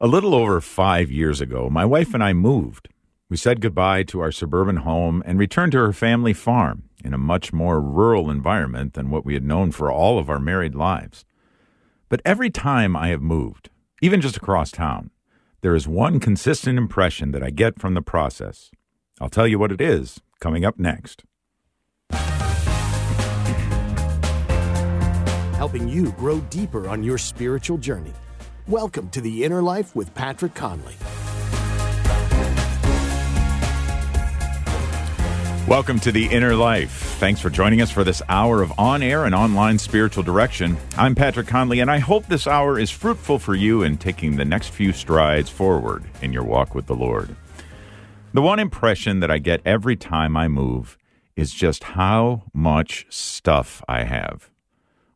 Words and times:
A 0.00 0.08
little 0.08 0.34
over 0.34 0.60
five 0.60 1.12
years 1.12 1.40
ago, 1.40 1.70
my 1.70 1.84
wife 1.84 2.14
and 2.14 2.24
I 2.24 2.32
moved. 2.32 2.88
We 3.30 3.36
said 3.36 3.60
goodbye 3.60 4.02
to 4.04 4.18
our 4.18 4.32
suburban 4.32 4.78
home 4.78 5.22
and 5.24 5.38
returned 5.38 5.70
to 5.72 5.78
her 5.78 5.92
family 5.92 6.32
farm 6.32 6.88
in 7.04 7.14
a 7.14 7.18
much 7.18 7.52
more 7.52 7.80
rural 7.80 8.28
environment 8.28 8.94
than 8.94 9.08
what 9.08 9.24
we 9.24 9.34
had 9.34 9.44
known 9.44 9.70
for 9.70 9.92
all 9.92 10.18
of 10.18 10.28
our 10.28 10.40
married 10.40 10.74
lives. 10.74 11.24
But 12.08 12.22
every 12.24 12.50
time 12.50 12.96
I 12.96 13.08
have 13.08 13.22
moved, 13.22 13.70
even 14.02 14.20
just 14.20 14.36
across 14.36 14.72
town, 14.72 15.10
there 15.60 15.76
is 15.76 15.86
one 15.86 16.18
consistent 16.18 16.76
impression 16.76 17.30
that 17.30 17.44
I 17.44 17.50
get 17.50 17.78
from 17.78 17.94
the 17.94 18.02
process. 18.02 18.72
I'll 19.20 19.30
tell 19.30 19.46
you 19.46 19.60
what 19.60 19.70
it 19.70 19.80
is 19.80 20.20
coming 20.40 20.64
up 20.64 20.76
next. 20.76 21.22
Helping 25.56 25.88
you 25.88 26.10
grow 26.12 26.40
deeper 26.50 26.88
on 26.88 27.04
your 27.04 27.16
spiritual 27.16 27.78
journey. 27.78 28.12
Welcome 28.66 29.10
to 29.10 29.20
the 29.20 29.44
Inner 29.44 29.60
Life 29.60 29.94
with 29.94 30.14
Patrick 30.14 30.54
Conley. 30.54 30.94
Welcome 35.68 36.00
to 36.00 36.10
the 36.10 36.26
Inner 36.30 36.54
Life. 36.54 36.90
Thanks 37.18 37.42
for 37.42 37.50
joining 37.50 37.82
us 37.82 37.90
for 37.90 38.04
this 38.04 38.22
hour 38.26 38.62
of 38.62 38.72
on 38.78 39.02
air 39.02 39.26
and 39.26 39.34
online 39.34 39.78
spiritual 39.78 40.22
direction. 40.22 40.78
I'm 40.96 41.14
Patrick 41.14 41.46
Conley, 41.46 41.80
and 41.80 41.90
I 41.90 41.98
hope 41.98 42.26
this 42.26 42.46
hour 42.46 42.78
is 42.78 42.90
fruitful 42.90 43.38
for 43.38 43.54
you 43.54 43.82
in 43.82 43.98
taking 43.98 44.36
the 44.36 44.46
next 44.46 44.68
few 44.68 44.94
strides 44.94 45.50
forward 45.50 46.02
in 46.22 46.32
your 46.32 46.44
walk 46.44 46.74
with 46.74 46.86
the 46.86 46.96
Lord. 46.96 47.36
The 48.32 48.40
one 48.40 48.58
impression 48.58 49.20
that 49.20 49.30
I 49.30 49.36
get 49.36 49.60
every 49.66 49.96
time 49.96 50.38
I 50.38 50.48
move 50.48 50.96
is 51.36 51.52
just 51.52 51.84
how 51.84 52.44
much 52.54 53.04
stuff 53.10 53.82
I 53.86 54.04
have 54.04 54.48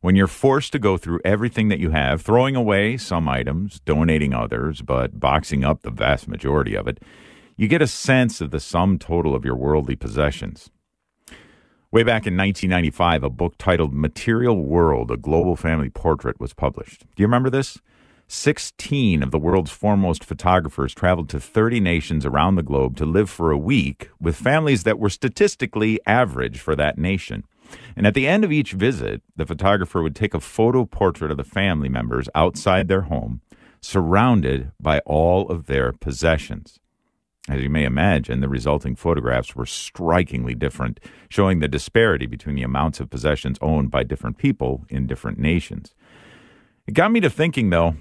when 0.00 0.14
you're 0.14 0.26
forced 0.26 0.72
to 0.72 0.78
go 0.78 0.96
through 0.96 1.20
everything 1.24 1.68
that 1.68 1.80
you 1.80 1.90
have, 1.90 2.22
throwing 2.22 2.54
away 2.54 2.96
some 2.96 3.28
items, 3.28 3.80
donating 3.80 4.32
others, 4.32 4.82
but 4.82 5.18
boxing 5.18 5.64
up 5.64 5.82
the 5.82 5.90
vast 5.90 6.28
majority 6.28 6.74
of 6.74 6.86
it, 6.86 7.02
you 7.56 7.66
get 7.66 7.82
a 7.82 7.86
sense 7.86 8.40
of 8.40 8.50
the 8.50 8.60
sum 8.60 8.98
total 8.98 9.34
of 9.34 9.44
your 9.44 9.56
worldly 9.56 9.96
possessions. 9.96 10.70
Way 11.90 12.02
back 12.02 12.26
in 12.26 12.36
1995, 12.36 13.24
a 13.24 13.30
book 13.30 13.54
titled 13.58 13.94
Material 13.94 14.62
World, 14.62 15.10
a 15.10 15.16
Global 15.16 15.56
Family 15.56 15.88
Portrait 15.88 16.38
was 16.38 16.52
published. 16.52 17.00
Do 17.16 17.22
you 17.22 17.26
remember 17.26 17.50
this? 17.50 17.78
16 18.28 19.22
of 19.22 19.30
the 19.30 19.38
world's 19.38 19.70
foremost 19.70 20.22
photographers 20.22 20.94
traveled 20.94 21.30
to 21.30 21.40
30 21.40 21.80
nations 21.80 22.26
around 22.26 22.56
the 22.56 22.62
globe 22.62 22.94
to 22.98 23.06
live 23.06 23.30
for 23.30 23.50
a 23.50 23.56
week 23.56 24.10
with 24.20 24.36
families 24.36 24.82
that 24.82 24.98
were 24.98 25.08
statistically 25.08 25.98
average 26.06 26.60
for 26.60 26.76
that 26.76 26.98
nation. 26.98 27.44
And 27.96 28.06
at 28.06 28.14
the 28.14 28.26
end 28.26 28.44
of 28.44 28.52
each 28.52 28.72
visit, 28.72 29.22
the 29.36 29.46
photographer 29.46 30.02
would 30.02 30.16
take 30.16 30.34
a 30.34 30.40
photo 30.40 30.84
portrait 30.84 31.30
of 31.30 31.36
the 31.36 31.44
family 31.44 31.88
members 31.88 32.28
outside 32.34 32.88
their 32.88 33.02
home, 33.02 33.40
surrounded 33.80 34.72
by 34.80 35.00
all 35.00 35.48
of 35.48 35.66
their 35.66 35.92
possessions. 35.92 36.78
As 37.48 37.62
you 37.62 37.70
may 37.70 37.84
imagine, 37.84 38.40
the 38.40 38.48
resulting 38.48 38.94
photographs 38.94 39.56
were 39.56 39.64
strikingly 39.64 40.54
different, 40.54 41.00
showing 41.30 41.60
the 41.60 41.68
disparity 41.68 42.26
between 42.26 42.56
the 42.56 42.62
amounts 42.62 43.00
of 43.00 43.08
possessions 43.08 43.58
owned 43.62 43.90
by 43.90 44.02
different 44.02 44.36
people 44.36 44.84
in 44.90 45.06
different 45.06 45.38
nations. 45.38 45.94
It 46.86 46.92
got 46.92 47.10
me 47.10 47.20
to 47.20 47.30
thinking, 47.30 47.70
though, 47.70 47.96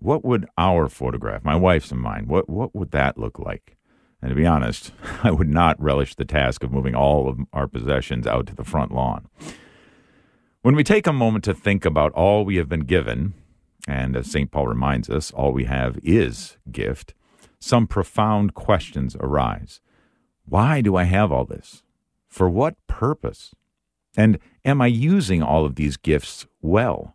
what 0.00 0.24
would 0.24 0.46
our 0.58 0.88
photograph, 0.88 1.44
my 1.44 1.56
wife's 1.56 1.90
and 1.90 2.00
mine, 2.00 2.26
what, 2.26 2.48
what 2.48 2.74
would 2.74 2.90
that 2.90 3.16
look 3.16 3.38
like? 3.38 3.76
And 4.24 4.30
to 4.30 4.34
be 4.34 4.46
honest, 4.46 4.90
I 5.22 5.30
would 5.30 5.50
not 5.50 5.78
relish 5.78 6.14
the 6.14 6.24
task 6.24 6.64
of 6.64 6.72
moving 6.72 6.94
all 6.94 7.28
of 7.28 7.40
our 7.52 7.68
possessions 7.68 8.26
out 8.26 8.46
to 8.46 8.54
the 8.54 8.64
front 8.64 8.90
lawn. 8.90 9.28
When 10.62 10.74
we 10.74 10.82
take 10.82 11.06
a 11.06 11.12
moment 11.12 11.44
to 11.44 11.52
think 11.52 11.84
about 11.84 12.10
all 12.12 12.42
we 12.42 12.56
have 12.56 12.68
been 12.68 12.86
given, 12.86 13.34
and 13.86 14.16
as 14.16 14.30
St. 14.30 14.50
Paul 14.50 14.66
reminds 14.66 15.10
us, 15.10 15.30
all 15.32 15.52
we 15.52 15.64
have 15.64 15.98
is 16.02 16.56
gift, 16.72 17.12
some 17.60 17.86
profound 17.86 18.54
questions 18.54 19.14
arise. 19.20 19.82
Why 20.46 20.80
do 20.80 20.96
I 20.96 21.04
have 21.04 21.30
all 21.30 21.44
this? 21.44 21.82
For 22.26 22.48
what 22.48 22.76
purpose? 22.86 23.54
And 24.16 24.38
am 24.64 24.80
I 24.80 24.86
using 24.86 25.42
all 25.42 25.66
of 25.66 25.74
these 25.74 25.98
gifts 25.98 26.46
well? 26.62 27.14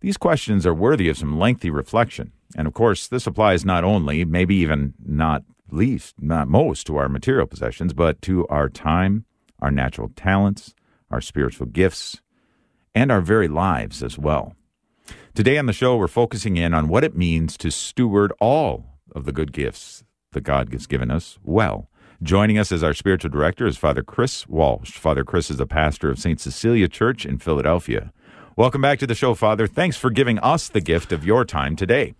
These 0.00 0.18
questions 0.18 0.66
are 0.66 0.74
worthy 0.74 1.08
of 1.08 1.16
some 1.16 1.38
lengthy 1.38 1.70
reflection. 1.70 2.32
And 2.54 2.66
of 2.66 2.74
course, 2.74 3.08
this 3.08 3.26
applies 3.26 3.64
not 3.64 3.84
only, 3.84 4.26
maybe 4.26 4.56
even 4.56 4.92
not 5.02 5.44
least, 5.72 6.16
not 6.20 6.48
most, 6.48 6.86
to 6.86 6.96
our 6.96 7.08
material 7.08 7.46
possessions, 7.46 7.92
but 7.92 8.20
to 8.22 8.46
our 8.48 8.68
time, 8.68 9.24
our 9.60 9.70
natural 9.70 10.10
talents, 10.16 10.74
our 11.10 11.20
spiritual 11.20 11.66
gifts, 11.66 12.20
and 12.94 13.10
our 13.10 13.20
very 13.20 13.48
lives 13.48 14.02
as 14.02 14.18
well. 14.18 14.54
Today 15.34 15.58
on 15.58 15.66
the 15.66 15.72
show, 15.72 15.96
we're 15.96 16.08
focusing 16.08 16.56
in 16.56 16.74
on 16.74 16.88
what 16.88 17.04
it 17.04 17.16
means 17.16 17.56
to 17.58 17.70
steward 17.70 18.32
all 18.40 18.86
of 19.14 19.24
the 19.24 19.32
good 19.32 19.52
gifts 19.52 20.04
that 20.32 20.42
God 20.42 20.72
has 20.72 20.86
given 20.86 21.10
us 21.10 21.38
well. 21.44 21.88
Joining 22.22 22.58
us 22.58 22.70
as 22.70 22.82
our 22.82 22.92
spiritual 22.92 23.30
director 23.30 23.66
is 23.66 23.78
Father 23.78 24.02
Chris 24.02 24.46
Walsh. 24.46 24.92
Father 24.92 25.24
Chris 25.24 25.50
is 25.50 25.58
a 25.58 25.66
pastor 25.66 26.10
of 26.10 26.18
St. 26.18 26.38
Cecilia 26.38 26.86
Church 26.86 27.24
in 27.24 27.38
Philadelphia. 27.38 28.12
Welcome 28.56 28.82
back 28.82 28.98
to 28.98 29.06
the 29.06 29.14
show, 29.14 29.34
Father. 29.34 29.66
Thanks 29.66 29.96
for 29.96 30.10
giving 30.10 30.38
us 30.40 30.68
the 30.68 30.82
gift 30.82 31.12
of 31.12 31.24
your 31.24 31.44
time 31.44 31.76
today. 31.76 32.14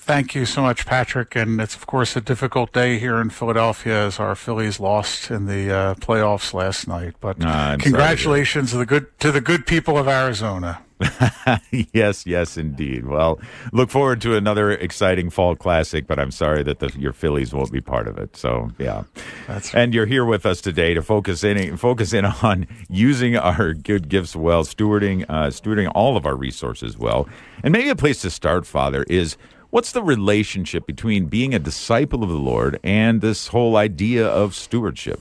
Thank 0.00 0.34
you 0.34 0.46
so 0.46 0.62
much, 0.62 0.86
Patrick. 0.86 1.36
And 1.36 1.60
it's, 1.60 1.76
of 1.76 1.86
course, 1.86 2.16
a 2.16 2.20
difficult 2.22 2.72
day 2.72 2.98
here 2.98 3.20
in 3.20 3.28
Philadelphia 3.30 4.06
as 4.06 4.18
our 4.18 4.34
Phillies 4.34 4.80
lost 4.80 5.30
in 5.30 5.46
the 5.46 5.70
uh, 5.70 5.94
playoffs 5.94 6.54
last 6.54 6.88
night. 6.88 7.14
But 7.20 7.44
uh, 7.44 7.76
congratulations 7.78 8.70
to 8.70 8.78
the 8.78 8.86
good 8.86 9.18
to 9.20 9.30
the 9.30 9.42
good 9.42 9.66
people 9.66 9.98
of 9.98 10.08
Arizona. 10.08 10.80
yes, 11.92 12.26
yes, 12.26 12.56
indeed. 12.56 13.06
Well, 13.06 13.40
look 13.72 13.90
forward 13.90 14.20
to 14.22 14.36
another 14.36 14.70
exciting 14.70 15.30
fall 15.30 15.54
classic, 15.54 16.06
but 16.06 16.18
I'm 16.18 16.30
sorry 16.30 16.62
that 16.62 16.78
the, 16.78 16.92
your 16.98 17.12
Phillies 17.12 17.52
won't 17.52 17.72
be 17.72 17.80
part 17.80 18.08
of 18.08 18.18
it. 18.18 18.36
So, 18.36 18.70
yeah, 18.78 19.04
That's 19.46 19.74
and 19.74 19.94
you're 19.94 20.06
here 20.06 20.24
with 20.24 20.44
us 20.44 20.60
today 20.60 20.94
to 20.94 21.02
focus 21.02 21.44
in 21.44 21.76
focus 21.76 22.12
in 22.12 22.24
on 22.24 22.66
using 22.88 23.36
our 23.36 23.74
good 23.74 24.08
gifts 24.08 24.34
well, 24.34 24.64
stewarding 24.64 25.24
uh, 25.28 25.48
stewarding 25.48 25.90
all 25.94 26.16
of 26.16 26.26
our 26.26 26.36
resources 26.36 26.98
well, 26.98 27.28
and 27.62 27.72
maybe 27.72 27.90
a 27.90 27.96
place 27.96 28.20
to 28.22 28.30
start, 28.30 28.66
Father, 28.66 29.04
is 29.04 29.36
What's 29.70 29.92
the 29.92 30.02
relationship 30.02 30.84
between 30.84 31.26
being 31.26 31.54
a 31.54 31.60
disciple 31.60 32.24
of 32.24 32.28
the 32.28 32.34
Lord 32.34 32.80
and 32.82 33.20
this 33.20 33.48
whole 33.48 33.76
idea 33.76 34.26
of 34.26 34.56
stewardship? 34.56 35.20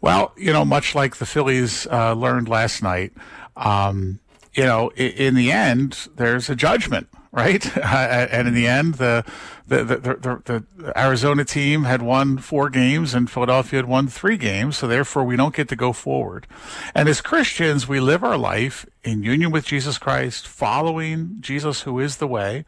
Well, 0.00 0.32
you 0.36 0.52
know, 0.52 0.64
much 0.64 0.94
like 0.94 1.16
the 1.16 1.26
Phillies 1.26 1.86
uh, 1.88 2.14
learned 2.14 2.48
last 2.48 2.82
night, 2.82 3.12
um, 3.56 4.20
you 4.54 4.64
know, 4.64 4.90
in, 4.96 5.10
in, 5.12 5.34
the 5.34 5.52
end, 5.52 6.08
there's 6.16 6.48
a 6.48 6.56
judgment, 6.56 7.08
right? 7.32 7.76
and 7.84 8.48
in 8.48 8.54
the 8.54 8.66
end, 8.66 8.94
the 8.94 9.24
the, 9.66 9.84
the 9.84 10.64
the, 10.76 10.98
Arizona 10.98 11.44
team 11.44 11.84
had 11.84 12.00
won 12.00 12.38
four 12.38 12.70
games, 12.70 13.14
and 13.14 13.30
Philadelphia 13.30 13.78
had 13.78 13.86
won 13.86 14.08
three 14.08 14.36
games. 14.36 14.78
So 14.78 14.86
therefore, 14.86 15.24
we 15.24 15.36
don't 15.36 15.54
get 15.54 15.68
to 15.68 15.76
go 15.76 15.92
forward. 15.92 16.46
And 16.94 17.08
as 17.08 17.20
Christians, 17.20 17.86
we 17.86 18.00
live 18.00 18.24
our 18.24 18.38
life 18.38 18.86
in 19.04 19.22
union 19.22 19.50
with 19.50 19.66
Jesus 19.66 19.98
Christ, 19.98 20.46
following 20.46 21.36
Jesus, 21.40 21.82
who 21.82 21.98
is 21.98 22.16
the 22.16 22.26
way, 22.26 22.64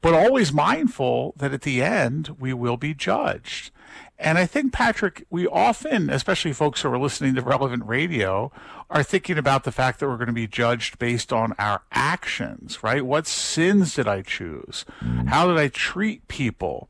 but 0.00 0.14
always 0.14 0.52
mindful 0.52 1.34
that 1.36 1.52
at 1.52 1.62
the 1.62 1.82
end 1.82 2.36
we 2.38 2.52
will 2.52 2.76
be 2.76 2.94
judged. 2.94 3.70
And 4.18 4.36
I 4.36 4.46
think, 4.46 4.72
Patrick, 4.72 5.24
we 5.30 5.46
often, 5.46 6.10
especially 6.10 6.52
folks 6.52 6.82
who 6.82 6.90
are 6.90 6.98
listening 6.98 7.36
to 7.36 7.42
relevant 7.42 7.86
radio, 7.86 8.50
are 8.90 9.02
thinking 9.02 9.36
about 9.36 9.64
the 9.64 9.72
fact 9.72 10.00
that 10.00 10.08
we're 10.08 10.16
going 10.16 10.28
to 10.28 10.32
be 10.32 10.46
judged 10.46 10.98
based 10.98 11.32
on 11.32 11.54
our 11.58 11.82
actions, 11.92 12.82
right? 12.82 13.04
What 13.04 13.26
sins 13.26 13.94
did 13.94 14.08
I 14.08 14.22
choose? 14.22 14.84
How 15.26 15.46
did 15.46 15.58
I 15.58 15.68
treat 15.68 16.26
people? 16.28 16.88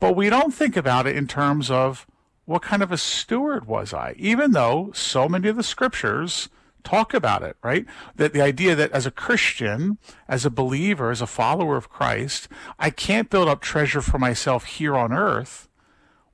But 0.00 0.16
we 0.16 0.30
don't 0.30 0.54
think 0.54 0.76
about 0.76 1.06
it 1.06 1.16
in 1.16 1.28
terms 1.28 1.70
of 1.70 2.06
what 2.46 2.62
kind 2.62 2.82
of 2.82 2.92
a 2.92 2.98
steward 2.98 3.66
was 3.66 3.92
I? 3.92 4.14
Even 4.18 4.52
though 4.52 4.90
so 4.94 5.28
many 5.28 5.48
of 5.48 5.56
the 5.56 5.62
scriptures 5.62 6.48
talk 6.82 7.14
about 7.14 7.42
it, 7.42 7.56
right? 7.62 7.86
That 8.16 8.32
the 8.32 8.42
idea 8.42 8.74
that 8.74 8.92
as 8.92 9.06
a 9.06 9.10
Christian, 9.10 9.98
as 10.28 10.44
a 10.44 10.50
believer, 10.50 11.10
as 11.10 11.22
a 11.22 11.26
follower 11.26 11.76
of 11.76 11.88
Christ, 11.88 12.48
I 12.78 12.90
can't 12.90 13.30
build 13.30 13.48
up 13.48 13.60
treasure 13.60 14.02
for 14.02 14.18
myself 14.18 14.64
here 14.64 14.94
on 14.94 15.12
earth 15.12 15.68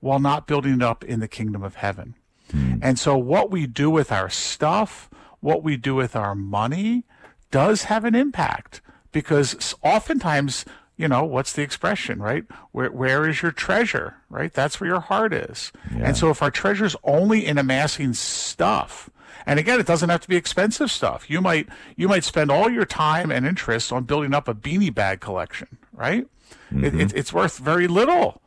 while 0.01 0.19
not 0.19 0.47
building 0.47 0.75
it 0.75 0.83
up 0.83 1.05
in 1.05 1.21
the 1.21 1.29
kingdom 1.29 1.63
of 1.63 1.77
heaven. 1.77 2.15
Mm. 2.51 2.81
And 2.83 2.99
so 2.99 3.17
what 3.17 3.51
we 3.51 3.67
do 3.67 3.91
with 3.91 4.13
our 4.13 4.29
stuff, 4.29 5.11
what 5.41 5.63
we 5.63 5.77
do 5.77 5.95
with 5.95 6.15
our 6.17 6.35
money 6.35 7.05
does 7.51 7.85
have 7.85 8.05
an 8.05 8.15
impact 8.15 8.81
because 9.13 9.75
oftentimes 9.83 10.65
you 10.97 11.09
know 11.09 11.25
what's 11.25 11.55
the 11.55 11.63
expression 11.63 12.21
right 12.21 12.45
where 12.73 12.93
where 12.93 13.29
is 13.29 13.41
your 13.41 13.51
treasure 13.51 14.17
right 14.29 14.53
that's 14.53 14.79
where 14.79 14.89
your 14.89 15.01
heart 15.01 15.33
is 15.33 15.73
yeah. 15.97 16.05
and 16.05 16.17
so 16.17 16.29
if 16.29 16.43
our 16.43 16.51
treasure 16.51 16.85
is 16.85 16.95
only 17.03 17.45
in 17.45 17.57
amassing 17.57 18.13
stuff 18.13 19.11
and 19.47 19.59
again, 19.59 19.81
it 19.81 19.87
doesn't 19.87 20.09
have 20.09 20.21
to 20.21 20.29
be 20.29 20.37
expensive 20.37 20.91
stuff. 20.91 21.29
You 21.31 21.41
might 21.41 21.69
you 21.97 22.09
might 22.09 22.25
spend 22.25 22.51
all 22.51 22.71
your 22.71 22.85
time 22.85 23.31
and 23.31 23.47
interest 23.47 23.93
on 23.93 24.05
building 24.05 24.35
up 24.35 24.49
a 24.49 24.55
beanie 24.55 24.95
bag 24.95 25.21
collection, 25.21 25.79
right? 25.93 26.27
Mm-hmm. 26.73 26.85
It, 26.85 26.95
it, 26.95 27.13
it's 27.15 27.33
worth 27.33 27.59
very 27.59 27.87
little, 27.87 28.41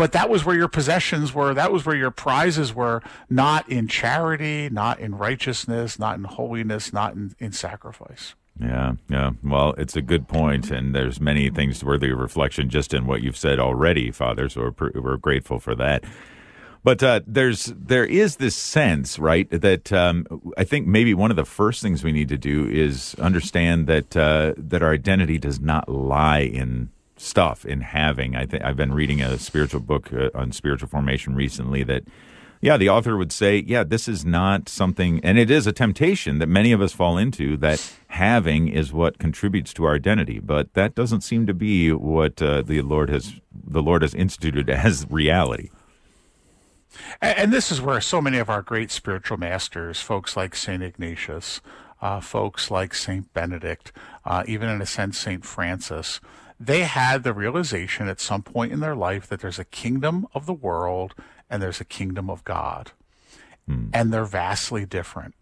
but 0.00 0.12
that 0.12 0.30
was 0.30 0.46
where 0.46 0.56
your 0.56 0.66
possessions 0.66 1.34
were. 1.34 1.52
That 1.52 1.70
was 1.70 1.84
where 1.84 1.94
your 1.94 2.10
prizes 2.10 2.74
were. 2.74 3.02
Not 3.28 3.68
in 3.68 3.86
charity, 3.86 4.70
not 4.70 4.98
in 4.98 5.14
righteousness, 5.14 5.98
not 5.98 6.16
in 6.16 6.24
holiness, 6.24 6.90
not 6.90 7.12
in, 7.12 7.34
in 7.38 7.52
sacrifice. 7.52 8.34
Yeah, 8.58 8.92
yeah. 9.10 9.32
Well, 9.44 9.74
it's 9.76 9.96
a 9.96 10.00
good 10.00 10.26
point, 10.26 10.70
and 10.70 10.94
there's 10.94 11.20
many 11.20 11.50
things 11.50 11.84
worthy 11.84 12.12
of 12.12 12.18
reflection 12.18 12.70
just 12.70 12.94
in 12.94 13.04
what 13.04 13.20
you've 13.20 13.36
said 13.36 13.60
already, 13.60 14.10
Father. 14.10 14.48
So 14.48 14.72
we're, 14.78 14.90
we're 14.94 15.16
grateful 15.18 15.58
for 15.58 15.74
that. 15.74 16.02
But 16.82 17.02
uh, 17.02 17.20
there's 17.26 17.66
there 17.66 18.06
is 18.06 18.36
this 18.36 18.56
sense, 18.56 19.18
right, 19.18 19.50
that 19.50 19.92
um, 19.92 20.26
I 20.56 20.64
think 20.64 20.86
maybe 20.86 21.12
one 21.12 21.30
of 21.30 21.36
the 21.36 21.44
first 21.44 21.82
things 21.82 22.02
we 22.02 22.12
need 22.12 22.30
to 22.30 22.38
do 22.38 22.66
is 22.66 23.14
understand 23.16 23.86
that 23.86 24.16
uh, 24.16 24.54
that 24.56 24.82
our 24.82 24.94
identity 24.94 25.36
does 25.36 25.60
not 25.60 25.90
lie 25.90 26.40
in 26.40 26.88
stuff, 27.20 27.64
in 27.64 27.82
having. 27.82 28.34
I 28.34 28.46
think 28.46 28.64
I've 28.64 28.76
been 28.76 28.94
reading 28.94 29.20
a 29.20 29.38
spiritual 29.38 29.80
book 29.80 30.12
uh, 30.12 30.30
on 30.34 30.52
spiritual 30.52 30.88
formation 30.88 31.34
recently 31.34 31.82
that 31.84 32.04
yeah, 32.62 32.76
the 32.76 32.90
author 32.90 33.16
would 33.16 33.32
say, 33.32 33.64
yeah, 33.66 33.84
this 33.84 34.06
is 34.06 34.26
not 34.26 34.68
something, 34.68 35.18
and 35.24 35.38
it 35.38 35.50
is 35.50 35.66
a 35.66 35.72
temptation 35.72 36.40
that 36.40 36.46
many 36.46 36.72
of 36.72 36.82
us 36.82 36.92
fall 36.92 37.16
into 37.16 37.56
that 37.56 37.94
having 38.08 38.68
is 38.68 38.92
what 38.92 39.18
contributes 39.18 39.72
to 39.74 39.84
our 39.84 39.94
identity. 39.94 40.40
But 40.40 40.74
that 40.74 40.94
doesn't 40.94 41.22
seem 41.22 41.46
to 41.46 41.54
be 41.54 41.90
what 41.90 42.42
uh, 42.42 42.60
the 42.60 42.82
Lord 42.82 43.08
has 43.08 43.40
the 43.52 43.82
Lord 43.82 44.02
has 44.02 44.14
instituted 44.14 44.68
as 44.70 45.06
reality. 45.08 45.70
And, 47.22 47.52
this 47.52 47.70
is 47.70 47.80
where 47.80 48.00
so 48.00 48.20
many 48.20 48.38
of 48.38 48.50
our 48.50 48.62
great 48.62 48.90
spiritual 48.90 49.38
masters, 49.38 50.00
folks 50.00 50.36
like 50.36 50.54
Saint 50.54 50.82
Ignatius, 50.82 51.60
uh, 52.02 52.20
folks 52.20 52.70
like 52.70 52.94
Saint 52.94 53.32
Benedict, 53.32 53.92
uh, 54.24 54.42
even 54.46 54.68
in 54.68 54.82
a 54.82 54.86
sense 54.86 55.18
Saint 55.18 55.44
Francis, 55.44 56.20
they 56.60 56.82
had 56.82 57.22
the 57.22 57.32
realization 57.32 58.06
at 58.06 58.20
some 58.20 58.42
point 58.42 58.70
in 58.70 58.80
their 58.80 58.94
life 58.94 59.26
that 59.28 59.40
there's 59.40 59.58
a 59.58 59.64
kingdom 59.64 60.26
of 60.34 60.44
the 60.44 60.52
world 60.52 61.14
and 61.48 61.62
there's 61.62 61.80
a 61.80 61.86
kingdom 61.86 62.28
of 62.28 62.44
God. 62.44 62.92
Hmm. 63.66 63.88
And 63.94 64.12
they're 64.12 64.26
vastly 64.26 64.84
different. 64.84 65.34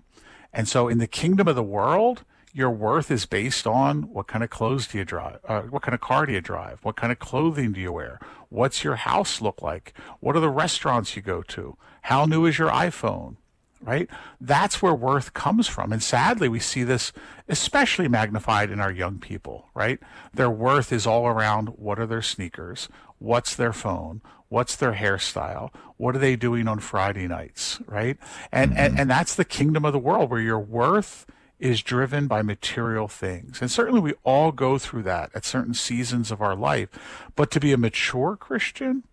And 0.53 0.69
so 0.69 0.87
in 0.87 0.99
the 0.99 1.09
kingdom 1.09 1.49
of 1.49 1.57
the 1.57 1.63
world, 1.63 2.23
your 2.55 2.71
worth 2.71 3.11
is 3.11 3.27
based 3.27 3.67
on 3.67 4.03
what 4.13 4.29
kind 4.29 4.45
of 4.45 4.51
clothes 4.51 4.87
do 4.87 4.99
you 4.99 5.05
drive? 5.05 5.41
Uh, 5.47 5.63
what 5.63 5.83
kind 5.83 5.95
of 5.95 6.01
car 6.01 6.25
do 6.25 6.33
you 6.33 6.41
drive? 6.41 6.79
What 6.83 6.97
kind 6.97 7.13
of 7.13 7.19
clothing 7.19 7.73
do 7.73 7.81
you 7.81 7.93
wear? 7.93 8.21
What's 8.49 8.85
your 8.85 8.97
house 8.97 9.41
look 9.41 9.61
like? 9.61 9.93
What 10.21 10.37
are 10.37 10.41
the 10.41 10.49
restaurants 10.49 11.17
you 11.17 11.23
go 11.23 11.43
to? 11.43 11.77
How 12.03 12.25
new 12.25 12.47
is 12.47 12.59
your 12.59 12.71
iPhone? 12.71 13.37
Right? 13.83 14.09
That's 14.41 14.83
where 14.83 14.95
worth 14.95 15.35
comes 15.35 15.69
from. 15.69 15.93
And 15.93 16.03
sadly, 16.03 16.49
we 16.49 16.59
see 16.59 16.83
this 16.83 17.13
especially 17.49 18.09
magnified 18.09 18.71
in 18.71 18.81
our 18.81 18.91
young 18.91 19.19
people, 19.19 19.69
right? 19.75 20.01
Their 20.35 20.51
worth 20.51 20.93
is 20.93 21.07
all 21.07 21.27
around 21.27 21.69
what 21.79 21.99
are 21.99 22.07
their 22.07 22.23
sneakers? 22.23 22.89
What's 23.19 23.55
their 23.55 23.73
phone? 23.73 24.21
What's 24.49 24.77
their 24.77 24.95
hairstyle? 24.95 25.71
What 25.97 26.17
are 26.17 26.21
they 26.21 26.37
doing 26.37 26.69
on 26.69 26.81
Friday 26.81 27.29
nights? 27.29 27.81
Right. 27.87 28.17
And, 28.51 28.73
mm-hmm. 28.73 28.81
and, 28.81 28.99
and 29.01 29.11
that's 29.11 29.35
the 29.35 29.45
kingdom 29.45 29.85
of 29.85 29.93
the 29.93 29.99
world 29.99 30.31
where 30.31 30.41
your 30.41 30.59
worth 30.59 31.27
is 31.59 31.83
driven 31.83 32.27
by 32.29 32.43
material 32.43 33.09
things. 33.09 33.61
And 33.61 33.71
certainly 33.71 34.01
we 34.01 34.15
all 34.25 34.53
go 34.53 34.79
through 34.79 35.03
that 35.05 35.31
at 35.35 35.45
certain 35.45 35.75
seasons 35.75 36.31
of 36.31 36.41
our 36.41 36.55
life. 36.55 36.89
But 37.35 37.51
to 37.53 37.61
be 37.61 37.73
a 37.73 37.79
mature 37.79 38.37
Christian, 38.37 39.05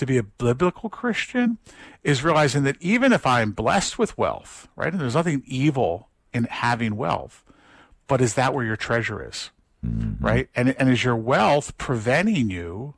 to 0.00 0.06
be 0.06 0.18
a 0.18 0.22
biblical 0.22 0.90
Christian, 0.90 1.58
is 2.02 2.24
realizing 2.24 2.64
that 2.64 2.76
even 2.80 3.12
if 3.12 3.24
I'm 3.26 3.52
blessed 3.52 3.98
with 3.98 4.18
wealth, 4.18 4.68
right, 4.74 4.92
and 4.92 5.00
there's 5.00 5.14
nothing 5.14 5.42
evil 5.46 6.08
in 6.32 6.44
having 6.44 6.96
wealth, 6.96 7.44
but 8.06 8.20
is 8.20 8.34
that 8.34 8.52
where 8.52 8.64
your 8.64 8.76
treasure 8.76 9.26
is? 9.26 9.50
Mm-hmm. 9.86 10.24
Right? 10.24 10.48
And, 10.54 10.74
and 10.78 10.90
is 10.90 11.04
your 11.04 11.16
wealth 11.16 11.78
preventing 11.78 12.50
you 12.50 12.94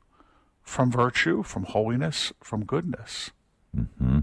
from 0.63 0.91
virtue, 0.91 1.43
from 1.43 1.63
holiness, 1.65 2.33
from 2.41 2.65
goodness. 2.65 3.31
Mm-hmm. 3.77 4.19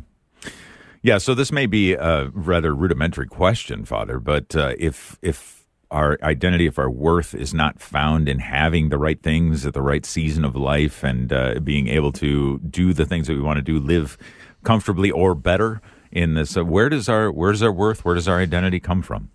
Yeah, 1.02 1.18
so 1.18 1.34
this 1.34 1.50
may 1.50 1.66
be 1.66 1.94
a 1.94 2.28
rather 2.34 2.74
rudimentary 2.74 3.26
question, 3.26 3.84
Father, 3.84 4.18
but 4.18 4.54
uh, 4.54 4.74
if 4.78 5.18
if 5.22 5.59
our 5.90 6.18
identity, 6.22 6.66
if 6.66 6.78
our 6.78 6.90
worth 6.90 7.34
is 7.34 7.52
not 7.52 7.80
found 7.80 8.28
in 8.28 8.38
having 8.38 8.88
the 8.88 8.98
right 8.98 9.20
things 9.22 9.66
at 9.66 9.74
the 9.74 9.82
right 9.82 10.06
season 10.06 10.44
of 10.44 10.54
life 10.54 11.02
and 11.02 11.32
uh, 11.32 11.58
being 11.60 11.88
able 11.88 12.12
to 12.12 12.58
do 12.58 12.92
the 12.92 13.04
things 13.04 13.26
that 13.26 13.34
we 13.34 13.40
want 13.40 13.56
to 13.56 13.62
do, 13.62 13.78
live 13.78 14.16
comfortably 14.62 15.10
or 15.10 15.34
better 15.34 15.80
in 16.12 16.34
this, 16.34 16.56
uh, 16.56 16.64
where 16.64 16.88
does 16.88 17.08
our 17.08 17.30
where 17.30 17.52
does 17.52 17.62
our 17.62 17.72
worth, 17.72 18.04
where 18.04 18.14
does 18.14 18.28
our 18.28 18.38
identity 18.38 18.80
come 18.80 19.02
from? 19.02 19.30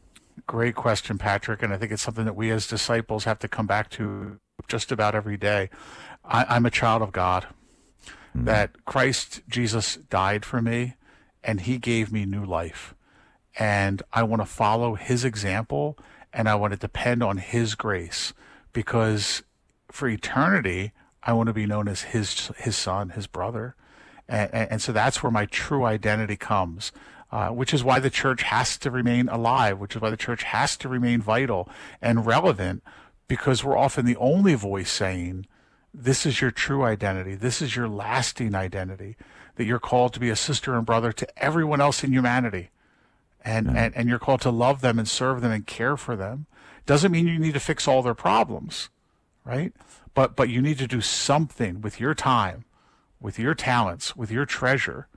Great 0.48 0.76
question, 0.76 1.18
Patrick, 1.18 1.64
and 1.64 1.74
I 1.74 1.78
think 1.78 1.92
it's 1.92 2.02
something 2.02 2.26
that 2.26 2.36
we 2.36 2.52
as 2.52 2.68
disciples 2.68 3.24
have 3.24 3.40
to 3.40 3.48
come 3.48 3.66
back 3.66 3.90
to 3.92 4.40
just 4.68 4.92
about 4.92 5.16
every 5.16 5.38
day. 5.38 5.70
I, 6.24 6.56
am 6.56 6.66
a 6.66 6.72
child 6.72 7.02
of 7.02 7.12
God. 7.12 7.48
Mm-hmm. 8.36 8.46
That 8.46 8.86
Christ 8.86 9.42
Jesus 9.48 9.96
died 9.96 10.44
for 10.44 10.62
me 10.62 10.96
and 11.44 11.62
he 11.62 11.78
gave 11.78 12.12
me 12.12 12.26
new 12.26 12.44
life. 12.44 12.94
And 13.58 14.04
I 14.12 14.24
want 14.24 14.42
to 14.42 14.46
follow 14.46 14.96
his 14.96 15.24
example 15.24 15.98
and 16.36 16.50
I 16.50 16.56
want 16.56 16.74
to 16.74 16.78
depend 16.78 17.24
on 17.24 17.38
his 17.38 17.74
grace 17.76 18.34
because 18.74 19.42
for 19.90 20.08
eternity, 20.08 20.92
I 21.24 21.32
want 21.34 21.48
to 21.48 21.54
be 21.54 21.66
known 21.66 21.88
as 21.88 22.02
his, 22.04 22.52
his 22.58 22.76
son, 22.76 23.10
his 23.10 23.26
brother. 23.26 23.76
And, 24.28 24.54
and, 24.54 24.82
so 24.82 24.92
that's 24.92 25.24
where 25.24 25.32
my 25.32 25.46
true 25.46 25.86
identity 25.86 26.36
comes. 26.36 26.92
Uh, 27.32 27.50
which 27.50 27.74
is 27.74 27.84
why 27.84 28.00
the 28.00 28.10
church 28.10 28.44
has 28.44 28.78
to 28.78 28.92
remain 28.92 29.28
alive, 29.28 29.80
which 29.80 29.96
is 29.96 30.02
why 30.02 30.10
the 30.10 30.16
church 30.16 30.44
has 30.44 30.78
to 30.78 30.88
remain 30.88 31.20
vital 31.20 31.68
and 32.02 32.26
relevant, 32.26 32.82
because 33.28 33.64
we're 33.64 33.76
often 33.76 34.06
the 34.06 34.16
only 34.18 34.54
voice 34.54 34.92
saying, 34.92 35.46
this 35.94 36.26
is 36.26 36.40
your 36.40 36.52
true 36.52 36.84
identity. 36.84 37.36
This 37.36 37.62
is 37.62 37.76
your 37.76 37.90
lasting 37.90 38.54
identity. 38.54 39.18
That 39.56 39.66
you're 39.66 39.80
called 39.80 40.14
to 40.14 40.20
be 40.20 40.30
a 40.30 40.36
sister 40.36 40.76
and 40.76 40.86
brother 40.86 41.12
to 41.12 41.44
everyone 41.44 41.82
else 41.82 42.04
in 42.04 42.14
humanity. 42.14 42.70
And, 43.46 43.68
yeah. 43.68 43.86
and, 43.86 43.96
and 43.96 44.10
you're 44.10 44.20
called 44.20 44.42
to 44.42 44.50
love 44.50 44.82
them 44.82 45.00
and 45.00 45.08
serve 45.08 45.42
them 45.42 45.52
and 45.52 45.66
care 45.66 45.96
for 45.96 46.16
them. 46.16 46.48
Doesn't 46.86 47.12
mean 47.12 47.28
you 47.28 47.40
need 47.40 47.54
to 47.54 47.60
fix 47.60 47.88
all 47.88 48.02
their 48.02 48.16
problems, 48.16 48.90
right? 49.46 49.72
But, 50.14 50.36
but 50.36 50.50
you 50.50 50.62
need 50.62 50.80
to 50.80 50.88
do 50.88 51.00
something 51.00 51.80
with 51.82 52.00
your 52.00 52.16
time, 52.16 52.66
with 53.22 53.38
your 53.38 53.54
talents, 53.54 54.16
with 54.16 54.32
your 54.32 54.46
treasure, 54.46 55.08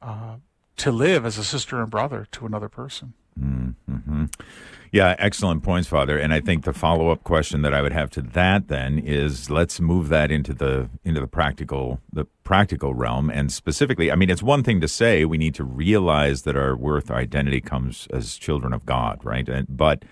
uh, 0.00 0.36
to 0.78 0.90
live 0.90 1.26
as 1.26 1.36
a 1.36 1.44
sister 1.44 1.80
and 1.82 1.90
brother 1.90 2.26
to 2.32 2.46
another 2.46 2.70
person. 2.70 3.12
Mm-hmm. 3.40 4.24
Yeah, 4.92 5.14
excellent 5.18 5.62
points, 5.62 5.88
Father. 5.88 6.18
And 6.18 6.34
I 6.34 6.40
think 6.40 6.64
the 6.64 6.72
follow 6.72 7.10
up 7.10 7.22
question 7.22 7.62
that 7.62 7.72
I 7.72 7.80
would 7.80 7.92
have 7.92 8.10
to 8.10 8.22
that 8.22 8.66
then 8.66 8.98
is 8.98 9.48
let's 9.48 9.80
move 9.80 10.08
that 10.08 10.32
into 10.32 10.52
the 10.52 10.88
into 11.04 11.20
the 11.20 11.28
practical 11.28 12.00
the 12.12 12.24
practical 12.42 12.92
realm. 12.92 13.30
And 13.30 13.52
specifically, 13.52 14.10
I 14.10 14.16
mean, 14.16 14.30
it's 14.30 14.42
one 14.42 14.64
thing 14.64 14.80
to 14.80 14.88
say 14.88 15.24
we 15.24 15.38
need 15.38 15.54
to 15.54 15.64
realize 15.64 16.42
that 16.42 16.56
our 16.56 16.76
worth, 16.76 17.10
our 17.10 17.18
identity 17.18 17.60
comes 17.60 18.08
as 18.12 18.36
children 18.36 18.72
of 18.72 18.84
God, 18.84 19.24
right? 19.24 19.48
And, 19.48 19.66
but 19.68 20.04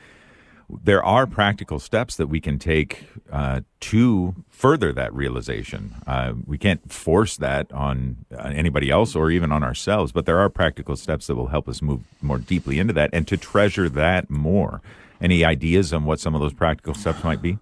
there 0.70 1.02
are 1.02 1.26
practical 1.26 1.78
steps 1.78 2.16
that 2.16 2.26
we 2.26 2.40
can 2.40 2.58
take 2.58 3.04
uh, 3.32 3.62
to 3.80 4.34
further 4.50 4.92
that 4.92 5.12
realization. 5.14 5.94
Uh, 6.06 6.34
we 6.46 6.58
can't 6.58 6.92
force 6.92 7.36
that 7.38 7.72
on, 7.72 8.24
on, 8.36 8.52
anybody 8.52 8.90
else 8.90 9.14
or 9.14 9.30
even 9.30 9.50
on 9.50 9.62
ourselves, 9.62 10.12
but 10.12 10.26
there 10.26 10.38
are 10.38 10.48
practical 10.48 10.96
steps 10.96 11.26
that 11.26 11.36
will 11.36 11.48
help 11.48 11.68
us 11.68 11.80
move 11.80 12.02
more 12.20 12.38
deeply 12.38 12.78
into 12.78 12.92
that 12.92 13.10
and 13.12 13.26
to 13.28 13.36
treasure 13.36 13.88
that 13.88 14.28
more. 14.28 14.82
Any 15.20 15.44
ideas 15.44 15.92
on 15.92 16.04
what 16.04 16.20
some 16.20 16.34
of 16.34 16.40
those 16.40 16.52
practical 16.52 16.94
steps 16.94 17.24
might 17.24 17.42
be? 17.42 17.58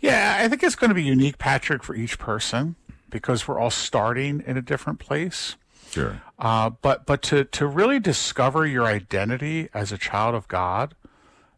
Yeah, 0.00 0.38
I 0.40 0.48
think 0.48 0.62
it's 0.62 0.74
going 0.74 0.90
to 0.90 0.94
be 0.94 1.04
unique, 1.04 1.38
Patrick, 1.38 1.82
for 1.82 1.94
each 1.94 2.18
person 2.18 2.76
because 3.10 3.46
we're 3.46 3.58
all 3.58 3.70
starting 3.70 4.42
in 4.46 4.56
a 4.56 4.62
different 4.62 4.98
place. 4.98 5.56
Sure. 5.90 6.22
Uh, 6.38 6.70
but 6.70 7.04
but 7.04 7.20
to 7.22 7.44
to 7.44 7.66
really 7.66 8.00
discover 8.00 8.66
your 8.66 8.86
identity 8.86 9.68
as 9.74 9.92
a 9.92 9.98
child 9.98 10.34
of 10.34 10.48
God 10.48 10.94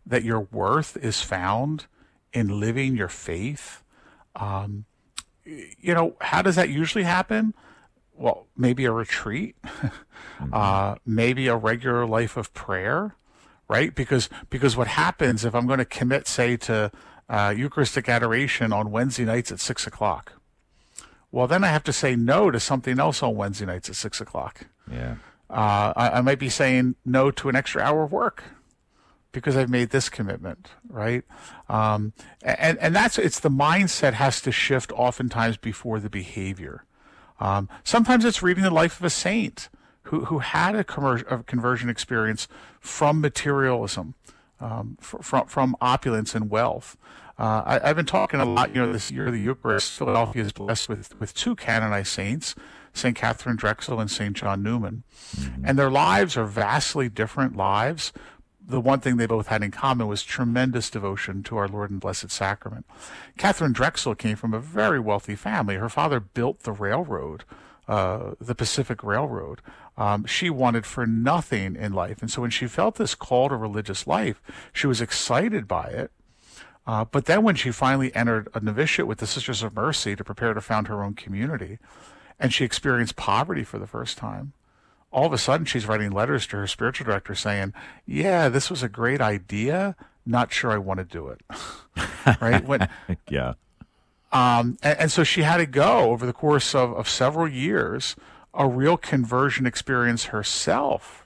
that 0.06 0.24
your 0.24 0.40
worth 0.40 0.96
is 0.96 1.20
found 1.20 1.86
in 2.32 2.60
living 2.60 2.96
your 2.96 3.08
faith. 3.08 3.82
Um, 4.36 4.84
you 5.44 5.94
know, 5.94 6.16
how 6.20 6.42
does 6.42 6.56
that 6.56 6.68
usually 6.68 7.04
happen? 7.04 7.54
Well, 8.16 8.46
maybe 8.56 8.84
a 8.84 8.92
retreat, 8.92 9.56
mm-hmm. 9.64 10.50
uh, 10.52 10.96
maybe 11.04 11.48
a 11.48 11.56
regular 11.56 12.06
life 12.06 12.36
of 12.36 12.52
prayer, 12.54 13.16
right? 13.68 13.94
Because 13.94 14.28
because 14.50 14.76
what 14.76 14.86
happens 14.88 15.44
if 15.44 15.54
I'm 15.54 15.66
going 15.66 15.80
to 15.80 15.84
commit, 15.84 16.28
say, 16.28 16.56
to 16.58 16.92
uh, 17.28 17.54
Eucharistic 17.56 18.08
adoration 18.08 18.72
on 18.72 18.90
Wednesday 18.90 19.24
nights 19.24 19.50
at 19.50 19.60
six 19.60 19.86
o'clock? 19.86 20.34
Well, 21.32 21.48
then 21.48 21.64
I 21.64 21.68
have 21.68 21.82
to 21.84 21.92
say 21.92 22.14
no 22.14 22.52
to 22.52 22.60
something 22.60 23.00
else 23.00 23.20
on 23.20 23.34
Wednesday 23.34 23.66
nights 23.66 23.88
at 23.88 23.96
six 23.96 24.20
o'clock. 24.20 24.68
Yeah. 24.90 25.16
Uh, 25.50 25.92
I, 25.96 26.10
I 26.10 26.20
might 26.20 26.38
be 26.38 26.48
saying 26.48 26.94
no 27.04 27.32
to 27.32 27.48
an 27.48 27.56
extra 27.56 27.82
hour 27.82 28.04
of 28.04 28.12
work 28.12 28.44
because 29.34 29.56
I've 29.56 29.68
made 29.68 29.90
this 29.90 30.08
commitment, 30.08 30.70
right? 30.88 31.24
Um, 31.68 32.14
and 32.42 32.78
and 32.78 32.96
that's 32.96 33.18
it's 33.18 33.40
the 33.40 33.50
mindset 33.50 34.14
has 34.14 34.40
to 34.42 34.52
shift 34.52 34.92
oftentimes 34.92 35.58
before 35.58 36.00
the 36.00 36.08
behavior. 36.08 36.84
Um, 37.40 37.68
sometimes 37.82 38.24
it's 38.24 38.42
reading 38.42 38.64
the 38.64 38.70
life 38.70 38.98
of 38.98 39.04
a 39.04 39.10
saint 39.10 39.68
who 40.04 40.24
who 40.26 40.38
had 40.38 40.74
a, 40.74 40.84
commer- 40.84 41.30
a 41.30 41.42
conversion 41.42 41.90
experience 41.90 42.48
from 42.80 43.20
materialism, 43.20 44.14
um, 44.60 44.96
from 45.00 45.46
from 45.46 45.76
opulence 45.80 46.34
and 46.34 46.48
wealth. 46.48 46.96
Uh, 47.36 47.80
I, 47.82 47.88
have 47.88 47.96
been 47.96 48.06
talking 48.06 48.38
a 48.38 48.44
lot, 48.44 48.74
you 48.74 48.80
know, 48.80 48.92
this 48.92 49.10
year 49.10 49.26
of 49.26 49.32
the 49.32 49.40
Eucharist, 49.40 49.90
Philadelphia 49.90 50.42
is 50.42 50.52
blessed 50.52 50.88
with, 50.88 51.18
with 51.18 51.34
two 51.34 51.56
canonized 51.56 52.08
saints, 52.08 52.54
St. 52.92 53.16
Katharine 53.16 53.56
Drexel 53.56 53.98
and 53.98 54.08
St. 54.08 54.36
John 54.36 54.62
Neumann. 54.62 55.02
Mm-hmm. 55.36 55.64
And 55.66 55.76
their 55.76 55.90
lives 55.90 56.36
are 56.36 56.44
vastly 56.44 57.08
different 57.08 57.56
lives, 57.56 58.12
the 58.66 58.80
one 58.80 59.00
thing 59.00 59.16
they 59.16 59.26
both 59.26 59.48
had 59.48 59.62
in 59.62 59.70
common 59.70 60.06
was 60.06 60.22
tremendous 60.22 60.90
devotion 60.90 61.42
to 61.44 61.56
our 61.56 61.68
Lord 61.68 61.90
and 61.90 62.00
Blessed 62.00 62.30
Sacrament. 62.30 62.86
Katharine 63.36 63.72
Drexel 63.72 64.14
came 64.14 64.36
from 64.36 64.54
a 64.54 64.60
very 64.60 64.98
wealthy 64.98 65.34
family. 65.34 65.76
Her 65.76 65.88
father 65.88 66.20
built 66.20 66.60
the 66.60 66.72
railroad, 66.72 67.44
uh, 67.88 68.32
the 68.40 68.54
Pacific 68.54 69.02
Railroad. 69.02 69.60
Um, 69.96 70.24
she 70.24 70.50
wanted 70.50 70.86
for 70.86 71.06
nothing 71.06 71.76
in 71.76 71.92
life. 71.92 72.20
And 72.20 72.30
so 72.30 72.42
when 72.42 72.50
she 72.50 72.66
felt 72.66 72.96
this 72.96 73.14
call 73.14 73.48
to 73.48 73.56
religious 73.56 74.06
life, 74.06 74.42
she 74.72 74.86
was 74.86 75.00
excited 75.00 75.68
by 75.68 75.84
it. 75.88 76.10
Uh, 76.86 77.04
but 77.04 77.26
then 77.26 77.42
when 77.42 77.54
she 77.54 77.70
finally 77.70 78.14
entered 78.14 78.48
a 78.54 78.60
novitiate 78.60 79.06
with 79.06 79.18
the 79.18 79.26
Sisters 79.26 79.62
of 79.62 79.74
Mercy 79.74 80.16
to 80.16 80.24
prepare 80.24 80.52
to 80.52 80.60
found 80.60 80.88
her 80.88 81.02
own 81.02 81.14
community, 81.14 81.78
and 82.38 82.52
she 82.52 82.64
experienced 82.64 83.16
poverty 83.16 83.64
for 83.64 83.78
the 83.78 83.86
first 83.86 84.18
time, 84.18 84.52
all 85.14 85.26
of 85.26 85.32
a 85.32 85.38
sudden 85.38 85.64
she's 85.64 85.86
writing 85.86 86.10
letters 86.10 86.46
to 86.48 86.56
her 86.56 86.66
spiritual 86.66 87.06
director 87.06 87.34
saying, 87.34 87.72
"Yeah, 88.04 88.48
this 88.48 88.68
was 88.68 88.82
a 88.82 88.88
great 88.88 89.20
idea. 89.20 89.94
Not 90.26 90.52
sure 90.52 90.72
I 90.72 90.78
want 90.78 90.98
to 90.98 91.04
do 91.04 91.28
it." 91.28 91.40
right? 92.40 92.64
When, 92.64 92.88
yeah. 93.28 93.54
Um, 94.32 94.76
and, 94.82 94.98
and, 94.98 95.12
so 95.12 95.22
she 95.22 95.42
had 95.42 95.58
to 95.58 95.66
go 95.66 96.10
over 96.10 96.26
the 96.26 96.32
course 96.32 96.74
of, 96.74 96.92
of 96.92 97.08
several 97.08 97.46
years, 97.46 98.16
a 98.52 98.66
real 98.66 98.96
conversion 98.96 99.64
experience 99.64 100.24
herself 100.26 101.23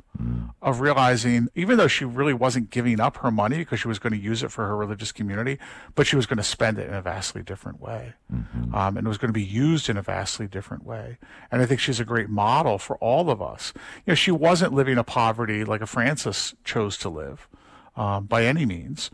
of 0.60 0.80
realizing, 0.80 1.48
even 1.54 1.78
though 1.78 1.86
she 1.86 2.04
really 2.04 2.34
wasn't 2.34 2.70
giving 2.70 2.98
up 3.00 3.18
her 3.18 3.30
money 3.30 3.58
because 3.58 3.80
she 3.80 3.88
was 3.88 3.98
going 3.98 4.12
to 4.12 4.18
use 4.18 4.42
it 4.42 4.50
for 4.50 4.66
her 4.66 4.76
religious 4.76 5.12
community, 5.12 5.58
but 5.94 6.06
she 6.06 6.16
was 6.16 6.26
going 6.26 6.38
to 6.38 6.42
spend 6.42 6.78
it 6.78 6.88
in 6.88 6.94
a 6.94 7.02
vastly 7.02 7.42
different 7.42 7.80
way. 7.80 8.14
Mm-hmm. 8.32 8.74
Um, 8.74 8.96
and 8.96 9.06
it 9.06 9.08
was 9.08 9.18
going 9.18 9.28
to 9.28 9.32
be 9.32 9.44
used 9.44 9.88
in 9.88 9.96
a 9.96 10.02
vastly 10.02 10.48
different 10.48 10.84
way. 10.84 11.18
And 11.52 11.62
I 11.62 11.66
think 11.66 11.80
she's 11.80 12.00
a 12.00 12.04
great 12.04 12.28
model 12.28 12.78
for 12.78 12.96
all 12.98 13.30
of 13.30 13.40
us. 13.40 13.72
You 14.06 14.12
know, 14.12 14.14
she 14.14 14.32
wasn't 14.32 14.72
living 14.72 14.98
a 14.98 15.04
poverty 15.04 15.64
like 15.64 15.80
a 15.80 15.86
Francis 15.86 16.54
chose 16.64 16.96
to 16.98 17.08
live 17.08 17.48
um, 17.96 18.26
by 18.26 18.44
any 18.44 18.66
means 18.66 19.10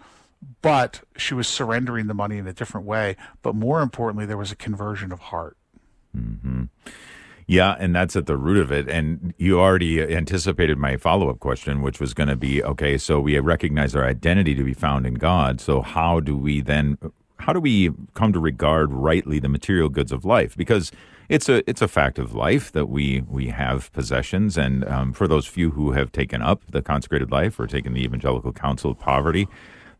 but 0.63 1.01
she 1.17 1.33
was 1.33 1.49
surrendering 1.49 2.07
the 2.07 2.15
money 2.15 2.37
in 2.37 2.47
a 2.47 2.53
different 2.53 2.87
way. 2.87 3.17
But 3.43 3.55
more 3.55 3.81
importantly, 3.81 4.27
there 4.27 4.37
was 4.37 4.53
a 4.53 4.57
conversion 4.57 5.13
of 5.13 5.21
heart. 5.21 5.57
Mm-hmm. 6.15 6.65
Yeah, 7.47 7.77
and 7.79 7.95
that's 7.95 8.17
at 8.17 8.27
the 8.27 8.37
root 8.37 8.59
of 8.59 8.73
it. 8.73 8.89
And 8.89 9.35
you 9.37 9.61
already 9.61 10.03
anticipated 10.03 10.79
my 10.79 10.97
follow 10.97 11.29
up 11.29 11.41
question, 11.41 11.83
which 11.83 12.01
was 12.01 12.15
going 12.15 12.29
to 12.29 12.37
be 12.37 12.63
okay, 12.63 12.97
so 12.97 13.21
we 13.21 13.39
recognize 13.39 13.95
our 13.95 14.05
identity 14.05 14.55
to 14.55 14.65
be 14.65 14.73
found 14.73 15.07
in 15.07 15.15
God. 15.15 15.61
So, 15.61 15.83
how 15.83 16.21
do 16.21 16.37
we 16.37 16.61
then, 16.63 16.97
how 17.41 17.53
do 17.53 17.61
we 17.61 17.91
come 18.15 18.33
to 18.33 18.41
regard 18.41 18.93
rightly 18.93 19.39
the 19.39 19.49
material 19.49 19.91
goods 19.91 20.11
of 20.11 20.25
life? 20.25 20.57
Because 20.57 20.91
it's 21.29 21.49
a 21.49 21.69
it's 21.69 21.83
a 21.83 21.89
fact 21.89 22.19
of 22.19 22.35
life 22.35 22.73
that 22.73 22.87
we 22.87 23.23
we 23.29 23.49
have 23.49 23.93
possessions, 23.93 24.57
and 24.57 24.87
um, 24.89 25.13
for 25.13 25.29
those 25.29 25.47
few 25.47 25.71
who 25.71 25.93
have 25.93 26.13
taken 26.13 26.43
up 26.43 26.63
the 26.71 26.83
consecrated 26.83 27.31
life 27.31 27.59
or 27.59 27.67
taken 27.67 27.93
the 27.93 28.03
evangelical 28.03 28.53
counsel 28.53 28.91
of 28.91 28.99
poverty, 28.99 29.49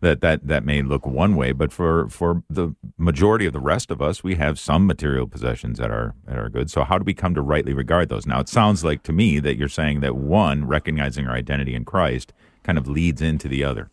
that 0.05 0.21
that 0.21 0.47
that 0.47 0.65
may 0.65 0.83
look 0.83 1.07
one 1.07 1.35
way, 1.35 1.53
but 1.53 1.73
for 1.73 2.09
for 2.09 2.43
the 2.49 2.75
majority 2.97 3.47
of 3.47 3.53
the 3.53 3.61
rest 3.61 3.91
of 3.91 4.01
us, 4.01 4.23
we 4.23 4.37
have 4.37 4.59
some 4.59 4.87
material 4.87 5.27
possessions 5.27 5.79
that 5.79 5.91
are 5.91 6.15
that 6.27 6.39
are 6.39 6.49
good. 6.49 6.71
So 6.71 6.85
how 6.85 6.99
do 6.99 7.05
we 7.05 7.15
come 7.15 7.35
to 7.35 7.43
rightly 7.43 7.75
regard 7.75 8.09
those? 8.09 8.27
Now 8.27 8.41
it 8.41 8.49
sounds 8.49 8.85
like 8.85 9.03
to 9.05 9.13
me 9.13 9.41
that 9.41 9.57
you're 9.57 9.69
saying 9.69 10.01
that 10.01 10.15
one, 10.15 10.67
recognizing 10.67 11.27
our 11.27 11.35
identity 11.35 11.75
in 11.75 11.85
Christ, 11.85 12.33
kind 12.63 12.79
of 12.79 12.87
leads 12.87 13.21
into 13.21 13.49
the 13.49 13.65
other. 13.65 13.91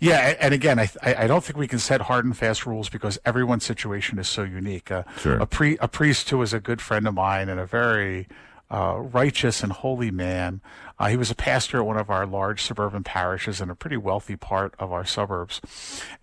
Yeah, 0.00 0.34
and 0.40 0.54
again, 0.54 0.78
I 0.78 0.88
I 1.02 1.26
don't 1.26 1.44
think 1.44 1.58
we 1.58 1.68
can 1.68 1.78
set 1.78 2.02
hard 2.02 2.24
and 2.24 2.36
fast 2.36 2.64
rules 2.64 2.88
because 2.88 3.18
everyone's 3.24 3.64
situation 3.64 4.18
is 4.18 4.28
so 4.28 4.42
unique. 4.42 4.90
Uh, 4.90 5.02
sure. 5.18 5.38
A 5.38 5.46
pre 5.46 5.76
a 5.78 5.88
priest 5.88 6.30
who 6.30 6.38
was 6.38 6.52
a 6.52 6.60
good 6.60 6.80
friend 6.80 7.06
of 7.06 7.14
mine 7.14 7.48
and 7.48 7.60
a 7.60 7.66
very 7.66 8.28
uh, 8.70 8.96
righteous 8.98 9.62
and 9.62 9.72
holy 9.72 10.10
man. 10.10 10.60
Uh, 10.98 11.08
he 11.08 11.16
was 11.16 11.30
a 11.30 11.34
pastor 11.34 11.78
at 11.78 11.86
one 11.86 11.96
of 11.96 12.10
our 12.10 12.26
large 12.26 12.62
suburban 12.62 13.04
parishes 13.04 13.60
in 13.60 13.70
a 13.70 13.74
pretty 13.74 13.96
wealthy 13.96 14.36
part 14.36 14.74
of 14.78 14.92
our 14.92 15.04
suburbs. 15.04 15.60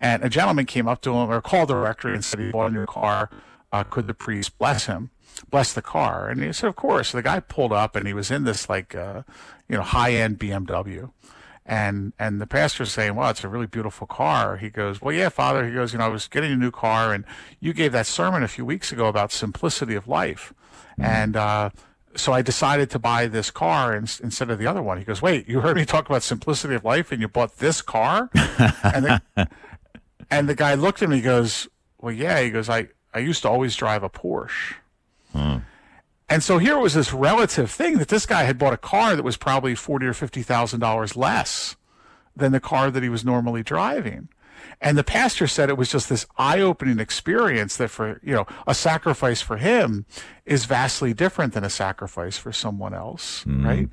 And 0.00 0.22
a 0.22 0.28
gentleman 0.28 0.66
came 0.66 0.86
up 0.86 1.00
to 1.02 1.10
him 1.14 1.30
or 1.30 1.40
called 1.40 1.68
the 1.68 1.76
rectory 1.76 2.14
and 2.14 2.24
said 2.24 2.40
he 2.40 2.50
bought 2.50 2.70
a 2.70 2.74
new 2.74 2.86
car. 2.86 3.30
Uh, 3.72 3.84
could 3.84 4.06
the 4.06 4.14
priest 4.14 4.58
bless 4.58 4.86
him, 4.86 5.10
bless 5.50 5.72
the 5.72 5.82
car? 5.82 6.28
And 6.28 6.42
he 6.42 6.52
said, 6.52 6.68
of 6.68 6.76
course. 6.76 7.10
So 7.10 7.18
the 7.18 7.22
guy 7.22 7.40
pulled 7.40 7.72
up 7.72 7.96
and 7.96 8.06
he 8.06 8.14
was 8.14 8.30
in 8.30 8.44
this 8.44 8.68
like, 8.68 8.94
uh, 8.94 9.22
you 9.68 9.76
know, 9.76 9.82
high 9.82 10.12
end 10.12 10.38
BMW. 10.38 11.10
And 11.68 12.12
and 12.16 12.40
the 12.40 12.46
pastor's 12.46 12.92
saying, 12.92 13.16
"Well, 13.16 13.28
it's 13.28 13.42
a 13.42 13.48
really 13.48 13.66
beautiful 13.66 14.06
car." 14.06 14.56
He 14.56 14.70
goes, 14.70 15.02
"Well, 15.02 15.12
yeah, 15.12 15.30
Father." 15.30 15.66
He 15.66 15.74
goes, 15.74 15.92
"You 15.92 15.98
know, 15.98 16.04
I 16.04 16.08
was 16.08 16.28
getting 16.28 16.52
a 16.52 16.56
new 16.56 16.70
car, 16.70 17.12
and 17.12 17.24
you 17.58 17.72
gave 17.72 17.90
that 17.90 18.06
sermon 18.06 18.44
a 18.44 18.48
few 18.48 18.64
weeks 18.64 18.92
ago 18.92 19.06
about 19.06 19.32
simplicity 19.32 19.96
of 19.96 20.06
life, 20.06 20.54
and 20.96 21.34
uh, 21.34 21.70
so 22.16 22.32
I 22.32 22.42
decided 22.42 22.90
to 22.90 22.98
buy 22.98 23.26
this 23.26 23.50
car 23.50 23.94
instead 23.94 24.50
of 24.50 24.58
the 24.58 24.66
other 24.66 24.82
one. 24.82 24.98
He 24.98 25.04
goes, 25.04 25.22
"Wait, 25.22 25.48
you 25.48 25.60
heard 25.60 25.76
me 25.76 25.84
talk 25.84 26.06
about 26.06 26.22
simplicity 26.22 26.74
of 26.74 26.84
life, 26.84 27.12
and 27.12 27.20
you 27.20 27.28
bought 27.28 27.58
this 27.58 27.82
car?" 27.82 28.30
and, 28.34 29.04
the, 29.04 29.22
and 30.30 30.48
the 30.48 30.54
guy 30.54 30.74
looked 30.74 31.02
at 31.02 31.08
me. 31.08 31.16
He 31.16 31.22
goes, 31.22 31.68
"Well, 31.98 32.12
yeah." 32.12 32.40
He 32.40 32.50
goes, 32.50 32.68
"I 32.68 32.88
I 33.14 33.20
used 33.20 33.42
to 33.42 33.48
always 33.48 33.76
drive 33.76 34.02
a 34.02 34.10
Porsche." 34.10 34.74
Hmm. 35.32 35.58
And 36.28 36.42
so 36.42 36.58
here 36.58 36.78
was 36.78 36.94
this 36.94 37.12
relative 37.12 37.70
thing 37.70 37.98
that 37.98 38.08
this 38.08 38.26
guy 38.26 38.42
had 38.42 38.58
bought 38.58 38.72
a 38.72 38.78
car 38.78 39.14
that 39.14 39.22
was 39.22 39.36
probably 39.36 39.74
forty 39.74 40.06
or 40.06 40.14
fifty 40.14 40.42
thousand 40.42 40.80
dollars 40.80 41.16
less 41.16 41.76
than 42.34 42.52
the 42.52 42.60
car 42.60 42.90
that 42.90 43.02
he 43.02 43.08
was 43.08 43.24
normally 43.24 43.62
driving. 43.62 44.28
And 44.80 44.96
the 44.96 45.04
pastor 45.04 45.46
said 45.46 45.70
it 45.70 45.76
was 45.76 45.90
just 45.90 46.08
this 46.08 46.26
eye-opening 46.36 46.98
experience 46.98 47.76
that 47.76 47.88
for, 47.88 48.20
you 48.22 48.34
know, 48.34 48.46
a 48.66 48.74
sacrifice 48.74 49.40
for 49.40 49.56
him 49.56 50.06
is 50.44 50.64
vastly 50.64 51.12
different 51.14 51.54
than 51.54 51.64
a 51.64 51.70
sacrifice 51.70 52.38
for 52.38 52.52
someone 52.52 52.94
else, 52.94 53.44
mm-hmm. 53.44 53.66
right? 53.66 53.88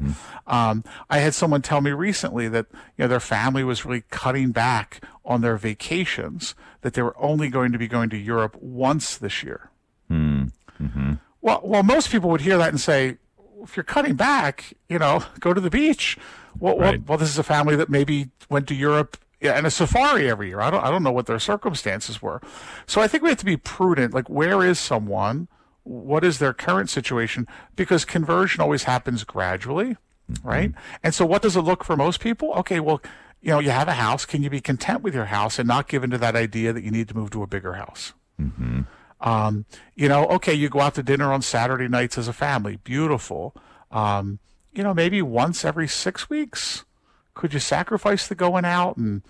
Um, 0.45 0.83
I 1.09 1.19
had 1.19 1.33
someone 1.33 1.61
tell 1.61 1.81
me 1.81 1.91
recently 1.91 2.47
that, 2.49 2.67
you 2.97 3.03
know, 3.03 3.07
their 3.07 3.19
family 3.19 3.63
was 3.63 3.85
really 3.85 4.03
cutting 4.09 4.51
back 4.51 5.01
on 5.25 5.41
their 5.41 5.57
vacations, 5.57 6.53
that 6.81 6.93
they 6.93 7.01
were 7.01 7.15
only 7.17 7.49
going 7.49 7.71
to 7.71 7.77
be 7.77 7.87
going 7.87 8.09
to 8.09 8.17
Europe 8.17 8.57
once 8.59 9.17
this 9.17 9.41
year. 9.43 9.71
Mm-hmm. 10.11 11.13
Well, 11.41 11.61
well, 11.63 11.83
most 11.83 12.09
people 12.11 12.29
would 12.29 12.41
hear 12.41 12.57
that 12.57 12.69
and 12.69 12.79
say, 12.79 13.17
if 13.63 13.77
you're 13.77 13.83
cutting 13.83 14.15
back, 14.15 14.73
you 14.89 14.99
know, 14.99 15.23
go 15.39 15.53
to 15.53 15.61
the 15.61 15.69
beach. 15.69 16.17
Well, 16.59 16.77
right. 16.77 16.99
well, 16.99 17.05
well, 17.07 17.17
this 17.17 17.29
is 17.29 17.37
a 17.37 17.43
family 17.43 17.75
that 17.77 17.89
maybe 17.89 18.29
went 18.49 18.67
to 18.67 18.75
Europe 18.75 19.17
yeah, 19.43 19.51
and 19.57 19.67
a 19.67 19.71
safari 19.71 20.29
every 20.29 20.47
year. 20.47 20.61
I 20.61 20.71
don't 20.71 20.83
I 20.83 20.89
don't 20.89 21.03
know 21.03 21.11
what 21.11 21.25
their 21.25 21.37
circumstances 21.37 22.21
were. 22.21 22.41
So 22.87 23.01
I 23.01 23.07
think 23.07 23.23
we 23.23 23.29
have 23.29 23.39
to 23.39 23.45
be 23.45 23.57
prudent. 23.57 24.13
Like 24.13 24.29
where 24.29 24.63
is 24.63 24.79
someone? 24.79 25.49
What 25.83 26.23
is 26.23 26.39
their 26.39 26.53
current 26.53 26.89
situation? 26.89 27.45
Because 27.75 28.05
conversion 28.05 28.61
always 28.61 28.83
happens 28.83 29.25
gradually, 29.25 29.97
mm-hmm. 30.31 30.47
right? 30.47 30.71
And 31.03 31.13
so 31.13 31.25
what 31.25 31.41
does 31.41 31.57
it 31.57 31.61
look 31.61 31.83
for 31.83 31.97
most 31.97 32.21
people? 32.21 32.53
Okay, 32.53 32.79
well, 32.79 33.01
you 33.41 33.49
know, 33.49 33.59
you 33.59 33.71
have 33.71 33.89
a 33.89 33.93
house. 33.93 34.25
Can 34.25 34.43
you 34.43 34.49
be 34.49 34.61
content 34.61 35.01
with 35.01 35.13
your 35.13 35.25
house 35.25 35.59
and 35.59 35.67
not 35.67 35.89
give 35.89 36.05
into 36.05 36.17
that 36.19 36.37
idea 36.37 36.71
that 36.71 36.85
you 36.85 36.91
need 36.91 37.09
to 37.09 37.13
move 37.13 37.29
to 37.31 37.43
a 37.43 37.47
bigger 37.47 37.73
house? 37.73 38.13
Mm-hmm. 38.41 38.83
Um, 39.19 39.65
you 39.93 40.07
know, 40.07 40.25
okay, 40.27 40.53
you 40.53 40.69
go 40.69 40.79
out 40.79 40.95
to 40.95 41.03
dinner 41.03 41.33
on 41.33 41.41
Saturday 41.41 41.89
nights 41.89 42.17
as 42.17 42.29
a 42.29 42.33
family. 42.33 42.77
Beautiful. 42.77 43.53
Um, 43.91 44.39
you 44.71 44.83
know, 44.83 44.93
maybe 44.93 45.21
once 45.21 45.65
every 45.65 45.89
six 45.89 46.29
weeks 46.29 46.85
could 47.33 47.53
you 47.53 47.59
sacrifice 47.59 48.27
the 48.27 48.35
going 48.35 48.65
out 48.65 48.97
and 48.97 49.21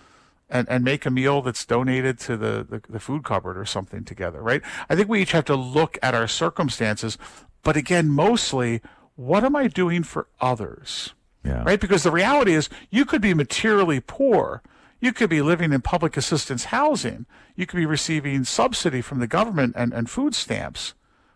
and, 0.50 0.70
and 0.70 0.84
make 0.84 1.06
a 1.06 1.10
meal 1.10 1.42
that's 1.42 1.66
donated 1.66 2.20
to 2.20 2.38
the, 2.38 2.66
the, 2.70 2.82
the 2.88 3.00
food 3.00 3.24
cupboard 3.24 3.58
or 3.58 3.66
something 3.66 4.04
together, 4.04 4.42
right? 4.42 4.62
I 4.88 4.96
think 4.96 5.10
we 5.10 5.22
each 5.22 5.32
have 5.32 5.46
to 5.46 5.56
look 5.56 5.98
at 6.04 6.14
our 6.14 6.28
circumstances, 6.28 7.18
but 7.64 7.76
again, 7.76 8.10
mostly, 8.10 8.82
what 9.16 9.44
am 9.44 9.56
I 9.56 9.68
doing 9.68 10.04
for 10.04 10.28
others? 10.40 11.14
Yeah. 11.44 11.64
Right? 11.64 11.80
Because 11.80 12.04
the 12.04 12.12
reality 12.12 12.54
is 12.54 12.70
you 12.90 13.04
could 13.04 13.22
be 13.22 13.34
materially 13.34 14.00
poor. 14.00 14.62
You 15.00 15.12
could 15.12 15.30
be 15.30 15.42
living 15.42 15.74
in 15.74 15.82
public 15.82 16.16
assistance 16.16 16.66
housing. 16.66 17.26
You 17.56 17.66
could 17.66 17.78
be 17.78 17.86
receiving 17.86 18.44
subsidy 18.46 19.02
from 19.02 19.20
the 19.20 19.28
government 19.28 19.74
and, 19.76 19.92
and 19.92 20.10
food 20.10 20.36
stamps, 20.36 20.94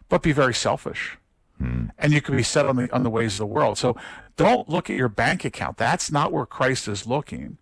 but 0.09 0.21
be 0.21 0.31
very 0.31 0.53
selfish. 0.53 1.17
And 1.59 2.13
you 2.13 2.21
could 2.21 2.37
be 2.37 2.43
set 2.43 2.65
on 2.65 2.75
the 2.75 2.93
on 2.93 3.03
the 3.03 3.09
ways 3.09 3.33
of 3.33 3.39
the 3.39 3.45
world. 3.47 3.77
So 3.77 3.95
don't 4.35 4.69
look 4.69 4.89
at 4.89 4.95
your 4.95 5.09
bank 5.09 5.43
account. 5.43 5.77
That's 5.77 6.11
not 6.11 6.31
where 6.31 6.45
Christ 6.45 6.87
is 6.87 7.07
looking. 7.07 7.57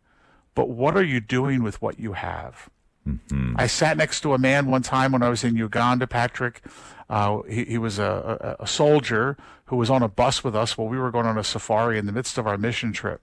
But 0.53 0.69
what 0.69 0.95
are 0.95 1.03
you 1.03 1.19
doing 1.19 1.63
with 1.63 1.81
what 1.81 1.99
you 1.99 2.13
have? 2.13 2.69
Mm-hmm. 3.07 3.55
I 3.57 3.67
sat 3.67 3.97
next 3.97 4.21
to 4.21 4.33
a 4.33 4.37
man 4.37 4.69
one 4.69 4.81
time 4.81 5.11
when 5.11 5.21
I 5.21 5.29
was 5.29 5.43
in 5.43 5.55
Uganda, 5.55 6.07
Patrick. 6.07 6.61
Uh, 7.09 7.41
he, 7.43 7.65
he, 7.65 7.77
was 7.77 7.99
a, 7.99 8.57
a, 8.59 8.63
a 8.63 8.67
soldier 8.67 9.37
who 9.65 9.75
was 9.75 9.89
on 9.89 10.01
a 10.01 10.07
bus 10.07 10.43
with 10.43 10.55
us 10.55 10.77
while 10.77 10.87
we 10.87 10.97
were 10.97 11.11
going 11.11 11.25
on 11.25 11.37
a 11.37 11.43
safari 11.43 11.97
in 11.97 12.05
the 12.05 12.11
midst 12.11 12.37
of 12.37 12.47
our 12.47 12.57
mission 12.57 12.93
trip. 12.93 13.21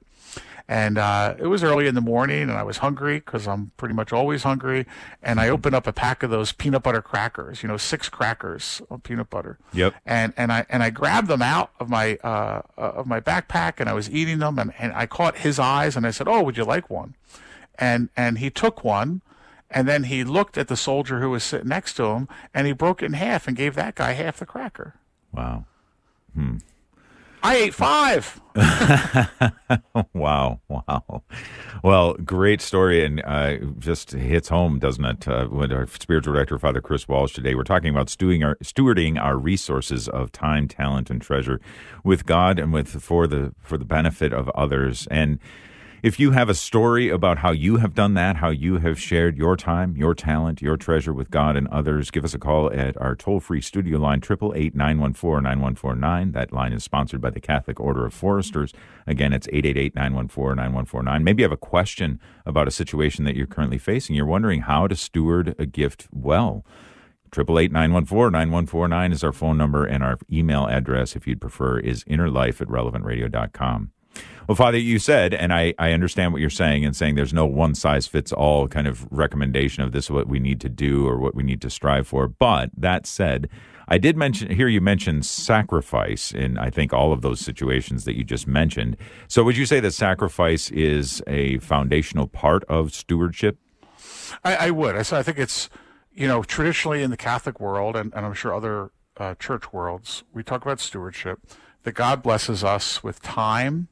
And 0.69 0.97
uh, 0.97 1.35
it 1.39 1.49
was 1.49 1.65
early 1.65 1.87
in 1.87 1.95
the 1.95 2.01
morning, 2.01 2.43
and 2.43 2.53
I 2.53 2.63
was 2.63 2.79
hungry 2.79 3.17
because 3.19 3.49
I'm 3.49 3.73
pretty 3.77 3.95
much 3.95 4.13
always 4.13 4.45
hungry. 4.45 4.87
And 5.23 5.41
I 5.41 5.49
opened 5.49 5.75
up 5.75 5.87
a 5.87 5.93
pack 5.93 6.23
of 6.23 6.31
those 6.31 6.53
peanut 6.53 6.85
butter 6.85 7.03
crackers, 7.03 7.63
you 7.63 7.69
know, 7.69 7.77
six 7.77 8.09
crackers 8.09 8.81
of 8.89 9.03
peanut 9.03 9.29
butter. 9.29 9.59
Yep. 9.73 9.95
And 10.07 10.33
and 10.37 10.53
I 10.53 10.65
and 10.69 10.83
I 10.83 10.91
grabbed 10.91 11.29
them 11.29 11.43
out 11.43 11.73
of 11.81 11.89
my 11.89 12.17
uh, 12.23 12.63
uh, 12.79 12.81
of 12.81 13.07
my 13.07 13.21
backpack, 13.21 13.81
and 13.81 13.89
I 13.89 13.93
was 13.93 14.09
eating 14.09 14.39
them, 14.39 14.59
and, 14.59 14.73
and 14.79 14.93
I 14.93 15.07
caught 15.07 15.39
his 15.39 15.59
eyes, 15.59 15.97
and 15.97 16.07
I 16.07 16.11
said, 16.11 16.29
"Oh, 16.29 16.43
would 16.43 16.57
you 16.57 16.65
like 16.65 16.89
one?" 16.89 17.17
And 17.79 18.09
and 18.17 18.39
he 18.39 18.49
took 18.49 18.85
one, 18.85 19.23
and 19.73 19.89
then 19.89 20.05
he 20.05 20.25
looked 20.25 20.57
at 20.57 20.69
the 20.69 20.77
soldier 20.77 21.21
who 21.21 21.31
was 21.31 21.43
sitting 21.43 21.69
next 21.69 21.95
to 21.95 22.05
him, 22.05 22.29
and 22.55 22.67
he 22.67 22.73
broke 22.73 23.03
it 23.03 23.07
in 23.07 23.13
half 23.15 23.49
and 23.49 23.57
gave 23.57 23.75
that 23.75 23.95
guy 23.95 24.13
half 24.13 24.39
the 24.39 24.47
cracker. 24.47 24.95
Wow. 25.33 25.65
Hmm. 26.35 26.59
I 27.45 27.57
ate 27.57 27.75
five. 27.75 28.41
wow, 30.15 30.61
wow. 30.69 31.23
Well, 31.83 32.15
great 32.15 32.61
story, 32.61 33.05
and 33.05 33.21
uh, 33.25 33.57
just 33.79 34.13
hits 34.13 34.49
home, 34.49 34.79
doesn't 34.79 35.05
it? 35.05 35.27
Uh, 35.27 35.49
with 35.51 35.73
our 35.73 35.89
spiritual 35.89 36.35
director, 36.35 36.57
Father 36.61 36.81
Chris 36.81 37.09
Walsh, 37.09 37.35
today 37.35 37.57
we're 37.57 37.65
talking 37.65 37.91
about 37.91 38.09
stewing 38.09 38.45
our, 38.45 38.55
stewarding 38.63 39.21
our 39.21 39.37
resources 39.37 40.09
of 40.09 40.31
time, 40.31 40.69
talent, 40.69 41.11
and 41.11 41.21
treasure 41.21 41.61
with 42.05 42.27
God 42.27 42.61
and 42.61 42.73
with 42.73 43.03
for 43.03 43.27
the 43.27 43.53
for 43.61 43.77
the 43.77 43.85
benefit 43.85 44.33
of 44.33 44.49
others. 44.51 45.09
And 45.11 45.41
if 46.03 46.19
you 46.19 46.33
have 46.33 46.49
a 46.49 46.55
story 46.55 47.09
about 47.09 47.39
how 47.39 47.53
you 47.53 47.77
have 47.77 47.95
done 47.95 48.15
that, 48.15 48.37
how 48.37 48.51
you 48.51 48.79
have 48.79 48.99
shared 48.99 49.39
your 49.39 49.57
time, 49.57 49.97
your 49.97 50.17
talent, 50.17 50.61
your 50.61 50.77
treasure 50.77 51.13
with 51.13 51.31
God 51.31 51.57
and 51.57 51.69
others, 51.69 52.11
give 52.11 52.25
us 52.25 52.35
a 52.35 52.41
call 52.41 52.73
at 52.73 53.01
our 53.01 53.15
toll 53.15 53.39
free 53.39 53.61
studio 53.61 54.01
line, 54.01 54.19
888 54.19 54.75
914 54.75 55.45
9149. 55.45 56.33
That 56.33 56.53
line 56.53 56.73
is 56.73 56.83
sponsored 56.83 57.21
by 57.21 57.31
the 57.31 57.39
Catholic 57.39 57.79
Order 57.79 58.05
of 58.05 58.13
Foresters. 58.13 58.73
Again, 59.07 59.33
it's 59.33 59.47
888 59.53 59.95
914 59.95 60.57
9149. 60.57 61.23
Maybe 61.23 61.43
you 61.43 61.45
have 61.45 61.53
a 61.53 61.57
question 61.57 62.19
about 62.45 62.67
a 62.67 62.73
situation 62.73 63.25
that 63.25 63.37
you're 63.37 63.47
currently 63.47 63.79
facing. 63.79 64.17
You're 64.17 64.27
wondering 64.27 64.63
how 64.63 64.89
to 64.89 64.97
steward 64.97 65.55
a 65.57 65.67
gift 65.67 66.09
well. 66.11 66.67
888 67.33 69.13
is 69.13 69.23
our 69.23 69.33
phone 69.33 69.57
number, 69.57 69.85
and 69.85 70.03
our 70.03 70.19
email 70.31 70.67
address, 70.67 71.15
if 71.15 71.29
you'd 71.29 71.41
prefer, 71.41 71.79
is 71.79 72.03
innerlife 72.05 72.61
at 72.61 72.67
relevantradio.com. 72.67 73.93
Well, 74.49 74.57
Father, 74.57 74.79
you 74.79 74.99
said, 74.99 75.35
and 75.35 75.53
I, 75.53 75.75
I 75.79 75.93
understand 75.93 76.33
what 76.33 76.41
you're 76.41 76.51
saying 76.51 76.85
and 76.85 76.97
saying 76.97 77.15
there's 77.15 77.33
no 77.33 77.47
one 77.47 77.75
size 77.75 78.07
fits 78.07 78.33
all 78.33 78.67
kind 78.67 78.87
of 78.87 79.07
recommendation 79.13 79.83
of 79.83 79.93
this 79.93 80.07
is 80.07 80.11
what 80.11 80.27
we 80.27 80.41
need 80.41 80.61
to 80.63 80.69
do 80.69 81.07
or 81.07 81.19
what 81.19 81.35
we 81.35 81.43
need 81.43 81.61
to 81.63 81.71
strive 81.71 82.09
for. 82.09 82.27
But 82.27 82.71
that 82.77 83.07
said, 83.07 83.49
I 83.89 83.99
did 83.99 84.17
mention 84.17 84.51
here 84.51 84.69
you 84.69 84.81
mentioned 84.81 85.25
sacrifice 85.27 86.33
in 86.33 86.59
I 86.59 86.71
think 86.71 86.93
all 86.93 87.13
of 87.13 87.23
those 87.23 87.41
situations 87.41 88.05
that 88.05 88.17
you 88.17 88.25
just 88.25 88.47
mentioned. 88.47 88.97
So 89.29 89.45
would 89.45 89.57
you 89.57 89.67
say 89.67 89.81
that 89.81 89.93
sacrifice 89.93 90.71
is 90.71 91.23
a 91.27 91.59
foundational 91.59 92.27
part 92.27 92.65
of 92.65 92.93
stewardship? 92.93 93.59
I, 94.45 94.57
I 94.57 94.71
would. 94.71 94.97
I, 94.97 95.03
so 95.03 95.17
I 95.17 95.23
think 95.23 95.39
it's 95.39 95.69
you 96.13 96.27
know 96.27 96.43
traditionally 96.43 97.03
in 97.03 97.11
the 97.11 97.17
Catholic 97.17 97.61
world 97.61 97.95
and, 97.95 98.13
and 98.15 98.27
I'm 98.27 98.35
sure 98.35 98.55
other 98.55 98.91
uh, 99.19 99.35
church 99.35 99.73
worlds 99.73 100.25
we 100.33 100.43
talk 100.43 100.63
about 100.63 100.81
stewardship 100.81 101.41
that 101.85 101.93
God 101.93 102.23
blesses 102.23 102.65
us 102.65 103.03
with 103.03 103.21
time 103.21 103.89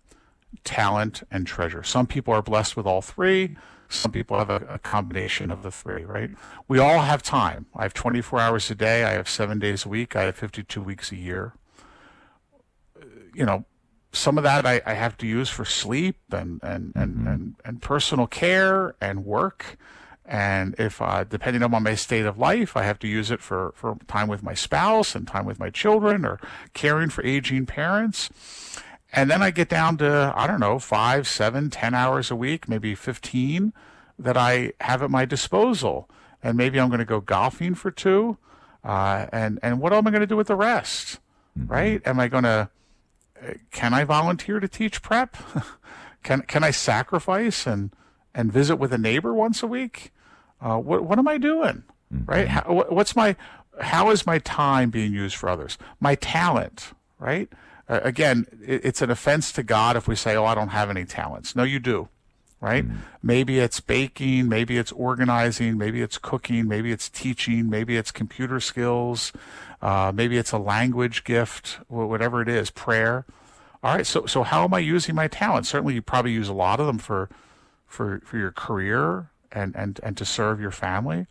talent, 0.64 1.22
and 1.30 1.46
treasure. 1.46 1.82
Some 1.82 2.06
people 2.06 2.34
are 2.34 2.42
blessed 2.42 2.76
with 2.76 2.86
all 2.86 3.02
three. 3.02 3.56
Some 3.88 4.12
people 4.12 4.38
have 4.38 4.50
a, 4.50 4.66
a, 4.68 4.78
combination 4.78 5.50
of 5.50 5.62
the 5.62 5.70
three, 5.70 6.04
right? 6.04 6.30
We 6.68 6.78
all 6.78 7.00
have 7.00 7.22
time. 7.22 7.66
I 7.74 7.82
have 7.82 7.94
24 7.94 8.38
hours 8.38 8.70
a 8.70 8.76
day. 8.76 9.04
I 9.04 9.10
have 9.12 9.28
seven 9.28 9.58
days 9.58 9.84
a 9.84 9.88
week. 9.88 10.14
I 10.14 10.22
have 10.22 10.36
52 10.36 10.80
weeks 10.80 11.10
a 11.10 11.16
year. 11.16 11.54
You 13.34 13.44
know, 13.44 13.64
some 14.12 14.38
of 14.38 14.44
that 14.44 14.64
I, 14.64 14.80
I 14.86 14.94
have 14.94 15.16
to 15.18 15.26
use 15.26 15.48
for 15.48 15.64
sleep 15.64 16.16
and, 16.30 16.60
and, 16.62 16.92
and, 16.94 17.16
mm-hmm. 17.16 17.26
and, 17.26 17.54
and 17.64 17.82
personal 17.82 18.28
care 18.28 18.94
and 19.00 19.24
work. 19.24 19.76
And 20.24 20.76
if, 20.78 21.02
uh, 21.02 21.24
depending 21.24 21.62
on 21.64 21.82
my 21.82 21.94
state 21.96 22.26
of 22.26 22.38
life, 22.38 22.76
I 22.76 22.84
have 22.84 23.00
to 23.00 23.08
use 23.08 23.32
it 23.32 23.40
for, 23.40 23.72
for 23.74 23.96
time 24.06 24.28
with 24.28 24.44
my 24.44 24.54
spouse 24.54 25.16
and 25.16 25.26
time 25.26 25.44
with 25.44 25.58
my 25.58 25.70
children 25.70 26.24
or 26.24 26.38
caring 26.74 27.10
for 27.10 27.24
aging 27.24 27.66
parents. 27.66 28.30
And 29.12 29.30
then 29.30 29.42
I 29.42 29.50
get 29.50 29.68
down 29.68 29.96
to, 29.98 30.32
I 30.36 30.46
don't 30.46 30.60
know, 30.60 30.78
five, 30.78 31.26
seven, 31.26 31.70
ten 31.70 31.94
hours 31.94 32.30
a 32.30 32.36
week, 32.36 32.68
maybe 32.68 32.94
15 32.94 33.72
that 34.18 34.36
I 34.36 34.72
have 34.80 35.02
at 35.02 35.10
my 35.10 35.24
disposal. 35.24 36.08
And 36.42 36.56
maybe 36.56 36.78
I'm 36.78 36.88
going 36.88 37.00
to 37.00 37.04
go 37.04 37.20
golfing 37.20 37.74
for 37.74 37.90
two. 37.90 38.38
Uh, 38.84 39.26
and, 39.32 39.58
and 39.62 39.80
what 39.80 39.92
am 39.92 40.06
I 40.06 40.10
going 40.10 40.20
to 40.20 40.26
do 40.26 40.36
with 40.36 40.46
the 40.46 40.56
rest? 40.56 41.18
Mm-hmm. 41.58 41.72
Right? 41.72 42.02
Am 42.06 42.20
I 42.20 42.28
going 42.28 42.44
to, 42.44 42.70
can 43.70 43.94
I 43.94 44.04
volunteer 44.04 44.60
to 44.60 44.68
teach 44.68 45.02
prep? 45.02 45.36
can, 46.22 46.42
can 46.42 46.62
I 46.62 46.70
sacrifice 46.70 47.66
and, 47.66 47.90
and 48.34 48.52
visit 48.52 48.76
with 48.76 48.92
a 48.92 48.98
neighbor 48.98 49.34
once 49.34 49.62
a 49.62 49.66
week? 49.66 50.12
Uh, 50.60 50.76
what, 50.76 51.02
what 51.04 51.18
am 51.18 51.26
I 51.26 51.38
doing? 51.38 51.82
Mm-hmm. 52.14 52.30
Right? 52.30 52.48
How, 52.48 52.62
what's 52.88 53.16
my, 53.16 53.34
how 53.80 54.10
is 54.10 54.26
my 54.26 54.38
time 54.38 54.90
being 54.90 55.12
used 55.12 55.36
for 55.36 55.48
others? 55.48 55.78
My 55.98 56.14
talent, 56.14 56.92
right? 57.18 57.48
Uh, 57.90 58.00
again, 58.04 58.46
it, 58.64 58.84
it's 58.84 59.02
an 59.02 59.10
offense 59.10 59.50
to 59.52 59.62
God 59.62 59.96
if 59.96 60.06
we 60.06 60.14
say, 60.14 60.36
"Oh, 60.36 60.44
I 60.44 60.54
don't 60.54 60.68
have 60.68 60.88
any 60.88 61.04
talents." 61.04 61.56
No, 61.56 61.64
you 61.64 61.80
do, 61.80 62.08
right? 62.60 62.84
Mm-hmm. 62.84 62.96
Maybe 63.22 63.58
it's 63.58 63.80
baking, 63.80 64.48
maybe 64.48 64.78
it's 64.78 64.92
organizing, 64.92 65.76
maybe 65.76 66.00
it's 66.00 66.16
cooking, 66.16 66.68
maybe 66.68 66.92
it's 66.92 67.08
teaching, 67.08 67.68
maybe 67.68 67.96
it's 67.96 68.12
computer 68.12 68.60
skills, 68.60 69.32
uh, 69.82 70.12
maybe 70.14 70.38
it's 70.38 70.52
a 70.52 70.58
language 70.58 71.24
gift, 71.24 71.80
whatever 71.88 72.40
it 72.40 72.48
is, 72.48 72.70
prayer. 72.70 73.26
All 73.82 73.96
right, 73.96 74.06
so 74.06 74.26
so 74.26 74.44
how 74.44 74.64
am 74.64 74.72
I 74.72 74.78
using 74.78 75.14
my 75.14 75.26
talents? 75.26 75.68
Certainly, 75.68 75.94
you 75.94 76.02
probably 76.02 76.32
use 76.32 76.48
a 76.48 76.54
lot 76.54 76.78
of 76.78 76.86
them 76.86 76.98
for 76.98 77.28
for 77.86 78.20
for 78.24 78.38
your 78.38 78.52
career 78.52 79.30
and 79.50 79.74
and 79.74 79.98
and 80.02 80.16
to 80.16 80.24
serve 80.24 80.60
your 80.60 80.70
family. 80.70 81.26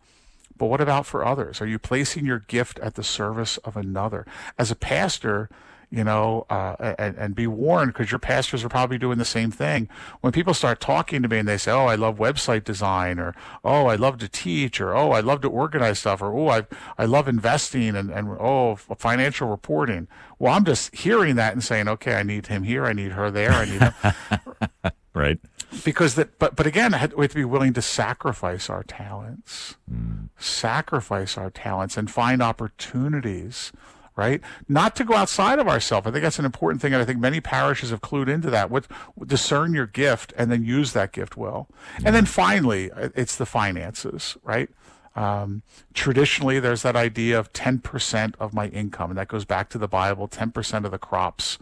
But 0.58 0.66
what 0.66 0.82
about 0.82 1.06
for 1.06 1.24
others? 1.24 1.62
Are 1.62 1.66
you 1.66 1.78
placing 1.78 2.26
your 2.26 2.40
gift 2.40 2.78
at 2.80 2.94
the 2.94 3.02
service 3.02 3.56
of 3.58 3.78
another? 3.78 4.26
As 4.58 4.70
a 4.70 4.76
pastor, 4.76 5.48
you 5.90 6.04
know, 6.04 6.46
uh, 6.50 6.94
and, 6.98 7.16
and 7.16 7.34
be 7.34 7.46
warned 7.46 7.92
because 7.92 8.12
your 8.12 8.20
pastors 8.20 8.64
are 8.64 8.68
probably 8.68 8.96
doing 8.96 9.18
the 9.18 9.24
same 9.24 9.50
thing. 9.50 9.88
When 10.20 10.32
people 10.32 10.54
start 10.54 10.80
talking 10.80 11.20
to 11.22 11.28
me 11.28 11.38
and 11.38 11.48
they 11.48 11.58
say, 11.58 11.72
"Oh, 11.72 11.86
I 11.86 11.96
love 11.96 12.18
website 12.18 12.64
design," 12.64 13.18
or 13.18 13.34
"Oh, 13.64 13.86
I 13.86 13.96
love 13.96 14.18
to 14.18 14.28
teach," 14.28 14.80
or 14.80 14.94
"Oh, 14.94 15.10
I 15.10 15.20
love 15.20 15.40
to 15.42 15.48
organize 15.48 15.98
stuff," 15.98 16.22
or 16.22 16.32
"Oh, 16.32 16.48
I 16.48 16.66
I 16.96 17.06
love 17.06 17.26
investing," 17.26 17.96
and 17.96 18.10
and 18.10 18.28
"Oh, 18.28 18.76
financial 18.76 19.48
reporting." 19.48 20.06
Well, 20.38 20.54
I'm 20.54 20.64
just 20.64 20.94
hearing 20.94 21.34
that 21.36 21.54
and 21.54 21.64
saying, 21.64 21.88
"Okay, 21.88 22.14
I 22.14 22.22
need 22.22 22.46
him 22.46 22.62
here. 22.62 22.86
I 22.86 22.92
need 22.92 23.12
her 23.12 23.30
there. 23.30 23.52
I 23.52 23.64
need 23.64 23.82
him." 23.82 24.92
right 25.12 25.40
because 25.84 26.14
that 26.14 26.38
but 26.38 26.54
but 26.54 26.66
again 26.66 26.92
we 26.92 26.98
have 26.98 27.30
to 27.30 27.34
be 27.34 27.44
willing 27.44 27.72
to 27.72 27.82
sacrifice 27.82 28.70
our 28.70 28.84
talents 28.84 29.76
mm. 29.90 30.28
sacrifice 30.38 31.36
our 31.36 31.50
talents 31.50 31.96
and 31.96 32.10
find 32.10 32.40
opportunities 32.40 33.72
right? 34.20 34.42
Not 34.68 34.94
to 34.96 35.04
go 35.04 35.14
outside 35.14 35.58
of 35.58 35.66
ourselves. 35.66 36.06
I 36.06 36.10
think 36.10 36.22
that's 36.22 36.38
an 36.38 36.44
important 36.44 36.82
thing, 36.82 36.92
and 36.92 37.00
I 37.00 37.06
think 37.06 37.18
many 37.18 37.40
parishes 37.40 37.88
have 37.88 38.02
clued 38.02 38.28
into 38.28 38.50
that. 38.50 38.70
What 38.70 38.86
discern 39.26 39.72
your 39.72 39.86
gift 39.86 40.34
and 40.36 40.52
then 40.52 40.62
use 40.62 40.92
that 40.92 41.12
gift 41.12 41.38
well. 41.38 41.68
And 42.04 42.14
then 42.14 42.26
finally, 42.26 42.90
it's 42.94 43.36
the 43.36 43.46
finances, 43.46 44.36
right? 44.42 44.68
Um, 45.16 45.62
traditionally, 45.94 46.60
there's 46.60 46.82
that 46.82 46.96
idea 46.96 47.38
of 47.38 47.50
10% 47.54 48.34
of 48.38 48.52
my 48.52 48.68
income, 48.68 49.10
and 49.10 49.18
that 49.18 49.28
goes 49.28 49.46
back 49.46 49.70
to 49.70 49.78
the 49.78 49.88
Bible 49.88 50.28
10% 50.28 50.84
of 50.84 50.90
the 50.90 50.98
crops. 50.98 51.56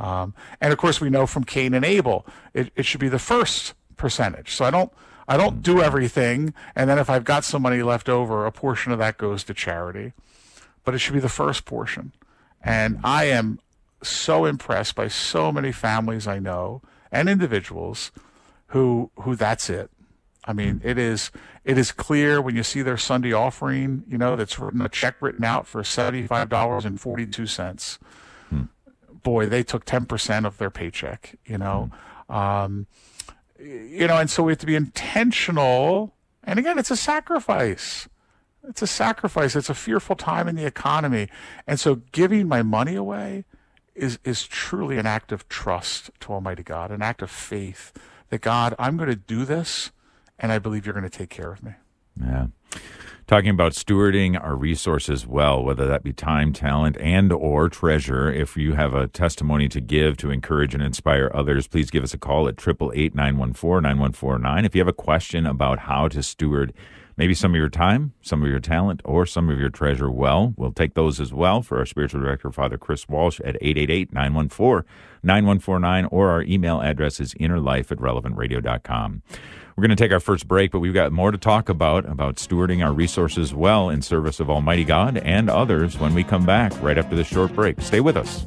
Um, 0.00 0.34
and 0.60 0.72
of 0.72 0.80
course, 0.80 1.00
we 1.00 1.10
know 1.10 1.28
from 1.28 1.44
Cain 1.44 1.74
and 1.74 1.84
Abel, 1.84 2.26
it, 2.52 2.72
it 2.74 2.86
should 2.86 3.00
be 3.00 3.08
the 3.08 3.20
first 3.20 3.74
percentage. 3.96 4.56
So 4.56 4.64
I 4.64 4.72
don't. 4.72 4.92
I 5.28 5.36
don't 5.36 5.62
do 5.62 5.80
everything, 5.80 6.54
and 6.74 6.90
then 6.90 6.98
if 6.98 7.08
I've 7.08 7.22
got 7.22 7.44
some 7.44 7.62
money 7.62 7.84
left 7.84 8.08
over, 8.08 8.46
a 8.46 8.50
portion 8.50 8.90
of 8.90 8.98
that 8.98 9.16
goes 9.16 9.44
to 9.44 9.54
charity 9.54 10.12
but 10.90 10.96
it 10.96 10.98
should 10.98 11.14
be 11.14 11.20
the 11.20 11.28
first 11.28 11.66
portion. 11.66 12.10
And 12.60 12.98
I 13.04 13.26
am 13.26 13.60
so 14.02 14.44
impressed 14.44 14.96
by 14.96 15.06
so 15.06 15.52
many 15.52 15.70
families 15.70 16.26
I 16.26 16.40
know 16.40 16.82
and 17.12 17.28
individuals 17.28 18.10
who 18.68 19.12
who 19.20 19.36
that's 19.36 19.70
it. 19.70 19.88
I 20.46 20.52
mean, 20.52 20.80
it 20.82 20.98
is 20.98 21.30
it 21.64 21.78
is 21.78 21.92
clear 21.92 22.42
when 22.42 22.56
you 22.56 22.64
see 22.64 22.82
their 22.82 22.96
Sunday 22.96 23.32
offering, 23.32 24.02
you 24.08 24.18
know, 24.18 24.34
that's 24.34 24.58
written 24.58 24.80
a 24.80 24.88
check 24.88 25.14
written 25.22 25.44
out 25.44 25.68
for 25.68 25.84
seventy 25.84 26.26
five 26.26 26.48
dollars 26.48 26.84
and 26.84 27.00
forty 27.00 27.24
two 27.24 27.46
cents. 27.46 28.00
Hmm. 28.48 28.62
Boy, 29.22 29.46
they 29.46 29.62
took 29.62 29.84
ten 29.84 30.06
percent 30.06 30.44
of 30.44 30.58
their 30.58 30.70
paycheck, 30.70 31.38
you 31.46 31.56
know. 31.56 31.92
Hmm. 32.28 32.34
Um, 32.34 32.86
you 33.60 34.08
know, 34.08 34.16
and 34.16 34.28
so 34.28 34.42
we 34.42 34.50
have 34.50 34.58
to 34.58 34.66
be 34.66 34.74
intentional. 34.74 36.16
And 36.42 36.58
again, 36.58 36.80
it's 36.80 36.90
a 36.90 36.96
sacrifice. 36.96 38.08
It's 38.68 38.82
a 38.82 38.86
sacrifice. 38.86 39.56
It's 39.56 39.70
a 39.70 39.74
fearful 39.74 40.16
time 40.16 40.48
in 40.48 40.56
the 40.56 40.66
economy. 40.66 41.28
And 41.66 41.80
so 41.80 42.02
giving 42.12 42.48
my 42.48 42.62
money 42.62 42.94
away 42.94 43.44
is, 43.94 44.18
is 44.24 44.46
truly 44.46 44.98
an 44.98 45.06
act 45.06 45.32
of 45.32 45.48
trust 45.48 46.10
to 46.20 46.32
Almighty 46.32 46.62
God, 46.62 46.90
an 46.90 47.02
act 47.02 47.22
of 47.22 47.30
faith 47.30 47.92
that 48.28 48.40
God, 48.40 48.74
I'm 48.78 48.96
going 48.96 49.10
to 49.10 49.16
do 49.16 49.44
this 49.44 49.90
and 50.38 50.52
I 50.52 50.58
believe 50.58 50.86
you're 50.86 50.94
going 50.94 51.08
to 51.08 51.10
take 51.10 51.30
care 51.30 51.52
of 51.52 51.62
me. 51.62 51.72
Yeah. 52.20 52.46
Talking 53.26 53.50
about 53.50 53.72
stewarding 53.72 54.42
our 54.42 54.56
resources 54.56 55.26
well, 55.26 55.62
whether 55.62 55.86
that 55.86 56.02
be 56.02 56.12
time, 56.12 56.52
talent, 56.52 56.96
and 56.98 57.32
or 57.32 57.68
treasure. 57.68 58.28
If 58.28 58.56
you 58.56 58.72
have 58.72 58.92
a 58.92 59.06
testimony 59.06 59.68
to 59.68 59.80
give 59.80 60.16
to 60.16 60.30
encourage 60.30 60.74
and 60.74 60.82
inspire 60.82 61.30
others, 61.32 61.68
please 61.68 61.90
give 61.90 62.02
us 62.02 62.12
a 62.12 62.18
call 62.18 62.48
at 62.48 62.56
888-914-9149. 62.56 64.66
If 64.66 64.74
you 64.74 64.80
have 64.80 64.88
a 64.88 64.92
question 64.92 65.46
about 65.46 65.78
how 65.80 66.08
to 66.08 66.24
steward 66.24 66.72
maybe 67.16 67.34
some 67.34 67.52
of 67.52 67.56
your 67.56 67.68
time, 67.68 68.12
some 68.22 68.42
of 68.42 68.48
your 68.48 68.60
talent, 68.60 69.00
or 69.04 69.26
some 69.26 69.50
of 69.50 69.58
your 69.58 69.70
treasure 69.70 70.10
well. 70.10 70.54
We'll 70.56 70.72
take 70.72 70.94
those 70.94 71.20
as 71.20 71.32
well 71.32 71.62
for 71.62 71.78
our 71.78 71.86
spiritual 71.86 72.20
director, 72.20 72.50
Father 72.50 72.78
Chris 72.78 73.08
Walsh, 73.08 73.40
at 73.40 73.56
888 73.60 74.12
914 74.12 74.84
9149, 75.22 76.04
or 76.06 76.30
our 76.30 76.42
email 76.42 76.80
address 76.80 77.20
is 77.20 77.34
innerlife 77.34 77.90
at 77.90 77.98
relevantradio.com. 77.98 79.22
We're 79.76 79.86
going 79.86 79.96
to 79.96 80.02
take 80.02 80.12
our 80.12 80.20
first 80.20 80.46
break, 80.46 80.72
but 80.72 80.80
we've 80.80 80.94
got 80.94 81.12
more 81.12 81.30
to 81.30 81.38
talk 81.38 81.68
about, 81.68 82.04
about 82.04 82.36
stewarding 82.36 82.84
our 82.84 82.92
resources 82.92 83.54
well 83.54 83.88
in 83.88 84.02
service 84.02 84.40
of 84.40 84.50
Almighty 84.50 84.84
God 84.84 85.16
and 85.18 85.48
others 85.48 85.98
when 85.98 86.14
we 86.14 86.24
come 86.24 86.44
back 86.44 86.72
right 86.82 86.98
after 86.98 87.16
this 87.16 87.28
short 87.28 87.54
break. 87.54 87.80
Stay 87.80 88.00
with 88.00 88.16
us. 88.16 88.46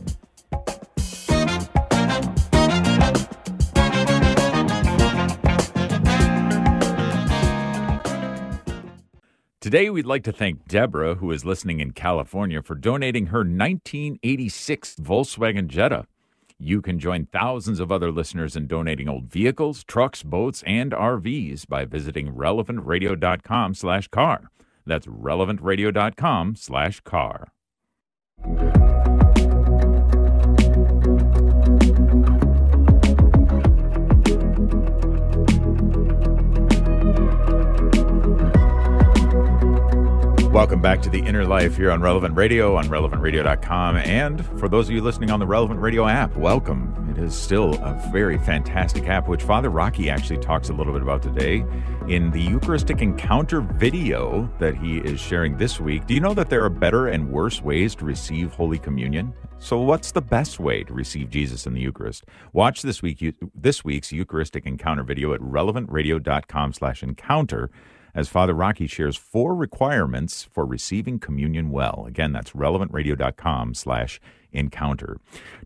Today, 9.63 9.89
we'd 9.89 10.06
like 10.06 10.26
to 10.26 10.34
thank 10.34 10.67
Deborah, 10.67 11.15
who 11.15 11.32
is 11.32 11.45
listening 11.45 11.80
in 11.80 11.91
California, 11.91 12.62
for 12.62 12.76
donating 12.76 13.28
her 13.28 13.45
1986 13.45 14.97
Volkswagen 14.97 15.67
Jetta. 15.67 16.06
You 16.60 16.82
can 16.82 16.99
join 16.99 17.28
thousands 17.28 17.80
of 17.80 17.89
other 17.89 18.12
listeners 18.12 18.58
in 18.58 18.67
donating 18.67 19.08
old 19.08 19.32
vehicles, 19.32 19.86
trucks, 19.86 20.21
boats, 20.21 20.65
and 20.67 20.91
RVs 20.91 21.65
by 21.65 21.86
visiting 21.86 22.34
relevantradio.com 22.34 23.73
slash 23.76 24.10
car. 24.10 24.49
That's 24.86 25.08
relevantradio.com 25.08 26.58
slash 26.58 26.99
car. 26.99 27.54
Welcome 40.53 40.81
back 40.81 41.01
to 41.01 41.09
the 41.09 41.17
Inner 41.17 41.45
Life 41.45 41.77
here 41.77 41.89
on 41.89 41.99
Relevant 41.99 42.37
Radio, 42.37 42.75
on 42.75 42.85
relevantradio.com. 42.85 43.97
And 43.97 44.45
for 44.59 44.69
those 44.69 44.87
of 44.87 44.93
you 44.93 45.01
listening 45.01 45.31
on 45.31 45.39
the 45.39 45.47
Relevant 45.47 45.79
Radio 45.79 46.07
app, 46.07 46.35
welcome. 46.35 47.07
It 47.09 47.17
is 47.17 47.33
still 47.33 47.73
a 47.83 47.99
very 48.13 48.37
fantastic 48.37 49.07
app, 49.07 49.27
which 49.27 49.41
Father 49.41 49.71
Rocky 49.71 50.11
actually 50.11 50.37
talks 50.37 50.69
a 50.69 50.73
little 50.73 50.93
bit 50.93 51.01
about 51.01 51.23
today 51.23 51.65
in 52.07 52.29
the 52.29 52.39
Eucharistic 52.39 53.01
Encounter 53.01 53.61
video 53.61 54.47
that 54.59 54.75
he 54.75 54.99
is 54.99 55.19
sharing 55.19 55.57
this 55.57 55.79
week. 55.79 56.05
Do 56.05 56.13
you 56.13 56.19
know 56.19 56.35
that 56.35 56.51
there 56.51 56.63
are 56.63 56.69
better 56.69 57.07
and 57.07 57.31
worse 57.31 57.63
ways 57.63 57.95
to 57.95 58.05
receive 58.05 58.53
Holy 58.53 58.77
Communion? 58.77 59.33
So, 59.57 59.79
what's 59.79 60.11
the 60.11 60.21
best 60.21 60.59
way 60.59 60.83
to 60.83 60.93
receive 60.93 61.31
Jesus 61.31 61.65
in 61.65 61.73
the 61.73 61.81
Eucharist? 61.81 62.25
Watch 62.51 62.83
this 62.83 63.01
week 63.01 63.25
this 63.55 63.83
week's 63.83 64.11
Eucharistic 64.11 64.67
Encounter 64.67 65.01
video 65.01 65.33
at 65.33 65.41
relevantradio.com/encounter 65.41 67.71
as 68.15 68.30
Father 68.30 68.54
Rocky 68.54 68.88
shares 68.88 69.17
four 69.17 69.56
requirements 69.56 70.43
for 70.52 70.65
receiving 70.65 71.19
communion 71.19 71.69
well. 71.69 72.06
Again, 72.08 72.32
that's 72.32 72.52
relevantradio.com 72.52 73.73
slash 73.73 74.19
encounter. 74.52 75.17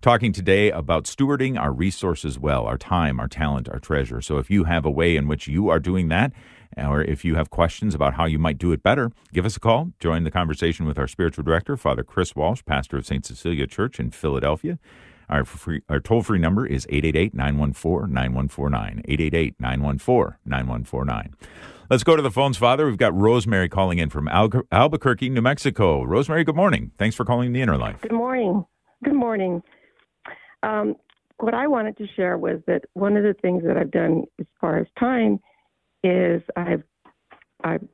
Talking 0.02 0.32
today 0.32 0.72
about 0.72 1.04
stewarding 1.04 1.60
our 1.60 1.72
resources 1.72 2.40
well, 2.40 2.66
our 2.66 2.78
time, 2.78 3.20
our 3.20 3.28
talent, 3.28 3.70
our 3.70 3.80
treasure. 3.80 4.22
So 4.22 4.38
if 4.38 4.50
you 4.50 4.64
have 4.64 4.86
a 4.86 4.92
way 4.92 5.16
in 5.16 5.28
which 5.28 5.48
you 5.48 5.70
are 5.70 5.80
doing 5.80 6.08
that, 6.08 6.32
or 6.78 7.02
if 7.02 7.26
you 7.26 7.36
have 7.36 7.50
questions 7.50 7.96
about 7.96 8.16
how 8.16 8.26
you 8.26 8.40
might 8.40 8.58
do 8.58 8.72
it 8.72 8.84
better, 8.84 9.12
give 9.34 9.46
us 9.46 9.58
a 9.58 9.60
call. 9.60 9.92
Join 10.00 10.24
the 10.24 10.32
conversation 10.32 10.86
with 10.86 10.98
our 10.98 11.08
spiritual 11.08 11.44
director, 11.44 11.76
Father 11.76 12.04
Chris 12.04 12.36
Walsh, 12.36 12.62
pastor 12.66 12.98
of 12.98 13.06
St. 13.06 13.26
Cecilia 13.26 13.68
Church 13.68 14.00
in 14.00 14.12
Philadelphia. 14.12 14.78
Our, 15.30 15.44
free, 15.44 15.82
our 15.90 16.00
toll 16.00 16.24
free 16.24 16.40
number 16.40 16.66
is 16.66 16.86
888 16.90 17.34
914 17.34 18.14
9149. 18.14 19.02
888 19.06 19.56
914 19.60 20.38
9149. 20.46 21.36
Let's 21.89 22.04
go 22.04 22.17
to 22.17 22.21
the 22.21 22.32
phones, 22.32 22.58
Father. 22.58 22.86
We've 22.86 22.97
got 22.97 23.15
Rosemary 23.15 23.69
calling 23.69 23.97
in 23.97 24.10
from 24.10 24.28
Al- 24.28 24.52
Albuquerque, 24.73 25.30
New 25.30 25.41
Mexico. 25.41 26.04
Rosemary, 26.04 26.43
good 26.43 26.56
morning. 26.56 26.91
Thanks 26.97 27.15
for 27.15 27.23
calling 27.23 27.54
the 27.54 27.62
Inner 27.62 27.78
Life. 27.78 28.02
Good 28.02 28.12
morning. 28.12 28.65
Good 29.06 29.13
morning. 29.13 29.63
Um, 30.63 30.95
what 31.38 31.54
I 31.54 31.67
wanted 31.67 31.95
to 31.97 32.08
share 32.15 32.38
was 32.38 32.60
that 32.67 32.82
one 32.93 33.15
of 33.15 33.23
the 33.23 33.36
things 33.41 33.63
that 33.65 33.78
I've 33.78 33.91
done 33.91 34.23
as 34.38 34.45
far 34.60 34.80
as 34.80 34.88
time 35.00 35.39
is 36.04 36.41
I've 36.58 36.84
I've 37.63 37.88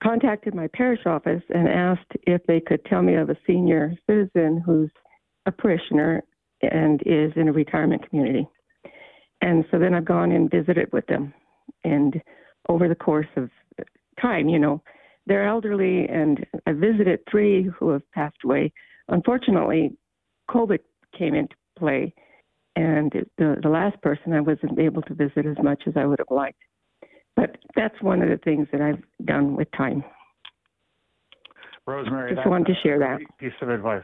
contacted 0.00 0.54
my 0.54 0.68
parish 0.68 1.00
office 1.04 1.42
and 1.48 1.68
asked 1.68 2.12
if 2.28 2.42
they 2.46 2.60
could 2.60 2.84
tell 2.84 3.02
me 3.02 3.14
of 3.14 3.28
a 3.28 3.36
senior 3.44 3.92
citizen 4.08 4.62
who's 4.64 4.90
a 5.46 5.52
parishioner 5.52 6.22
and 6.62 7.00
is 7.04 7.32
in 7.34 7.48
a 7.48 7.52
retirement 7.52 8.08
community. 8.08 8.46
And 9.40 9.64
so 9.70 9.80
then 9.80 9.94
I've 9.94 10.04
gone 10.04 10.30
and 10.30 10.48
visited 10.48 10.92
with 10.92 11.06
them 11.06 11.34
and 11.84 12.20
over 12.68 12.88
the 12.88 12.94
course 12.94 13.26
of 13.36 13.50
time, 14.20 14.48
you 14.48 14.58
know, 14.58 14.82
they're 15.26 15.46
elderly, 15.46 16.06
and 16.06 16.46
I 16.66 16.72
visited 16.72 17.20
three 17.30 17.64
who 17.64 17.90
have 17.90 18.08
passed 18.12 18.36
away. 18.44 18.72
Unfortunately, 19.08 19.96
COVID 20.48 20.78
came 21.16 21.34
into 21.34 21.56
play, 21.78 22.14
and 22.76 23.12
the, 23.38 23.58
the 23.62 23.68
last 23.68 24.00
person 24.02 24.32
I 24.32 24.40
wasn't 24.40 24.78
able 24.78 25.02
to 25.02 25.14
visit 25.14 25.46
as 25.46 25.56
much 25.62 25.82
as 25.86 25.94
I 25.96 26.04
would 26.06 26.20
have 26.20 26.30
liked. 26.30 26.60
But 27.34 27.56
that's 27.74 28.00
one 28.00 28.22
of 28.22 28.28
the 28.28 28.38
things 28.38 28.68
that 28.72 28.80
I've 28.80 29.02
done 29.26 29.56
with 29.56 29.68
time. 29.76 30.04
Rosemary, 31.86 32.34
just 32.34 32.48
wanted 32.48 32.66
to 32.68 32.74
share 32.82 32.98
that 32.98 33.18
piece 33.38 33.52
of 33.60 33.68
advice. 33.68 34.02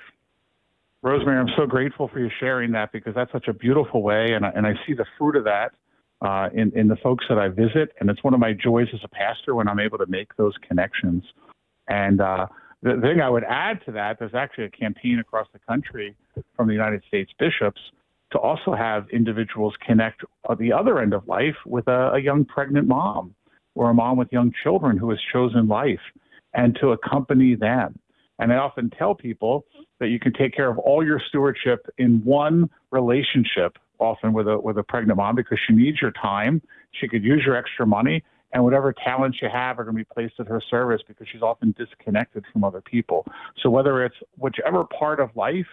Rosemary, 1.02 1.38
I'm 1.38 1.54
so 1.56 1.66
grateful 1.66 2.08
for 2.08 2.20
you 2.20 2.30
sharing 2.38 2.70
that 2.72 2.92
because 2.92 3.14
that's 3.14 3.32
such 3.32 3.48
a 3.48 3.52
beautiful 3.52 4.02
way, 4.02 4.32
and 4.34 4.46
I, 4.46 4.50
and 4.50 4.66
I 4.66 4.74
see 4.86 4.94
the 4.94 5.06
fruit 5.18 5.34
of 5.36 5.44
that 5.44 5.72
uh, 6.22 6.48
in, 6.54 6.72
in 6.78 6.88
the 6.88 6.96
folks 6.96 7.24
that 7.28 7.38
I 7.38 7.48
visit. 7.48 7.92
And 8.00 8.08
it's 8.08 8.22
one 8.22 8.34
of 8.34 8.40
my 8.40 8.52
joys 8.52 8.88
as 8.94 9.00
a 9.04 9.08
pastor 9.08 9.54
when 9.54 9.68
I'm 9.68 9.80
able 9.80 9.98
to 9.98 10.06
make 10.06 10.34
those 10.36 10.54
connections. 10.66 11.24
And 11.88 12.20
uh, 12.20 12.46
the 12.82 12.98
thing 13.02 13.20
I 13.20 13.28
would 13.28 13.44
add 13.44 13.80
to 13.86 13.92
that, 13.92 14.18
there's 14.18 14.34
actually 14.34 14.64
a 14.64 14.70
campaign 14.70 15.18
across 15.18 15.46
the 15.52 15.58
country 15.68 16.16
from 16.56 16.68
the 16.68 16.74
United 16.74 17.02
States 17.08 17.30
bishops 17.38 17.80
to 18.32 18.38
also 18.38 18.74
have 18.74 19.08
individuals 19.10 19.74
connect 19.86 20.22
at 20.50 20.58
the 20.58 20.72
other 20.72 21.00
end 21.00 21.12
of 21.12 21.26
life 21.28 21.56
with 21.66 21.86
a, 21.88 22.12
a 22.14 22.18
young 22.18 22.44
pregnant 22.44 22.88
mom 22.88 23.34
or 23.74 23.90
a 23.90 23.94
mom 23.94 24.16
with 24.16 24.28
young 24.32 24.52
children 24.62 24.96
who 24.96 25.10
has 25.10 25.18
chosen 25.32 25.68
life 25.68 26.00
and 26.54 26.76
to 26.80 26.92
accompany 26.92 27.54
them. 27.54 27.98
And 28.38 28.52
I 28.52 28.56
often 28.56 28.90
tell 28.90 29.14
people 29.14 29.64
that 30.00 30.08
you 30.08 30.18
can 30.18 30.32
take 30.32 30.54
care 30.54 30.70
of 30.70 30.78
all 30.78 31.04
your 31.04 31.20
stewardship 31.28 31.86
in 31.98 32.22
one 32.24 32.68
relationship 32.90 33.76
often 34.02 34.32
with 34.32 34.48
a 34.48 34.58
with 34.58 34.76
a 34.78 34.82
pregnant 34.82 35.16
mom 35.16 35.36
because 35.36 35.58
she 35.66 35.72
needs 35.72 36.00
your 36.02 36.12
time. 36.12 36.60
She 36.92 37.08
could 37.08 37.24
use 37.24 37.42
your 37.46 37.56
extra 37.56 37.86
money, 37.86 38.22
and 38.52 38.64
whatever 38.64 38.92
talents 38.92 39.38
you 39.40 39.48
have 39.48 39.78
are 39.78 39.84
going 39.84 39.96
to 39.96 40.04
be 40.04 40.10
placed 40.12 40.34
at 40.40 40.46
her 40.48 40.60
service 40.60 41.02
because 41.06 41.26
she's 41.30 41.42
often 41.42 41.74
disconnected 41.78 42.44
from 42.52 42.64
other 42.64 42.80
people. 42.80 43.26
So 43.62 43.70
whether 43.70 44.04
it's 44.04 44.16
whichever 44.36 44.84
part 44.84 45.20
of 45.20 45.34
life, 45.36 45.72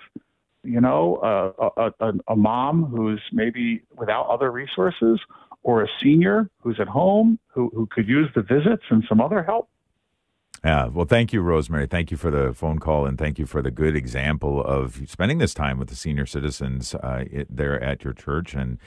you 0.63 0.81
know, 0.81 1.15
uh, 1.17 1.71
a, 1.77 2.07
a, 2.07 2.13
a 2.29 2.35
mom 2.35 2.85
who's 2.85 3.21
maybe 3.31 3.81
without 3.97 4.27
other 4.27 4.51
resources, 4.51 5.19
or 5.63 5.83
a 5.83 5.87
senior 6.01 6.49
who's 6.61 6.79
at 6.79 6.87
home 6.87 7.39
who, 7.47 7.69
who 7.73 7.85
could 7.87 8.07
use 8.07 8.29
the 8.35 8.41
visits 8.41 8.83
and 8.89 9.03
some 9.09 9.19
other 9.19 9.43
help, 9.43 9.69
yeah. 10.63 10.87
Well, 10.87 11.05
thank 11.05 11.33
you, 11.33 11.41
Rosemary. 11.41 11.87
Thank 11.87 12.11
you 12.11 12.17
for 12.17 12.31
the 12.31 12.53
phone 12.53 12.79
call 12.79 13.05
and 13.05 13.17
thank 13.17 13.39
you 13.39 13.45
for 13.45 13.61
the 13.61 13.71
good 13.71 13.95
example 13.95 14.63
of 14.63 15.01
spending 15.07 15.37
this 15.37 15.53
time 15.53 15.79
with 15.79 15.89
the 15.89 15.95
senior 15.95 16.25
citizens 16.25 16.95
uh, 16.95 17.25
there 17.49 17.81
at 17.83 18.03
your 18.03 18.13
church. 18.13 18.53
And 18.53 18.77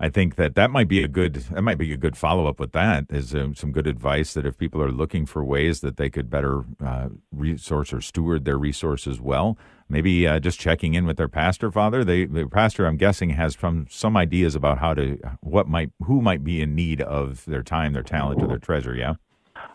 I 0.00 0.08
think 0.08 0.36
that 0.36 0.54
that 0.56 0.70
might 0.70 0.88
be 0.88 1.02
a 1.02 1.08
good 1.08 1.34
that 1.34 1.62
might 1.62 1.78
be 1.78 1.92
a 1.92 1.96
good 1.96 2.16
follow 2.16 2.46
up 2.46 2.58
with 2.58 2.72
that 2.72 3.06
is 3.10 3.34
uh, 3.34 3.48
some 3.54 3.72
good 3.72 3.86
advice 3.86 4.34
that 4.34 4.44
if 4.46 4.58
people 4.58 4.82
are 4.82 4.90
looking 4.90 5.24
for 5.26 5.44
ways 5.44 5.80
that 5.80 5.96
they 5.96 6.10
could 6.10 6.28
better 6.28 6.64
uh, 6.84 7.08
resource 7.32 7.92
or 7.92 8.00
steward 8.00 8.44
their 8.44 8.58
resources 8.58 9.20
well, 9.20 9.56
maybe 9.88 10.26
uh, 10.26 10.40
just 10.40 10.58
checking 10.58 10.94
in 10.94 11.06
with 11.06 11.16
their 11.16 11.28
pastor 11.28 11.70
father. 11.70 12.04
They 12.04 12.24
the 12.26 12.46
pastor 12.48 12.86
I'm 12.86 12.96
guessing 12.96 13.30
has 13.30 13.54
from 13.54 13.86
some 13.88 14.16
ideas 14.16 14.54
about 14.54 14.78
how 14.78 14.94
to 14.94 15.18
what 15.40 15.68
might 15.68 15.90
who 16.02 16.20
might 16.20 16.42
be 16.42 16.60
in 16.60 16.74
need 16.74 17.00
of 17.00 17.44
their 17.44 17.62
time, 17.62 17.92
their 17.92 18.02
talent, 18.02 18.42
or 18.42 18.48
their 18.48 18.58
treasure. 18.58 18.94
Yeah. 18.94 19.14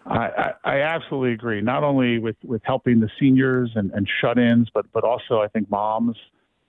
I, 0.06 0.54
I, 0.64 0.82
absolutely 0.82 1.34
agree. 1.34 1.62
Not 1.62 1.84
only 1.84 2.20
with, 2.20 2.38
with 2.44 2.62
helping 2.64 3.00
the 3.00 3.10
seniors 3.20 3.72
and, 3.76 3.92
and 3.92 4.08
shut-ins, 4.22 4.70
but 4.74 4.86
but 4.92 5.04
also 5.04 5.40
I 5.40 5.48
think 5.48 5.70
moms, 5.70 6.18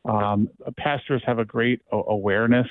um, 0.05 0.49
pastors 0.77 1.23
have 1.25 1.39
a 1.39 1.45
great 1.45 1.81
awareness 1.91 2.69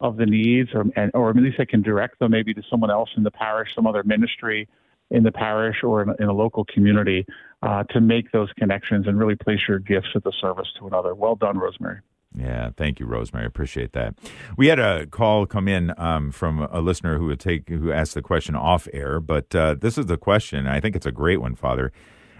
of 0.00 0.16
the 0.16 0.26
needs, 0.26 0.70
or 0.74 0.86
and, 0.96 1.10
or 1.14 1.30
at 1.30 1.36
least 1.36 1.58
they 1.58 1.66
can 1.66 1.82
direct 1.82 2.18
them 2.18 2.32
maybe 2.32 2.54
to 2.54 2.62
someone 2.70 2.90
else 2.90 3.10
in 3.16 3.22
the 3.22 3.30
parish, 3.30 3.74
some 3.74 3.86
other 3.86 4.02
ministry 4.02 4.68
in 5.10 5.22
the 5.22 5.32
parish 5.32 5.82
or 5.82 6.02
in 6.02 6.14
in 6.18 6.28
a 6.28 6.32
local 6.32 6.64
community 6.64 7.26
uh, 7.62 7.84
to 7.84 8.00
make 8.00 8.30
those 8.32 8.52
connections 8.58 9.06
and 9.06 9.18
really 9.18 9.36
place 9.36 9.60
your 9.68 9.78
gifts 9.78 10.08
at 10.14 10.24
the 10.24 10.32
service 10.40 10.68
to 10.78 10.86
another. 10.86 11.14
Well 11.14 11.36
done, 11.36 11.58
Rosemary. 11.58 12.00
Yeah, 12.36 12.70
thank 12.76 13.00
you, 13.00 13.06
Rosemary. 13.06 13.46
Appreciate 13.46 13.92
that. 13.92 14.14
We 14.56 14.68
had 14.68 14.78
a 14.78 15.06
call 15.06 15.46
come 15.46 15.66
in 15.66 15.92
um, 15.96 16.30
from 16.30 16.68
a 16.70 16.80
listener 16.80 17.18
who 17.18 17.26
would 17.26 17.40
take 17.40 17.68
who 17.68 17.90
asked 17.90 18.14
the 18.14 18.22
question 18.22 18.54
off 18.54 18.86
air, 18.92 19.18
but 19.18 19.54
uh, 19.54 19.74
this 19.74 19.96
is 19.96 20.06
the 20.06 20.18
question. 20.18 20.66
I 20.66 20.80
think 20.80 20.94
it's 20.94 21.06
a 21.06 21.12
great 21.12 21.40
one, 21.40 21.54
Father. 21.54 21.90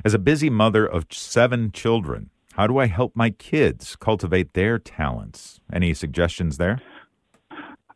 As 0.04 0.14
a 0.14 0.18
busy 0.18 0.50
mother 0.50 0.86
of 0.86 1.06
seven 1.10 1.72
children, 1.72 2.30
how 2.54 2.66
do 2.66 2.78
I 2.78 2.86
help 2.86 3.16
my 3.16 3.30
kids 3.30 3.96
cultivate 3.96 4.52
their 4.54 4.78
talents? 4.78 5.60
Any 5.72 5.94
suggestions 5.94 6.58
there? 6.58 6.80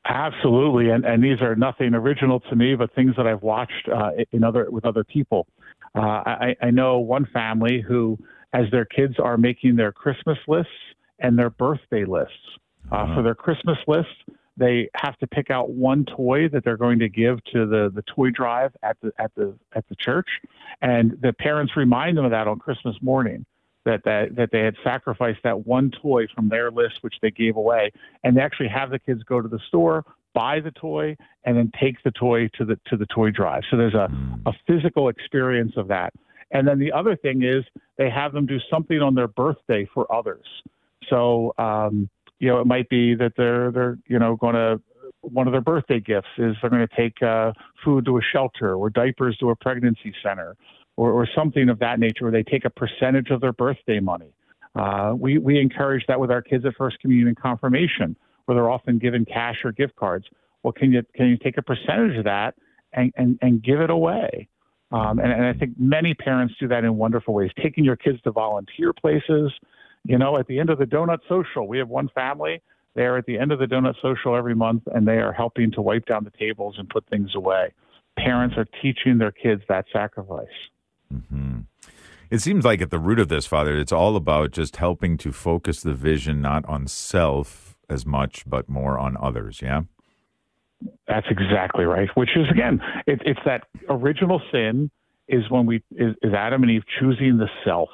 Absolutely, 0.06 0.90
and 0.90 1.04
and 1.04 1.22
these 1.22 1.40
are 1.40 1.54
nothing 1.54 1.94
original 1.94 2.40
to 2.40 2.56
me, 2.56 2.74
but 2.74 2.92
things 2.94 3.14
that 3.16 3.26
I've 3.26 3.42
watched 3.42 3.88
uh, 3.94 4.10
in 4.32 4.42
other 4.42 4.68
with 4.70 4.84
other 4.84 5.04
people. 5.04 5.46
Uh, 5.94 6.00
I, 6.00 6.56
I 6.62 6.70
know 6.70 6.98
one 6.98 7.26
family 7.32 7.84
who, 7.86 8.18
as 8.54 8.64
their 8.72 8.86
kids 8.86 9.16
are 9.22 9.36
making 9.36 9.76
their 9.76 9.92
Christmas 9.92 10.38
lists 10.48 10.72
and 11.22 11.38
their 11.38 11.50
birthday 11.50 12.04
lists. 12.04 12.34
Uh, 12.90 12.96
uh-huh. 12.96 13.14
For 13.14 13.22
their 13.22 13.34
Christmas 13.34 13.78
list, 13.86 14.08
they 14.56 14.90
have 14.94 15.16
to 15.18 15.26
pick 15.26 15.50
out 15.50 15.70
one 15.70 16.04
toy 16.04 16.48
that 16.48 16.64
they're 16.64 16.76
going 16.76 16.98
to 16.98 17.08
give 17.08 17.42
to 17.52 17.66
the, 17.66 17.90
the 17.94 18.02
toy 18.02 18.30
drive 18.30 18.72
at 18.82 18.98
the 19.00 19.12
at 19.18 19.34
the 19.34 19.54
at 19.74 19.88
the 19.88 19.96
church, 19.96 20.28
and 20.82 21.16
the 21.22 21.32
parents 21.32 21.72
remind 21.76 22.18
them 22.18 22.24
of 22.24 22.32
that 22.32 22.46
on 22.46 22.58
Christmas 22.58 22.96
morning. 23.00 23.46
That, 23.84 24.04
that 24.04 24.36
that 24.36 24.50
they 24.52 24.60
had 24.60 24.76
sacrificed 24.84 25.40
that 25.42 25.66
one 25.66 25.90
toy 25.90 26.28
from 26.32 26.48
their 26.48 26.70
list 26.70 26.98
which 27.00 27.16
they 27.20 27.32
gave 27.32 27.56
away 27.56 27.90
and 28.22 28.36
they 28.36 28.40
actually 28.40 28.68
have 28.68 28.90
the 28.90 29.00
kids 29.00 29.24
go 29.24 29.40
to 29.40 29.48
the 29.48 29.58
store 29.66 30.04
buy 30.34 30.60
the 30.60 30.70
toy 30.70 31.16
and 31.44 31.56
then 31.56 31.70
take 31.80 32.02
the 32.04 32.10
toy 32.12 32.48
to 32.58 32.64
the 32.64 32.78
to 32.86 32.96
the 32.96 33.06
toy 33.06 33.30
drive. 33.30 33.62
So 33.70 33.76
there's 33.76 33.94
a, 33.94 34.08
a 34.46 34.52
physical 34.66 35.08
experience 35.08 35.72
of 35.76 35.88
that. 35.88 36.12
And 36.50 36.68
then 36.68 36.78
the 36.78 36.92
other 36.92 37.16
thing 37.16 37.42
is 37.42 37.64
they 37.96 38.10
have 38.10 38.32
them 38.32 38.46
do 38.46 38.58
something 38.70 39.00
on 39.00 39.14
their 39.14 39.28
birthday 39.28 39.88
for 39.92 40.12
others. 40.12 40.46
So 41.08 41.54
um, 41.58 42.08
you 42.38 42.48
know, 42.48 42.60
it 42.60 42.66
might 42.66 42.88
be 42.88 43.14
that 43.14 43.32
they're 43.36 43.70
they're 43.70 43.98
you 44.08 44.18
know 44.18 44.36
going 44.36 44.54
to 44.54 44.80
one 45.20 45.46
of 45.46 45.52
their 45.52 45.60
birthday 45.60 46.00
gifts 46.00 46.28
is 46.36 46.56
they're 46.60 46.70
going 46.70 46.86
to 46.86 46.96
take 46.96 47.22
uh, 47.22 47.52
food 47.84 48.04
to 48.04 48.18
a 48.18 48.20
shelter 48.32 48.74
or 48.74 48.90
diapers 48.90 49.36
to 49.38 49.50
a 49.50 49.56
pregnancy 49.56 50.12
center 50.22 50.56
or, 50.96 51.12
or 51.12 51.28
something 51.34 51.68
of 51.68 51.78
that 51.78 52.00
nature 52.00 52.24
where 52.24 52.32
they 52.32 52.42
take 52.42 52.64
a 52.64 52.70
percentage 52.70 53.30
of 53.30 53.40
their 53.40 53.52
birthday 53.52 54.00
money. 54.00 54.34
Uh, 54.74 55.14
we, 55.16 55.38
we 55.38 55.60
encourage 55.60 56.04
that 56.08 56.18
with 56.18 56.30
our 56.30 56.42
kids 56.42 56.64
at 56.64 56.74
First 56.76 56.98
Communion 57.00 57.28
and 57.28 57.36
Confirmation, 57.36 58.16
where 58.46 58.56
they're 58.56 58.70
often 58.70 58.98
given 58.98 59.24
cash 59.24 59.58
or 59.64 59.70
gift 59.70 59.94
cards. 59.96 60.26
Well, 60.62 60.72
can 60.72 60.92
you, 60.92 61.02
can 61.14 61.26
you 61.26 61.36
take 61.36 61.58
a 61.58 61.62
percentage 61.62 62.16
of 62.18 62.24
that 62.24 62.54
and, 62.92 63.12
and, 63.16 63.38
and 63.42 63.62
give 63.62 63.80
it 63.80 63.90
away? 63.90 64.48
Um, 64.90 65.18
and, 65.18 65.32
and 65.32 65.44
I 65.44 65.52
think 65.52 65.74
many 65.78 66.14
parents 66.14 66.54
do 66.58 66.68
that 66.68 66.84
in 66.84 66.96
wonderful 66.96 67.32
ways, 67.32 67.50
taking 67.62 67.84
your 67.84 67.96
kids 67.96 68.20
to 68.22 68.32
volunteer 68.32 68.92
places. 68.92 69.52
You 70.04 70.18
know, 70.18 70.36
at 70.36 70.46
the 70.46 70.58
end 70.58 70.70
of 70.70 70.78
the 70.78 70.84
donut 70.84 71.20
social, 71.28 71.66
we 71.68 71.78
have 71.78 71.88
one 71.88 72.08
family 72.14 72.62
they 72.94 73.02
are 73.02 73.16
at 73.16 73.26
the 73.26 73.38
end 73.38 73.52
of 73.52 73.58
the 73.58 73.66
donut 73.66 73.94
social 74.02 74.36
every 74.36 74.54
month 74.54 74.82
and 74.86 75.06
they 75.06 75.18
are 75.18 75.32
helping 75.32 75.70
to 75.72 75.82
wipe 75.82 76.06
down 76.06 76.24
the 76.24 76.30
tables 76.30 76.76
and 76.78 76.88
put 76.88 77.06
things 77.08 77.30
away. 77.34 77.72
Parents 78.18 78.56
are 78.58 78.66
teaching 78.82 79.18
their 79.18 79.32
kids 79.32 79.62
that 79.68 79.86
sacrifice. 79.92 80.46
Mm-hmm. 81.12 81.60
It 82.30 82.40
seems 82.40 82.64
like 82.64 82.80
at 82.80 82.90
the 82.90 82.98
root 82.98 83.18
of 83.18 83.28
this, 83.28 83.46
Father, 83.46 83.78
it's 83.78 83.92
all 83.92 84.16
about 84.16 84.52
just 84.52 84.76
helping 84.76 85.16
to 85.18 85.32
focus 85.32 85.82
the 85.82 85.94
vision 85.94 86.40
not 86.40 86.64
on 86.66 86.86
self 86.86 87.76
as 87.88 88.06
much, 88.06 88.44
but 88.46 88.68
more 88.68 88.98
on 88.98 89.16
others. 89.20 89.60
Yeah. 89.62 89.82
That's 91.06 91.26
exactly 91.30 91.84
right. 91.84 92.08
Which 92.14 92.30
is 92.36 92.46
again, 92.50 92.80
it, 93.06 93.20
it's 93.24 93.40
that 93.44 93.64
original 93.88 94.40
sin 94.50 94.90
is 95.28 95.48
when 95.48 95.64
we 95.66 95.76
is, 95.92 96.14
is 96.22 96.32
Adam 96.34 96.62
and 96.62 96.72
Eve 96.72 96.82
choosing 96.98 97.38
the 97.38 97.48
self. 97.64 97.90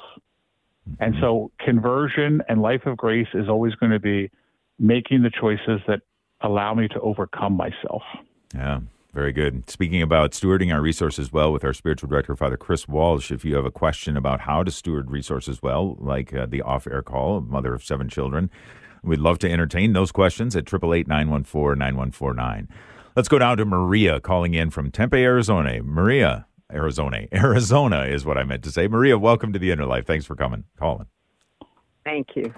And 0.99 1.15
so 1.21 1.51
conversion 1.59 2.41
and 2.47 2.61
life 2.61 2.85
of 2.85 2.97
grace 2.97 3.27
is 3.33 3.47
always 3.49 3.73
going 3.75 3.91
to 3.91 3.99
be 3.99 4.29
making 4.77 5.23
the 5.23 5.31
choices 5.31 5.81
that 5.87 6.01
allow 6.41 6.73
me 6.73 6.87
to 6.87 6.99
overcome 7.01 7.53
myself. 7.53 8.03
Yeah. 8.53 8.79
Very 9.13 9.33
good. 9.33 9.67
Speaking 9.67 10.03
about 10.03 10.33
stewarding 10.33 10.71
our 10.71 10.81
resources 10.81 11.33
well 11.33 11.51
with 11.51 11.63
our 11.63 11.73
spiritual 11.73 12.09
director, 12.09 12.35
Father 12.35 12.57
Chris 12.57 12.87
Walsh, 12.87 13.31
if 13.31 13.43
you 13.43 13.55
have 13.55 13.65
a 13.65 13.71
question 13.71 14.15
about 14.15 14.41
how 14.41 14.63
to 14.63 14.69
steward 14.69 15.09
resources 15.09 15.63
well, 15.63 15.97
like 15.99 16.33
uh, 16.33 16.45
the 16.45 16.61
off 16.61 16.85
air 16.85 17.01
call, 17.01 17.37
of 17.37 17.47
mother 17.47 17.73
of 17.73 17.83
seven 17.83 18.07
children, 18.07 18.51
we'd 19.03 19.19
love 19.19 19.39
to 19.39 19.51
entertain 19.51 19.93
those 19.93 20.11
questions 20.11 20.55
at 20.55 20.67
888 20.67 21.07
914 21.07 21.79
9149. 21.79 22.67
Let's 23.15 23.27
go 23.27 23.39
down 23.39 23.57
to 23.57 23.65
Maria 23.65 24.19
calling 24.19 24.53
in 24.53 24.69
from 24.69 24.91
Tempe, 24.91 25.17
Arizona. 25.17 25.81
Maria, 25.81 26.45
Arizona. 26.71 27.27
Arizona 27.33 28.03
is 28.03 28.25
what 28.25 28.37
I 28.37 28.43
meant 28.43 28.63
to 28.63 28.71
say. 28.71 28.87
Maria, 28.87 29.17
welcome 29.17 29.53
to 29.53 29.59
the 29.59 29.71
Inner 29.71 29.85
Life. 29.85 30.05
Thanks 30.05 30.25
for 30.25 30.35
coming, 30.35 30.65
calling. 30.77 31.07
Thank 32.03 32.35
you. 32.35 32.53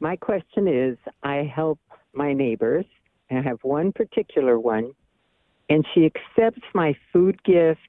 My 0.00 0.16
question 0.16 0.68
is 0.68 0.98
I 1.22 1.50
help 1.54 1.78
my 2.12 2.32
neighbors, 2.32 2.84
and 3.30 3.38
I 3.38 3.42
have 3.42 3.58
one 3.62 3.92
particular 3.92 4.58
one, 4.58 4.92
and 5.68 5.84
she 5.94 6.06
accepts 6.06 6.62
my 6.74 6.94
food 7.12 7.42
gift, 7.44 7.80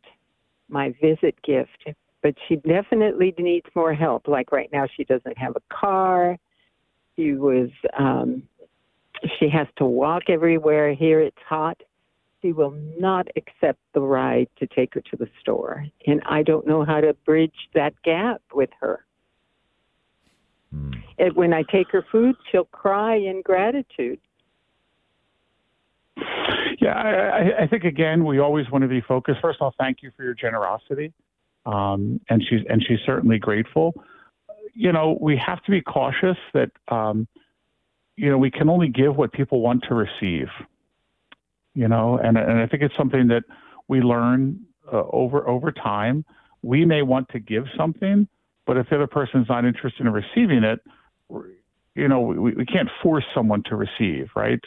my 0.69 0.93
visit 1.01 1.35
gift, 1.43 1.95
but 2.21 2.35
she 2.47 2.55
definitely 2.57 3.33
needs 3.37 3.67
more 3.75 3.93
help. 3.93 4.27
Like 4.27 4.51
right 4.51 4.69
now, 4.71 4.87
she 4.95 5.03
doesn't 5.03 5.37
have 5.37 5.55
a 5.55 5.61
car. 5.73 6.37
She 7.15 7.33
was, 7.33 7.69
um, 7.97 8.43
she 9.39 9.49
has 9.49 9.67
to 9.77 9.85
walk 9.85 10.23
everywhere. 10.29 10.93
Here 10.93 11.21
it's 11.21 11.37
hot. 11.47 11.81
She 12.47 12.53
will 12.53 12.77
not 12.97 13.27
accept 13.35 13.79
the 13.93 13.99
ride 13.99 14.47
to 14.59 14.67
take 14.67 14.93
her 14.93 15.01
to 15.01 15.17
the 15.17 15.27
store. 15.41 15.85
And 16.05 16.21
I 16.25 16.43
don't 16.43 16.65
know 16.65 16.85
how 16.85 17.01
to 17.01 17.13
bridge 17.25 17.67
that 17.73 17.93
gap 18.03 18.41
with 18.53 18.69
her. 18.79 19.05
Hmm. 20.71 20.91
And 21.19 21.35
when 21.35 21.53
I 21.53 21.63
take 21.63 21.91
her 21.91 22.05
food, 22.09 22.37
she'll 22.49 22.63
cry 22.63 23.17
in 23.17 23.41
gratitude. 23.41 24.19
Yeah, 26.79 26.93
I, 26.93 27.63
I 27.63 27.67
think 27.67 27.83
again, 27.83 28.23
we 28.23 28.39
always 28.39 28.69
want 28.71 28.83
to 28.83 28.87
be 28.87 29.01
focused. 29.01 29.39
First 29.41 29.57
of 29.59 29.65
all, 29.65 29.73
thank 29.77 30.01
you 30.01 30.11
for 30.15 30.23
your 30.23 30.33
generosity, 30.33 31.11
um, 31.65 32.21
and 32.29 32.41
she's 32.47 32.61
and 32.69 32.81
she's 32.87 32.99
certainly 33.05 33.39
grateful. 33.39 33.93
You 34.73 34.93
know, 34.93 35.17
we 35.19 35.37
have 35.37 35.61
to 35.63 35.71
be 35.71 35.81
cautious 35.81 36.37
that 36.53 36.71
um, 36.87 37.27
you 38.15 38.29
know 38.29 38.37
we 38.37 38.51
can 38.51 38.69
only 38.69 38.89
give 38.89 39.15
what 39.15 39.33
people 39.33 39.59
want 39.59 39.83
to 39.89 39.95
receive. 39.95 40.47
You 41.77 41.87
know, 41.87 42.17
and 42.17 42.37
and 42.37 42.59
I 42.59 42.65
think 42.65 42.81
it's 42.81 42.97
something 42.97 43.27
that 43.27 43.43
we 43.87 44.01
learn 44.01 44.59
uh, 44.91 45.03
over 45.11 45.47
over 45.47 45.71
time. 45.71 46.25
We 46.63 46.85
may 46.85 47.03
want 47.03 47.29
to 47.29 47.39
give 47.39 47.65
something, 47.77 48.27
but 48.65 48.77
if 48.77 48.89
the 48.89 48.95
other 48.95 49.05
person's 49.05 49.47
not 49.47 49.63
interested 49.63 50.07
in 50.07 50.11
receiving 50.11 50.63
it, 50.63 50.79
you 51.93 52.07
know, 52.07 52.21
we, 52.21 52.53
we 52.53 52.65
can't 52.65 52.89
force 53.03 53.25
someone 53.35 53.61
to 53.69 53.75
receive, 53.75 54.29
right? 54.35 54.59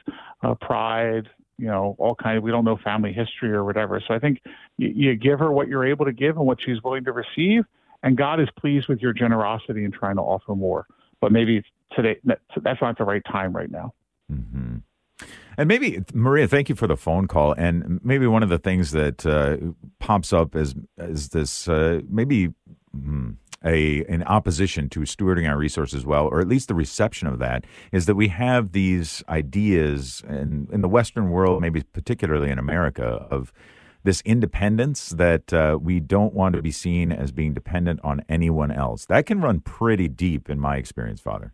Uh, 0.45 0.55
pride, 0.55 1.29
you 1.59 1.67
know, 1.67 1.97
all 1.99 2.15
kind 2.15 2.39
of, 2.39 2.45
we 2.45 2.53
don't 2.53 2.65
know 2.65 2.79
family 2.85 3.13
history 3.13 3.51
or 3.51 3.65
whatever. 3.65 4.01
So 4.07 4.15
I 4.15 4.21
think 4.21 4.41
you, 4.79 4.89
you 4.95 5.17
give 5.17 5.41
her 5.41 5.51
what 5.51 5.67
you're 5.67 5.87
able 5.87 6.05
to 6.05 6.13
give 6.13 6.37
and 6.37 6.47
what 6.47 6.59
she's 6.65 6.81
willing 6.85 7.05
to 7.05 7.13
receive. 7.13 7.65
And 8.05 8.17
God 8.17 8.41
is 8.41 8.49
pleased 8.57 8.87
with 8.89 9.01
your 9.01 9.13
generosity 9.13 9.85
in 9.85 9.91
trying 9.91 10.17
to 10.17 10.23
offer 10.23 10.55
more. 10.55 10.87
But 11.21 11.33
maybe 11.33 11.65
today, 11.97 12.21
that's 12.25 12.81
not 12.81 12.99
the 12.99 13.05
right 13.05 13.23
time 13.25 13.53
right 13.53 13.71
now. 13.71 13.95
Mm-hmm. 14.33 14.77
And 15.61 15.69
maybe 15.69 16.03
Maria, 16.15 16.49
thank 16.49 16.71
you 16.71 16.75
for 16.75 16.87
the 16.87 16.97
phone 16.97 17.29
call. 17.29 17.53
And 17.53 18.01
maybe 18.03 18.27
one 18.27 18.43
of 18.43 18.49
the 18.49 18.59
things 18.59 18.93
that 18.93 19.27
uh, 19.27 19.59
pops 19.99 20.33
up 20.33 20.57
is 20.57 20.75
is 20.97 21.29
this 21.29 21.69
uh, 21.69 22.01
maybe 22.09 22.49
hmm, 22.99 23.33
a 23.63 24.03
an 24.07 24.23
opposition 24.23 24.89
to 24.89 25.01
stewarding 25.01 25.47
our 25.47 25.59
resources 25.59 26.07
well, 26.07 26.29
or 26.29 26.41
at 26.41 26.49
least 26.49 26.69
the 26.69 26.75
reception 26.75 27.29
of 27.29 27.41
that, 27.41 27.67
is 27.93 28.07
that 28.07 28.15
we 28.15 28.29
have 28.29 28.73
these 28.73 29.23
ideas 29.29 30.23
in, 30.27 30.67
in 30.73 30.81
the 30.81 30.89
Western 30.89 31.29
world, 31.29 31.61
maybe 31.61 31.83
particularly 31.93 32.49
in 32.49 32.59
America, 32.59 33.27
of 33.31 33.53
this 34.03 34.23
independence 34.23 35.11
that 35.11 35.53
uh, 35.53 35.79
we 35.79 36.01
don't 36.01 36.33
want 36.33 36.55
to 36.55 36.63
be 36.63 36.71
seen 36.71 37.13
as 37.13 37.33
being 37.33 37.53
dependent 37.53 38.01
on 38.03 38.25
anyone 38.31 38.71
else. 38.71 39.05
That 39.05 39.27
can 39.27 39.43
run 39.43 39.61
pretty 39.61 40.09
deep, 40.09 40.49
in 40.49 40.59
my 40.59 40.79
experience, 40.79 41.21
Father. 41.21 41.53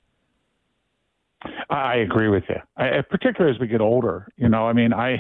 I 1.71 1.97
agree 1.97 2.29
with 2.29 2.45
you, 2.49 2.57
I, 2.77 3.03
particularly 3.09 3.55
as 3.55 3.61
we 3.61 3.67
get 3.67 3.81
older. 3.81 4.29
You 4.37 4.49
know, 4.49 4.67
I 4.67 4.73
mean, 4.73 4.93
I, 4.93 5.15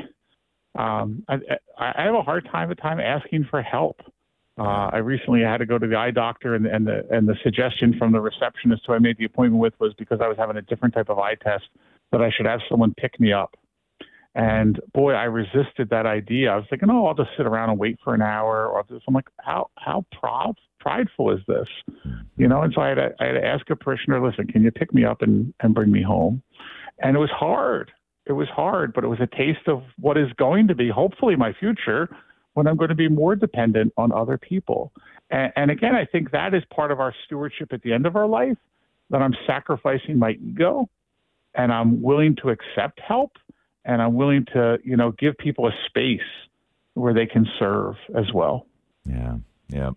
um, 0.78 1.24
I, 1.28 1.38
I 1.78 2.02
have 2.04 2.14
a 2.14 2.22
hard 2.22 2.48
time 2.50 2.70
at 2.70 2.78
time 2.78 3.00
asking 3.00 3.46
for 3.50 3.62
help. 3.62 4.00
Uh, 4.58 4.88
I 4.92 4.98
recently 4.98 5.42
had 5.42 5.58
to 5.58 5.66
go 5.66 5.78
to 5.78 5.86
the 5.86 5.96
eye 5.96 6.10
doctor, 6.10 6.54
and, 6.54 6.66
and 6.66 6.86
the 6.86 7.06
and 7.10 7.28
the 7.28 7.36
suggestion 7.42 7.94
from 7.98 8.12
the 8.12 8.20
receptionist 8.20 8.84
who 8.86 8.94
I 8.94 8.98
made 8.98 9.18
the 9.18 9.26
appointment 9.26 9.60
with 9.60 9.74
was 9.78 9.92
because 9.94 10.20
I 10.22 10.28
was 10.28 10.38
having 10.38 10.56
a 10.56 10.62
different 10.62 10.94
type 10.94 11.10
of 11.10 11.18
eye 11.18 11.34
test 11.34 11.64
that 12.10 12.22
I 12.22 12.30
should 12.30 12.46
have 12.46 12.60
someone 12.68 12.94
pick 12.94 13.20
me 13.20 13.32
up. 13.32 13.54
And 14.36 14.78
boy, 14.92 15.14
I 15.14 15.24
resisted 15.24 15.88
that 15.88 16.04
idea. 16.04 16.50
I 16.50 16.56
was 16.56 16.66
thinking, 16.68 16.90
oh, 16.90 17.06
I'll 17.06 17.14
just 17.14 17.30
sit 17.38 17.46
around 17.46 17.70
and 17.70 17.78
wait 17.78 17.98
for 18.04 18.14
an 18.14 18.20
hour, 18.20 18.68
or 18.68 18.84
I'm 19.08 19.14
like, 19.14 19.30
how 19.40 19.70
how 19.78 20.04
proud, 20.12 20.56
prideful 20.78 21.32
is 21.32 21.40
this, 21.48 21.66
mm-hmm. 21.90 22.20
you 22.36 22.46
know? 22.46 22.60
And 22.60 22.70
so 22.74 22.82
I 22.82 22.88
had 22.90 22.94
to, 22.96 23.14
I 23.18 23.24
had 23.24 23.32
to 23.32 23.44
ask 23.44 23.70
a 23.70 23.76
parishioner, 23.76 24.22
listen, 24.22 24.46
can 24.46 24.62
you 24.62 24.70
pick 24.70 24.92
me 24.92 25.06
up 25.06 25.22
and 25.22 25.54
and 25.60 25.74
bring 25.74 25.90
me 25.90 26.02
home? 26.02 26.42
And 26.98 27.16
it 27.16 27.18
was 27.18 27.30
hard. 27.30 27.90
It 28.26 28.32
was 28.32 28.48
hard, 28.48 28.92
but 28.92 29.04
it 29.04 29.08
was 29.08 29.20
a 29.20 29.26
taste 29.26 29.68
of 29.68 29.82
what 29.98 30.18
is 30.18 30.30
going 30.34 30.68
to 30.68 30.74
be 30.74 30.90
hopefully 30.90 31.34
my 31.34 31.54
future 31.54 32.14
when 32.52 32.66
I'm 32.66 32.76
going 32.76 32.90
to 32.90 32.94
be 32.94 33.08
more 33.08 33.36
dependent 33.36 33.94
on 33.96 34.12
other 34.12 34.36
people. 34.36 34.92
And, 35.30 35.50
and 35.56 35.70
again, 35.70 35.94
I 35.94 36.04
think 36.04 36.32
that 36.32 36.52
is 36.52 36.62
part 36.74 36.90
of 36.90 37.00
our 37.00 37.14
stewardship 37.24 37.72
at 37.72 37.80
the 37.80 37.92
end 37.94 38.04
of 38.04 38.16
our 38.16 38.26
life 38.26 38.58
that 39.08 39.22
I'm 39.22 39.34
sacrificing 39.46 40.18
my 40.18 40.32
ego 40.32 40.90
and 41.54 41.72
I'm 41.72 42.02
willing 42.02 42.36
to 42.42 42.50
accept 42.50 43.00
help 43.00 43.32
and 43.86 44.02
I'm 44.02 44.14
willing 44.14 44.44
to, 44.52 44.78
you 44.84 44.96
know, 44.96 45.12
give 45.12 45.38
people 45.38 45.66
a 45.66 45.72
space 45.86 46.20
where 46.94 47.14
they 47.14 47.26
can 47.26 47.46
serve 47.58 47.94
as 48.14 48.32
well. 48.32 48.66
Yeah. 49.04 49.36
Yeah. 49.68 49.90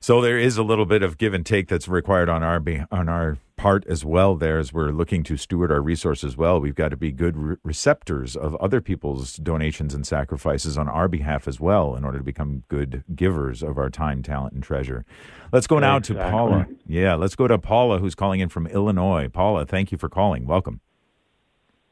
So 0.00 0.20
there 0.20 0.38
is 0.38 0.58
a 0.58 0.62
little 0.62 0.84
bit 0.84 1.02
of 1.02 1.16
give 1.16 1.32
and 1.32 1.46
take 1.46 1.68
that's 1.68 1.88
required 1.88 2.28
on 2.28 2.42
our 2.42 2.62
on 2.90 3.08
our 3.08 3.38
part 3.56 3.86
as 3.86 4.04
well. 4.04 4.34
There, 4.34 4.58
as 4.58 4.70
we're 4.70 4.90
looking 4.90 5.22
to 5.22 5.38
steward 5.38 5.72
our 5.72 5.80
resources 5.80 6.36
well, 6.36 6.60
we've 6.60 6.74
got 6.74 6.90
to 6.90 6.96
be 6.96 7.10
good 7.10 7.36
re- 7.36 7.56
receptors 7.62 8.36
of 8.36 8.54
other 8.56 8.82
people's 8.82 9.36
donations 9.36 9.94
and 9.94 10.06
sacrifices 10.06 10.76
on 10.76 10.88
our 10.88 11.08
behalf 11.08 11.48
as 11.48 11.58
well, 11.58 11.96
in 11.96 12.04
order 12.04 12.18
to 12.18 12.24
become 12.24 12.64
good 12.68 13.02
givers 13.14 13.62
of 13.62 13.78
our 13.78 13.88
time, 13.88 14.22
talent, 14.22 14.52
and 14.52 14.62
treasure. 14.62 15.06
Let's 15.52 15.66
go 15.66 15.78
now 15.78 15.96
exactly. 15.96 16.22
to 16.22 16.30
Paula. 16.30 16.66
Yeah, 16.86 17.14
let's 17.14 17.34
go 17.34 17.48
to 17.48 17.56
Paula, 17.56 17.98
who's 17.98 18.14
calling 18.14 18.40
in 18.40 18.50
from 18.50 18.66
Illinois. 18.66 19.28
Paula, 19.28 19.64
thank 19.64 19.90
you 19.90 19.96
for 19.96 20.10
calling. 20.10 20.46
Welcome. 20.46 20.80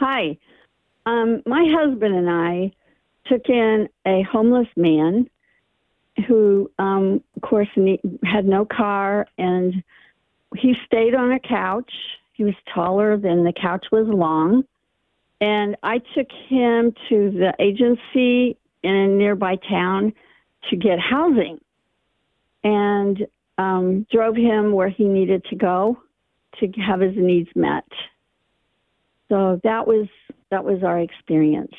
Hi, 0.01 0.37
um, 1.07 1.43
my 1.47 1.65
husband 1.77 2.15
and 2.15 2.31
I 2.31 2.73
took 3.27 3.49
in 3.49 3.89
a 4.07 4.23
homeless 4.23 4.69
man 4.77 5.29
who, 6.27 6.71
um, 6.79 7.23
of 7.37 7.43
course, 7.43 7.69
had 8.25 8.45
no 8.45 8.65
car, 8.65 9.27
and 9.39 9.83
he 10.57 10.75
stayed 10.87 11.15
on 11.15 11.33
a 11.33 11.41
couch. 11.41 11.93
He 12.35 12.45
was 12.45 12.55
taller 12.73 13.17
than 13.17 13.45
the 13.45 13.53
couch 13.53 13.87
was 13.91 14.07
long, 14.07 14.65
And 15.41 15.77
I 15.83 15.99
took 15.99 16.29
him 16.49 16.95
to 17.09 17.31
the 17.31 17.55
agency 17.59 18.57
in 18.83 18.95
a 18.95 19.09
nearby 19.09 19.57
town 19.57 20.13
to 20.71 20.77
get 20.77 20.99
housing 20.99 21.61
and 22.65 23.27
um, 23.59 24.07
drove 24.11 24.37
him 24.37 24.73
where 24.73 24.89
he 24.89 25.05
needed 25.05 25.45
to 25.47 25.57
go 25.57 26.01
to 26.61 26.69
have 26.81 27.01
his 27.01 27.17
needs 27.17 27.49
met. 27.55 27.85
So 29.29 29.61
that 29.65 29.87
was 29.87 30.07
that 30.53 30.65
was 30.65 30.85
our 30.85 31.01
experience. 31.01 31.75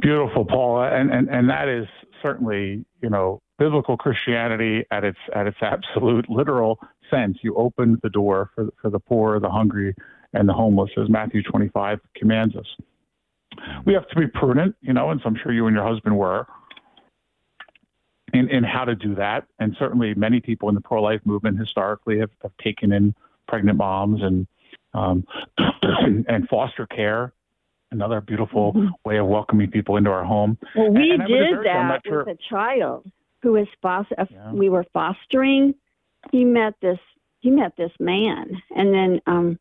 Beautiful, 0.00 0.44
Paula, 0.44 0.90
and 0.94 1.10
and 1.10 1.28
and 1.28 1.50
that 1.50 1.68
is 1.68 1.86
certainly 2.22 2.84
you 3.02 3.10
know 3.10 3.40
biblical 3.58 3.96
Christianity 3.96 4.84
at 4.90 5.02
its 5.02 5.18
at 5.34 5.46
its 5.46 5.56
absolute 5.60 6.28
literal 6.30 6.78
sense. 7.10 7.38
You 7.42 7.54
open 7.56 7.98
the 8.02 8.10
door 8.10 8.50
for 8.54 8.68
for 8.80 8.90
the 8.90 9.00
poor, 9.00 9.40
the 9.40 9.50
hungry, 9.50 9.94
and 10.32 10.48
the 10.48 10.52
homeless, 10.52 10.90
as 10.96 11.08
Matthew 11.08 11.42
25 11.42 12.00
commands 12.14 12.54
us. 12.54 12.66
We 13.86 13.94
have 13.94 14.06
to 14.08 14.16
be 14.16 14.26
prudent, 14.26 14.76
you 14.82 14.92
know, 14.92 15.10
and 15.10 15.20
so 15.20 15.28
I'm 15.28 15.36
sure 15.42 15.52
you 15.52 15.66
and 15.66 15.74
your 15.74 15.86
husband 15.86 16.18
were 16.18 16.46
in, 18.34 18.50
in 18.50 18.62
how 18.62 18.84
to 18.84 18.94
do 18.94 19.14
that. 19.14 19.46
And 19.58 19.74
certainly, 19.78 20.12
many 20.14 20.40
people 20.40 20.68
in 20.68 20.74
the 20.74 20.82
pro 20.82 21.02
life 21.02 21.22
movement 21.24 21.58
historically 21.58 22.18
have, 22.18 22.30
have 22.42 22.52
taken 22.62 22.92
in 22.92 23.14
pregnant 23.48 23.78
moms 23.78 24.22
and 24.22 24.46
um, 24.96 25.26
and 26.28 26.48
foster 26.48 26.86
care. 26.86 27.32
Another 27.92 28.20
beautiful 28.20 28.72
mm-hmm. 28.72 28.88
way 29.04 29.18
of 29.18 29.26
welcoming 29.26 29.70
people 29.70 29.96
into 29.96 30.10
our 30.10 30.24
home. 30.24 30.58
Well, 30.74 30.90
we 30.90 31.12
and, 31.12 31.22
and 31.22 31.28
did 31.28 31.64
that 31.64 32.00
sure. 32.04 32.24
with 32.24 32.36
a 32.36 32.38
child 32.50 33.06
who 33.42 33.52
was 33.52 33.68
foster. 33.80 34.16
Yeah. 34.28 34.52
We 34.52 34.68
were 34.68 34.84
fostering. 34.92 35.74
He 36.32 36.44
met 36.44 36.74
this. 36.82 36.98
He 37.40 37.50
met 37.50 37.76
this 37.76 37.92
man, 38.00 38.60
and 38.74 38.92
then, 38.92 39.20
um, 39.28 39.58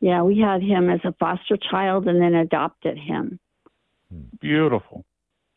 yeah, 0.00 0.20
we 0.22 0.38
had 0.38 0.60
him 0.60 0.90
as 0.90 1.00
a 1.04 1.14
foster 1.18 1.56
child, 1.56 2.06
and 2.06 2.20
then 2.20 2.34
adopted 2.34 2.98
him. 2.98 3.38
Beautiful. 4.40 5.06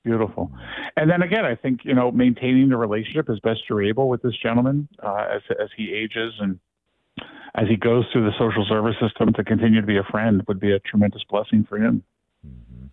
Beautiful. 0.06 0.50
And 0.96 1.12
then 1.12 1.22
again, 1.22 1.44
I 1.44 1.56
think, 1.56 1.82
you 1.84 1.94
know, 1.94 2.12
maintaining 2.12 2.70
the 2.70 2.78
relationship 2.78 3.30
as 3.30 3.40
best 3.42 3.60
you're 3.70 3.84
able 3.84 4.08
with 4.08 4.22
this 4.22 4.36
gentleman 4.42 4.88
uh, 5.04 5.28
as, 5.36 5.42
as 5.62 5.68
he 5.76 5.94
ages 5.94 6.34
and 6.40 6.58
as 7.56 7.68
he 7.68 7.76
goes 7.76 8.06
through 8.12 8.26
the 8.26 8.38
social 8.38 8.66
service 8.66 8.96
system 9.02 9.34
to 9.34 9.44
continue 9.44 9.82
to 9.82 9.88
be 9.88 9.98
a 9.98 10.04
friend 10.04 10.44
would 10.48 10.60
be 10.60 10.72
a 10.72 10.80
tremendous 10.80 11.24
blessing 11.30 11.66
for 11.68 11.78
him. 11.78 12.04
Mm-hmm. 12.46 12.88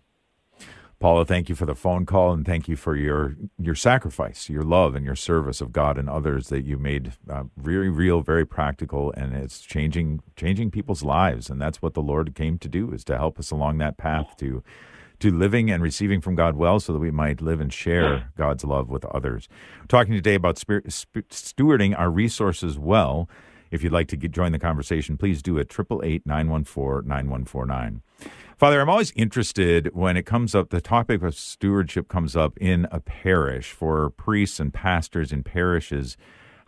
Paula, 0.99 1.25
thank 1.25 1.49
you 1.49 1.55
for 1.55 1.65
the 1.65 1.75
phone 1.75 2.05
call 2.05 2.31
and 2.31 2.45
thank 2.45 2.67
you 2.67 2.75
for 2.75 2.95
your 2.95 3.35
your 3.59 3.75
sacrifice, 3.75 4.49
your 4.49 4.63
love, 4.63 4.95
and 4.95 5.05
your 5.05 5.15
service 5.15 5.59
of 5.59 5.71
God 5.71 5.97
and 5.97 6.09
others 6.09 6.47
that 6.47 6.63
you 6.63 6.77
made 6.77 7.13
uh, 7.29 7.43
very 7.57 7.89
real, 7.89 8.21
very 8.21 8.45
practical, 8.45 9.11
and 9.17 9.35
it's 9.35 9.61
changing 9.61 10.21
changing 10.35 10.71
people's 10.71 11.03
lives. 11.03 11.49
And 11.49 11.61
that's 11.61 11.81
what 11.81 11.93
the 11.93 12.01
Lord 12.01 12.33
came 12.33 12.57
to 12.59 12.69
do 12.69 12.91
is 12.91 13.03
to 13.05 13.17
help 13.17 13.37
us 13.39 13.51
along 13.51 13.77
that 13.79 13.97
path 13.97 14.35
to 14.37 14.63
to 15.19 15.31
living 15.31 15.69
and 15.69 15.83
receiving 15.83 16.21
from 16.21 16.35
God 16.35 16.55
well 16.55 16.79
so 16.79 16.93
that 16.93 16.99
we 16.99 17.11
might 17.11 17.41
live 17.41 17.59
and 17.59 17.71
share 17.71 18.31
God's 18.37 18.63
love 18.63 18.89
with 18.89 19.05
others. 19.05 19.47
We're 19.81 19.87
talking 19.87 20.13
today 20.13 20.35
about 20.35 20.55
stewarding 20.55 21.97
our 21.97 22.09
resources 22.09 22.77
well. 22.77 23.29
If 23.75 23.83
you'd 23.83 23.91
like 23.91 24.07
to 24.07 24.17
get, 24.17 24.31
join 24.31 24.53
the 24.53 24.59
conversation, 24.59 25.17
please 25.17 25.41
do 25.41 25.59
at 25.59 25.67
888 25.69 26.25
914 26.25 27.07
9149. 27.07 28.01
Father, 28.57 28.79
I'm 28.79 28.89
always 28.89 29.11
interested 29.11 29.93
when 29.93 30.15
it 30.15 30.25
comes 30.25 30.55
up, 30.55 30.69
the 30.69 30.79
topic 30.79 31.21
of 31.21 31.35
stewardship 31.35 32.07
comes 32.07 32.37
up 32.37 32.57
in 32.57 32.87
a 32.89 33.01
parish 33.01 33.71
for 33.71 34.09
priests 34.11 34.61
and 34.61 34.73
pastors 34.73 35.33
in 35.33 35.43
parishes 35.43 36.15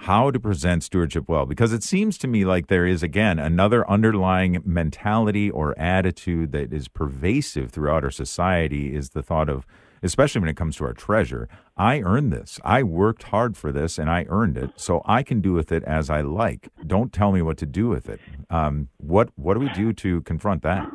how 0.01 0.29
to 0.29 0.39
present 0.39 0.83
stewardship 0.83 1.27
well 1.27 1.45
because 1.45 1.73
it 1.73 1.81
seems 1.81 2.17
to 2.19 2.27
me 2.27 2.45
like 2.45 2.67
there 2.67 2.85
is 2.85 3.01
again 3.01 3.39
another 3.39 3.89
underlying 3.89 4.61
mentality 4.63 5.49
or 5.49 5.77
attitude 5.79 6.51
that 6.51 6.71
is 6.71 6.87
pervasive 6.87 7.71
throughout 7.71 8.03
our 8.03 8.11
society 8.11 8.93
is 8.93 9.09
the 9.09 9.23
thought 9.23 9.49
of 9.49 9.65
especially 10.03 10.41
when 10.41 10.49
it 10.49 10.57
comes 10.57 10.75
to 10.77 10.86
our 10.86 10.93
treasure. 10.93 11.47
I 11.75 12.01
earned 12.01 12.31
this. 12.33 12.60
I 12.63 12.83
worked 12.83 13.23
hard 13.23 13.55
for 13.57 13.71
this 13.71 13.97
and 13.97 14.10
i 14.10 14.25
earned 14.29 14.57
it. 14.57 14.71
So 14.75 15.01
i 15.05 15.23
can 15.23 15.41
do 15.41 15.53
with 15.53 15.71
it 15.71 15.83
as 15.83 16.10
i 16.10 16.21
like. 16.21 16.69
Don't 16.86 17.12
tell 17.13 17.31
me 17.31 17.41
what 17.41 17.57
to 17.57 17.65
do 17.65 17.88
with 17.88 18.10
it. 18.10 18.19
Um, 18.49 18.89
what 18.97 19.29
what 19.36 19.55
do 19.55 19.60
we 19.60 19.69
do 19.69 19.93
to 19.93 20.21
confront 20.21 20.63
that? 20.63 20.89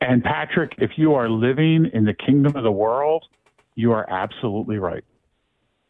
And 0.00 0.22
patrick 0.22 0.72
if 0.78 0.92
you 0.96 1.14
are 1.14 1.28
living 1.28 1.90
in 1.92 2.04
the 2.04 2.14
kingdom 2.14 2.56
of 2.56 2.62
the 2.62 2.72
world 2.72 3.24
you 3.76 3.92
are 3.92 4.08
absolutely 4.10 4.78
right. 4.78 5.04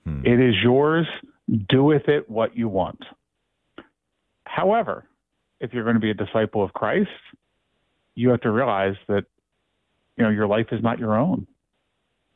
Hmm. 0.04 0.24
it 0.24 0.40
is 0.40 0.54
yours. 0.62 1.06
Do 1.68 1.84
with 1.84 2.08
it 2.08 2.28
what 2.28 2.56
you 2.56 2.68
want. 2.68 3.00
However, 4.44 5.04
if 5.60 5.72
you're 5.72 5.84
going 5.84 5.94
to 5.94 6.00
be 6.00 6.10
a 6.10 6.14
disciple 6.14 6.62
of 6.62 6.72
Christ, 6.72 7.08
you 8.14 8.30
have 8.30 8.40
to 8.40 8.50
realize 8.50 8.94
that 9.08 9.24
you 10.16 10.24
know 10.24 10.30
your 10.30 10.46
life 10.46 10.66
is 10.72 10.82
not 10.82 10.98
your 10.98 11.16
own. 11.16 11.46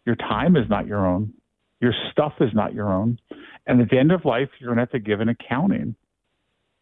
Your 0.07 0.17
time 0.17 0.57
is 0.57 0.69
not 0.69 0.87
your 0.87 1.07
own. 1.07 1.35
Your 1.81 1.93
stuff 2.11 2.35
is 2.41 2.51
not 2.55 2.75
your 2.75 2.93
own. 2.93 3.19
And 3.67 3.81
at 3.81 3.91
the 3.91 3.99
end 3.99 4.13
of 4.13 4.25
life, 4.25 4.49
you're 4.59 4.69
going 4.69 4.77
to 4.77 4.83
have 4.83 4.91
to 4.91 4.99
give 4.99 5.21
an 5.21 5.29
accounting. 5.29 5.95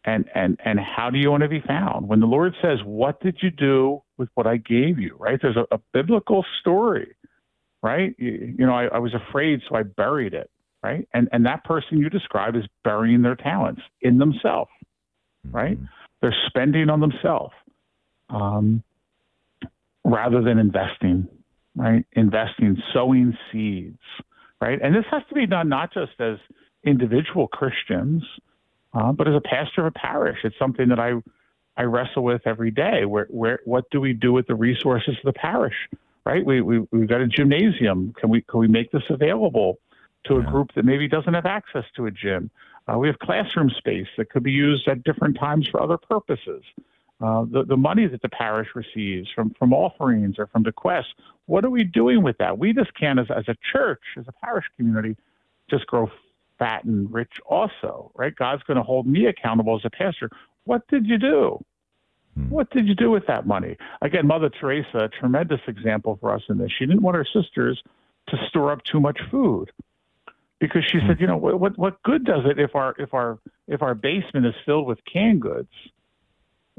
And 0.05 0.25
and 0.33 0.59
and 0.63 0.79
how 0.79 1.09
do 1.09 1.19
you 1.19 1.29
want 1.29 1.43
to 1.43 1.49
be 1.49 1.61
found? 1.65 2.07
When 2.07 2.19
the 2.21 2.25
Lord 2.25 2.55
says, 2.61 2.79
"What 2.85 3.19
did 3.21 3.37
you 3.41 3.51
do 3.51 4.01
with 4.17 4.29
what 4.35 4.47
I 4.47 4.57
gave 4.57 4.97
you?" 4.97 5.15
Right? 5.19 5.39
There's 5.41 5.57
a, 5.57 5.65
a 5.75 5.79
biblical 5.93 6.45
story, 6.61 7.15
right? 7.83 8.15
You, 8.17 8.55
you 8.57 8.65
know, 8.65 8.73
I, 8.73 8.85
I 8.85 8.99
was 8.99 9.13
afraid, 9.13 9.61
so 9.67 9.75
I 9.75 9.83
buried 9.83 10.33
it 10.33 10.49
right? 10.83 11.07
And 11.13 11.27
and 11.31 11.45
that 11.45 11.63
person 11.63 11.97
you 11.97 12.09
describe 12.09 12.55
is 12.55 12.63
burying 12.83 13.21
their 13.21 13.35
talents 13.35 13.81
in 14.01 14.17
themselves, 14.17 14.71
mm-hmm. 15.45 15.55
right? 15.55 15.77
They're 16.21 16.35
spending 16.47 16.89
on 16.89 16.99
themselves 16.99 17.53
um, 18.29 18.83
rather 20.03 20.41
than 20.41 20.57
investing, 20.57 21.27
right? 21.75 22.05
Investing, 22.13 22.77
sowing 22.93 23.37
seeds, 23.51 23.99
right? 24.61 24.79
And 24.81 24.95
this 24.95 25.05
has 25.11 25.23
to 25.29 25.35
be 25.35 25.45
done 25.45 25.69
not 25.69 25.93
just 25.93 26.13
as 26.19 26.37
individual 26.83 27.47
Christians, 27.47 28.23
uh, 28.93 29.11
but 29.11 29.27
as 29.27 29.35
a 29.35 29.41
pastor 29.41 29.81
of 29.81 29.87
a 29.87 29.91
parish. 29.91 30.39
It's 30.43 30.57
something 30.57 30.89
that 30.89 30.99
I 30.99 31.13
I 31.77 31.83
wrestle 31.83 32.23
with 32.23 32.41
every 32.45 32.71
day. 32.71 33.05
Where 33.05 33.27
where 33.29 33.59
what 33.65 33.89
do 33.91 34.01
we 34.01 34.13
do 34.13 34.33
with 34.33 34.47
the 34.47 34.55
resources 34.55 35.15
of 35.17 35.23
the 35.23 35.33
parish? 35.33 35.75
Right? 36.25 36.45
We 36.45 36.61
we 36.61 36.79
we've 36.91 37.07
got 37.07 37.21
a 37.21 37.27
gymnasium. 37.27 38.13
Can 38.19 38.29
we 38.29 38.41
can 38.41 38.59
we 38.59 38.67
make 38.67 38.91
this 38.91 39.03
available? 39.09 39.79
to 40.25 40.37
a 40.37 40.43
group 40.43 40.73
that 40.75 40.85
maybe 40.85 41.07
doesn't 41.07 41.33
have 41.33 41.45
access 41.45 41.85
to 41.95 42.05
a 42.05 42.11
gym. 42.11 42.49
Uh, 42.87 42.97
we 42.97 43.07
have 43.07 43.19
classroom 43.19 43.69
space 43.69 44.07
that 44.17 44.29
could 44.29 44.43
be 44.43 44.51
used 44.51 44.87
at 44.87 45.03
different 45.03 45.37
times 45.37 45.67
for 45.67 45.81
other 45.81 45.97
purposes. 45.97 46.63
Uh, 47.21 47.43
the, 47.51 47.65
the 47.65 47.75
money 47.75 48.07
that 48.07 48.21
the 48.21 48.29
parish 48.29 48.69
receives 48.75 49.27
from, 49.35 49.53
from 49.59 49.73
offerings 49.73 50.35
or 50.37 50.47
from 50.47 50.63
bequests, 50.63 51.13
what 51.47 51.65
are 51.65 51.69
we 51.69 51.83
doing 51.83 52.23
with 52.23 52.37
that? 52.37 52.57
We 52.57 52.71
just 52.71 52.93
can't, 52.97 53.19
as, 53.19 53.27
as 53.29 53.43
a 53.49 53.55
church, 53.73 54.01
as 54.17 54.25
a 54.27 54.31
parish 54.31 54.65
community, 54.77 55.17
just 55.69 55.85
grow 55.87 56.09
fat 56.57 56.85
and 56.85 57.11
rich 57.11 57.31
also, 57.45 58.11
right? 58.15 58.33
God's 58.35 58.63
going 58.63 58.77
to 58.77 58.83
hold 58.83 59.05
me 59.05 59.25
accountable 59.25 59.75
as 59.75 59.81
a 59.83 59.89
pastor. 59.89 60.29
What 60.63 60.87
did 60.87 61.07
you 61.07 61.17
do? 61.17 61.63
Hmm. 62.35 62.49
What 62.49 62.69
did 62.69 62.87
you 62.87 62.95
do 62.95 63.11
with 63.11 63.27
that 63.27 63.45
money? 63.45 63.75
Again, 64.01 64.25
Mother 64.25 64.49
Teresa, 64.49 64.97
a 64.97 65.09
tremendous 65.09 65.61
example 65.67 66.17
for 66.21 66.33
us 66.33 66.43
in 66.47 66.57
this. 66.57 66.71
She 66.77 66.85
didn't 66.85 67.01
want 67.01 67.17
her 67.17 67.25
sisters 67.25 67.81
to 68.29 68.37
store 68.47 68.71
up 68.71 68.83
too 68.83 69.01
much 69.01 69.19
food 69.29 69.71
because 70.59 70.85
she 70.85 70.99
said, 71.05 71.17
hmm. 71.17 71.21
you 71.21 71.27
know, 71.27 71.37
what 71.37 71.77
what 71.77 72.01
good 72.03 72.23
does 72.23 72.43
it 72.45 72.59
if 72.59 72.75
our 72.75 72.95
if 72.97 73.13
our 73.13 73.39
if 73.67 73.81
our 73.81 73.95
basement 73.95 74.45
is 74.45 74.53
filled 74.65 74.87
with 74.87 74.99
canned 75.11 75.41
goods 75.41 75.69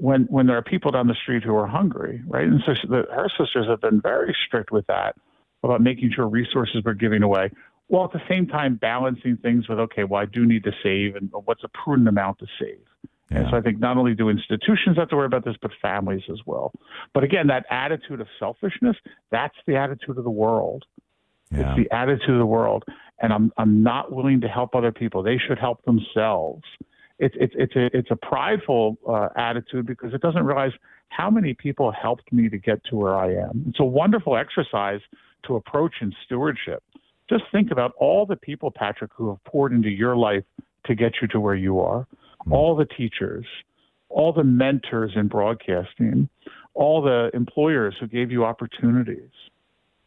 when 0.01 0.23
when 0.25 0.47
there 0.47 0.57
are 0.57 0.63
people 0.63 0.91
down 0.91 1.07
the 1.07 1.15
street 1.15 1.43
who 1.43 1.55
are 1.55 1.67
hungry, 1.67 2.23
right? 2.27 2.47
And 2.47 2.61
so 2.65 2.75
the, 2.89 3.07
her 3.13 3.29
sisters 3.39 3.67
have 3.69 3.81
been 3.81 4.01
very 4.01 4.37
strict 4.47 4.71
with 4.71 4.87
that 4.87 5.17
about 5.63 5.81
making 5.81 6.13
sure 6.15 6.27
resources 6.27 6.83
were 6.85 6.95
giving 6.95 7.23
away, 7.23 7.51
while 7.89 8.05
at 8.05 8.13
the 8.13 8.23
same 8.29 8.47
time 8.47 8.77
balancing 8.77 9.37
things 9.37 9.69
with 9.69 9.79
okay, 9.79 10.05
well, 10.05 10.23
I 10.23 10.27
do 10.27 10.47
need 10.47 10.65
to 10.65 10.73
save, 10.83 11.17
and 11.17 11.31
what's 11.45 11.65
a 11.65 11.69
prudent 11.69 12.09
amount 12.09 12.39
to 12.39 12.47
save. 12.59 12.81
Yeah. 13.31 13.39
And 13.39 13.51
so 13.51 13.57
I 13.57 13.61
think 13.61 13.79
not 13.79 13.97
only 13.97 14.15
do 14.15 14.29
institutions 14.29 14.97
have 14.97 15.09
to 15.11 15.17
worry 15.17 15.27
about 15.27 15.45
this, 15.45 15.55
but 15.61 15.71
families 15.81 16.23
as 16.31 16.41
well. 16.47 16.73
But 17.15 17.23
again, 17.23 17.47
that 17.47 17.65
attitude 17.71 18.21
of 18.21 18.27
selfishness, 18.39 18.96
that's 19.31 19.55
the 19.67 19.77
attitude 19.77 20.19
of 20.19 20.25
the 20.25 20.31
world. 20.31 20.85
Yeah. 21.53 21.75
It's 21.75 21.88
the 21.88 21.94
attitude 21.94 22.31
of 22.31 22.38
the 22.38 22.46
world 22.46 22.85
and 23.21 23.33
I'm 23.33 23.53
I'm 23.57 23.83
not 23.83 24.13
willing 24.13 24.40
to 24.40 24.48
help 24.48 24.75
other 24.75 24.92
people. 24.92 25.23
They 25.23 25.38
should 25.38 25.59
help 25.59 25.85
themselves. 25.85 26.65
It's 27.21 27.37
it's 27.38 27.54
it's 27.56 27.77
a 27.77 27.96
it's 27.96 28.10
a 28.10 28.16
prideful 28.16 28.98
uh, 29.08 29.29
attitude 29.37 29.87
because 29.87 30.14
it 30.14 30.23
doesn't 30.23 30.44
realize 30.44 30.73
how 31.10 31.31
many 31.31 31.54
people 31.54 31.92
helped 31.92 32.33
me 32.33 32.48
to 32.48 32.58
get 32.58 32.83
to 32.85 32.96
where 32.96 33.14
I 33.14 33.35
am. 33.35 33.64
It's 33.68 33.81
a 33.81 33.85
wonderful 33.85 34.37
exercise 34.37 35.00
to 35.46 35.56
approach 35.56 35.94
in 36.00 36.14
stewardship. 36.25 36.83
Just 37.29 37.44
think 37.52 37.71
about 37.71 37.92
all 37.98 38.27
the 38.27 38.37
people, 38.37 38.71
Patrick, 38.71 39.10
who 39.14 39.29
have 39.29 39.44
poured 39.44 39.73
into 39.73 39.90
your 39.90 40.16
life 40.16 40.44
to 40.87 40.94
get 40.94 41.12
you 41.21 41.29
to 41.29 41.40
where 41.40 41.54
you 41.54 41.79
are. 41.79 42.00
Mm-hmm. 42.00 42.52
All 42.52 42.75
the 42.75 42.87
teachers, 42.87 43.44
all 44.08 44.33
the 44.33 44.44
mentors 44.44 45.12
in 45.14 45.29
broadcasting, 45.29 46.29
all 46.75 47.02
the 47.02 47.31
employers 47.35 47.94
who 48.00 48.06
gave 48.06 48.33
you 48.33 48.44
opportunities 48.44 49.31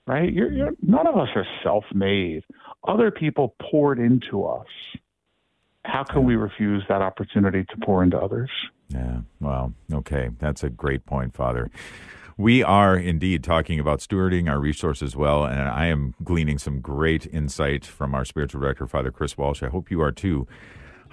right? 0.05 0.31
You're, 0.31 0.51
you're, 0.51 0.71
none 0.81 1.07
of 1.07 1.15
us 1.17 1.29
are 1.35 1.45
self-made. 1.63 2.43
Other 2.87 3.11
people 3.11 3.55
poured 3.61 3.99
into 3.99 4.45
us. 4.45 4.67
How 5.85 6.03
can 6.03 6.23
we 6.23 6.35
refuse 6.35 6.83
that 6.89 7.01
opportunity 7.01 7.65
to 7.65 7.77
pour 7.85 8.03
into 8.03 8.17
others? 8.17 8.49
Yeah. 8.89 9.21
Well, 9.39 9.73
okay. 9.91 10.29
That's 10.39 10.63
a 10.63 10.69
great 10.69 11.05
point, 11.05 11.35
Father. 11.35 11.69
We 12.37 12.63
are 12.63 12.97
indeed 12.97 13.43
talking 13.43 13.79
about 13.79 13.99
stewarding 13.99 14.49
our 14.49 14.59
resources 14.59 15.15
well, 15.15 15.45
and 15.45 15.61
I 15.61 15.85
am 15.85 16.15
gleaning 16.23 16.57
some 16.57 16.79
great 16.79 17.27
insight 17.27 17.85
from 17.85 18.15
our 18.15 18.25
spiritual 18.25 18.61
director, 18.61 18.87
Father 18.87 19.11
Chris 19.11 19.37
Walsh. 19.37 19.61
I 19.61 19.69
hope 19.69 19.91
you 19.91 20.01
are 20.01 20.11
too. 20.11 20.47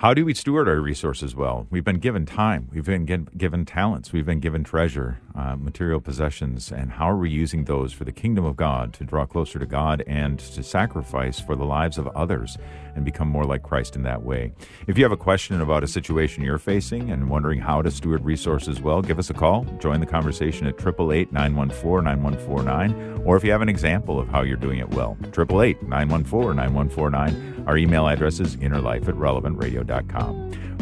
How 0.01 0.15
do 0.15 0.25
we 0.25 0.33
steward 0.33 0.67
our 0.67 0.81
resources 0.81 1.37
well? 1.37 1.67
We've 1.69 1.85
been 1.85 1.99
given 1.99 2.25
time, 2.25 2.71
we've 2.73 2.87
been 2.87 3.05
given 3.05 3.67
talents, 3.67 4.15
we've 4.15 4.25
been 4.25 4.41
given 4.41 4.65
treasure, 4.65 5.21
uh, 5.35 5.57
material 5.57 6.01
possessions, 6.01 6.73
and 6.73 6.93
how 6.93 7.11
are 7.11 7.19
we 7.19 7.29
using 7.29 7.65
those 7.65 7.93
for 7.93 8.05
the 8.05 8.11
kingdom 8.11 8.47
of 8.47 8.57
God 8.57 8.95
to 8.95 9.05
draw 9.05 9.27
closer 9.27 9.59
to 9.59 9.67
God 9.67 10.03
and 10.07 10.39
to 10.39 10.63
sacrifice 10.63 11.39
for 11.39 11.55
the 11.55 11.67
lives 11.67 11.99
of 11.99 12.07
others 12.09 12.57
and 12.95 13.05
become 13.05 13.29
more 13.29 13.45
like 13.45 13.63
Christ 13.63 13.95
in 13.95 14.03
that 14.05 14.23
way? 14.23 14.53
If 14.87 14.97
you 14.97 15.05
have 15.05 15.13
a 15.13 15.19
question 15.19 15.61
about 15.61 15.85
a 15.85 15.87
situation 15.87 16.45
you're 16.45 16.57
facing 16.57 17.11
and 17.11 17.29
wondering 17.29 17.61
how 17.61 17.83
to 17.83 17.91
steward 17.91 18.25
resources 18.25 18.81
well, 18.81 19.03
give 19.03 19.19
us 19.19 19.29
a 19.29 19.35
call. 19.35 19.65
Join 19.81 20.01
the 20.01 20.07
conversation 20.07 20.67
at 20.67 20.81
888 20.81 21.31
914 21.31 22.05
9149, 22.05 23.23
or 23.27 23.37
if 23.37 23.45
you 23.45 23.53
have 23.53 23.61
an 23.61 23.69
example 23.69 24.19
of 24.19 24.29
how 24.29 24.41
you're 24.41 24.57
doing 24.57 24.79
it 24.79 24.89
well, 24.95 25.19
888 25.25 25.83
914 25.83 26.57
9149. 26.57 27.65
Our 27.67 27.77
email 27.77 28.09
address 28.09 28.41
is 28.41 28.57
innerlife 28.57 29.07
at 29.07 29.15
relevantradio.com. 29.15 29.90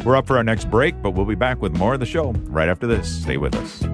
We're 0.05 0.17
up 0.17 0.27
for 0.27 0.37
our 0.37 0.45
next 0.45 0.71
break, 0.71 1.01
but 1.03 1.11
we'll 1.11 1.27
be 1.27 1.35
back 1.35 1.61
with 1.61 1.77
more 1.77 1.95
of 1.95 2.01
the 2.01 2.07
show 2.07 2.33
right 2.47 2.69
after 2.69 2.87
this. 2.87 3.23
Stay 3.23 3.37
with 3.37 3.55
us. 3.55 3.85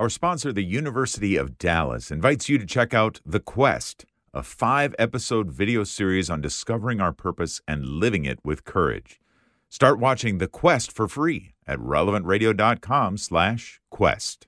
Our 0.00 0.08
sponsor, 0.08 0.50
the 0.50 0.64
University 0.64 1.36
of 1.36 1.58
Dallas, 1.58 2.10
invites 2.10 2.48
you 2.48 2.56
to 2.56 2.64
check 2.64 2.94
out 2.94 3.20
The 3.26 3.38
Quest, 3.38 4.06
a 4.32 4.42
five 4.42 4.94
episode 4.98 5.52
video 5.52 5.84
series 5.84 6.30
on 6.30 6.40
discovering 6.40 7.02
our 7.02 7.12
purpose 7.12 7.60
and 7.68 7.84
living 7.84 8.24
it 8.24 8.38
with 8.42 8.64
courage. 8.64 9.20
Start 9.68 9.98
watching 9.98 10.38
The 10.38 10.48
Quest 10.48 10.90
for 10.90 11.06
free 11.06 11.52
at 11.66 11.78
relevantradio.com 11.78 13.18
slash 13.18 13.80
quest. 13.90 14.46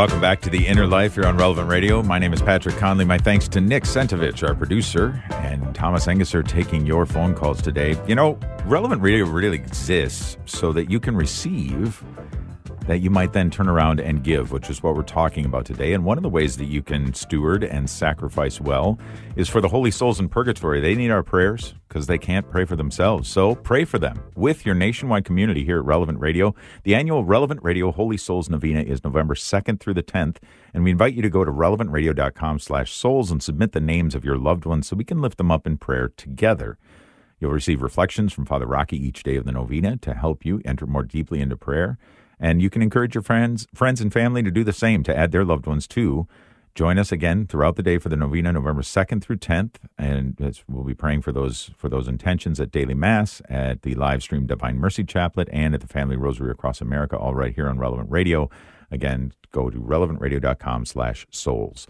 Welcome 0.00 0.22
back 0.22 0.40
to 0.40 0.50
the 0.50 0.66
Inner 0.66 0.86
Life 0.86 1.16
here 1.16 1.26
on 1.26 1.36
Relevant 1.36 1.68
Radio. 1.68 2.02
My 2.02 2.18
name 2.18 2.32
is 2.32 2.40
Patrick 2.40 2.76
Conley. 2.76 3.04
My 3.04 3.18
thanks 3.18 3.48
to 3.48 3.60
Nick 3.60 3.84
Sentovich, 3.84 4.42
our 4.42 4.54
producer, 4.54 5.22
and 5.30 5.74
Thomas 5.74 6.06
Engesser 6.06 6.42
taking 6.46 6.86
your 6.86 7.04
phone 7.04 7.34
calls 7.34 7.60
today. 7.60 8.00
You 8.06 8.14
know, 8.14 8.38
Relevant 8.64 9.02
Radio 9.02 9.26
really 9.26 9.58
exists 9.58 10.38
so 10.46 10.72
that 10.72 10.90
you 10.90 11.00
can 11.00 11.14
receive 11.14 12.02
that 12.86 12.98
you 12.98 13.10
might 13.10 13.32
then 13.32 13.50
turn 13.50 13.68
around 13.68 14.00
and 14.00 14.24
give, 14.24 14.52
which 14.52 14.70
is 14.70 14.82
what 14.82 14.94
we're 14.94 15.02
talking 15.02 15.44
about 15.44 15.64
today. 15.64 15.92
And 15.92 16.04
one 16.04 16.18
of 16.18 16.22
the 16.22 16.28
ways 16.28 16.56
that 16.56 16.64
you 16.64 16.82
can 16.82 17.14
steward 17.14 17.62
and 17.62 17.88
sacrifice 17.88 18.60
well 18.60 18.98
is 19.36 19.48
for 19.48 19.60
the 19.60 19.68
holy 19.68 19.90
souls 19.90 20.18
in 20.18 20.28
purgatory. 20.28 20.80
They 20.80 20.94
need 20.94 21.10
our 21.10 21.22
prayers 21.22 21.74
because 21.88 22.06
they 22.06 22.18
can't 22.18 22.48
pray 22.50 22.64
for 22.64 22.76
themselves. 22.76 23.28
So 23.28 23.54
pray 23.54 23.84
for 23.84 23.98
them 23.98 24.22
with 24.34 24.64
your 24.64 24.74
nationwide 24.74 25.24
community 25.24 25.64
here 25.64 25.78
at 25.78 25.84
Relevant 25.84 26.20
Radio. 26.20 26.54
The 26.84 26.94
annual 26.94 27.24
Relevant 27.24 27.62
Radio 27.62 27.92
Holy 27.92 28.16
Souls 28.16 28.48
Novena 28.48 28.82
is 28.82 29.04
November 29.04 29.34
2nd 29.34 29.80
through 29.80 29.94
the 29.94 30.02
10th. 30.02 30.36
And 30.72 30.84
we 30.84 30.90
invite 30.90 31.14
you 31.14 31.22
to 31.22 31.30
go 31.30 31.44
to 31.44 31.50
relevantradio.com 31.50 32.58
slash 32.60 32.92
souls 32.92 33.30
and 33.30 33.42
submit 33.42 33.72
the 33.72 33.80
names 33.80 34.14
of 34.14 34.24
your 34.24 34.36
loved 34.36 34.64
ones 34.64 34.88
so 34.88 34.96
we 34.96 35.04
can 35.04 35.20
lift 35.20 35.38
them 35.38 35.50
up 35.50 35.66
in 35.66 35.78
prayer 35.78 36.08
together. 36.16 36.78
You'll 37.40 37.52
receive 37.52 37.82
reflections 37.82 38.32
from 38.32 38.44
Father 38.44 38.66
Rocky 38.66 38.96
each 38.96 39.22
day 39.22 39.36
of 39.36 39.46
the 39.46 39.52
novena 39.52 39.96
to 39.98 40.14
help 40.14 40.44
you 40.44 40.60
enter 40.64 40.86
more 40.86 41.02
deeply 41.02 41.40
into 41.40 41.56
prayer. 41.56 41.98
And 42.40 42.62
you 42.62 42.70
can 42.70 42.82
encourage 42.82 43.14
your 43.14 43.22
friends, 43.22 43.68
friends 43.74 44.00
and 44.00 44.12
family 44.12 44.42
to 44.42 44.50
do 44.50 44.64
the 44.64 44.72
same, 44.72 45.04
to 45.04 45.16
add 45.16 45.30
their 45.30 45.44
loved 45.44 45.66
ones 45.66 45.86
too. 45.86 46.26
Join 46.74 46.98
us 46.98 47.12
again 47.12 47.46
throughout 47.46 47.76
the 47.76 47.82
day 47.82 47.98
for 47.98 48.08
the 48.08 48.16
novena, 48.16 48.52
November 48.52 48.82
second 48.82 49.22
through 49.22 49.38
tenth, 49.38 49.78
and 49.98 50.36
we'll 50.68 50.84
be 50.84 50.94
praying 50.94 51.20
for 51.20 51.32
those 51.32 51.72
for 51.76 51.88
those 51.88 52.06
intentions 52.08 52.60
at 52.60 52.70
daily 52.70 52.94
mass, 52.94 53.42
at 53.48 53.82
the 53.82 53.96
live 53.96 54.22
stream 54.22 54.46
Divine 54.46 54.78
Mercy 54.78 55.04
Chaplet, 55.04 55.48
and 55.52 55.74
at 55.74 55.80
the 55.80 55.88
Family 55.88 56.16
Rosary 56.16 56.50
across 56.50 56.80
America, 56.80 57.18
all 57.18 57.34
right 57.34 57.54
here 57.54 57.68
on 57.68 57.78
Relevant 57.78 58.10
Radio. 58.10 58.48
Again, 58.90 59.34
go 59.50 59.68
to 59.68 59.78
relevantradio.com/souls. 59.78 61.86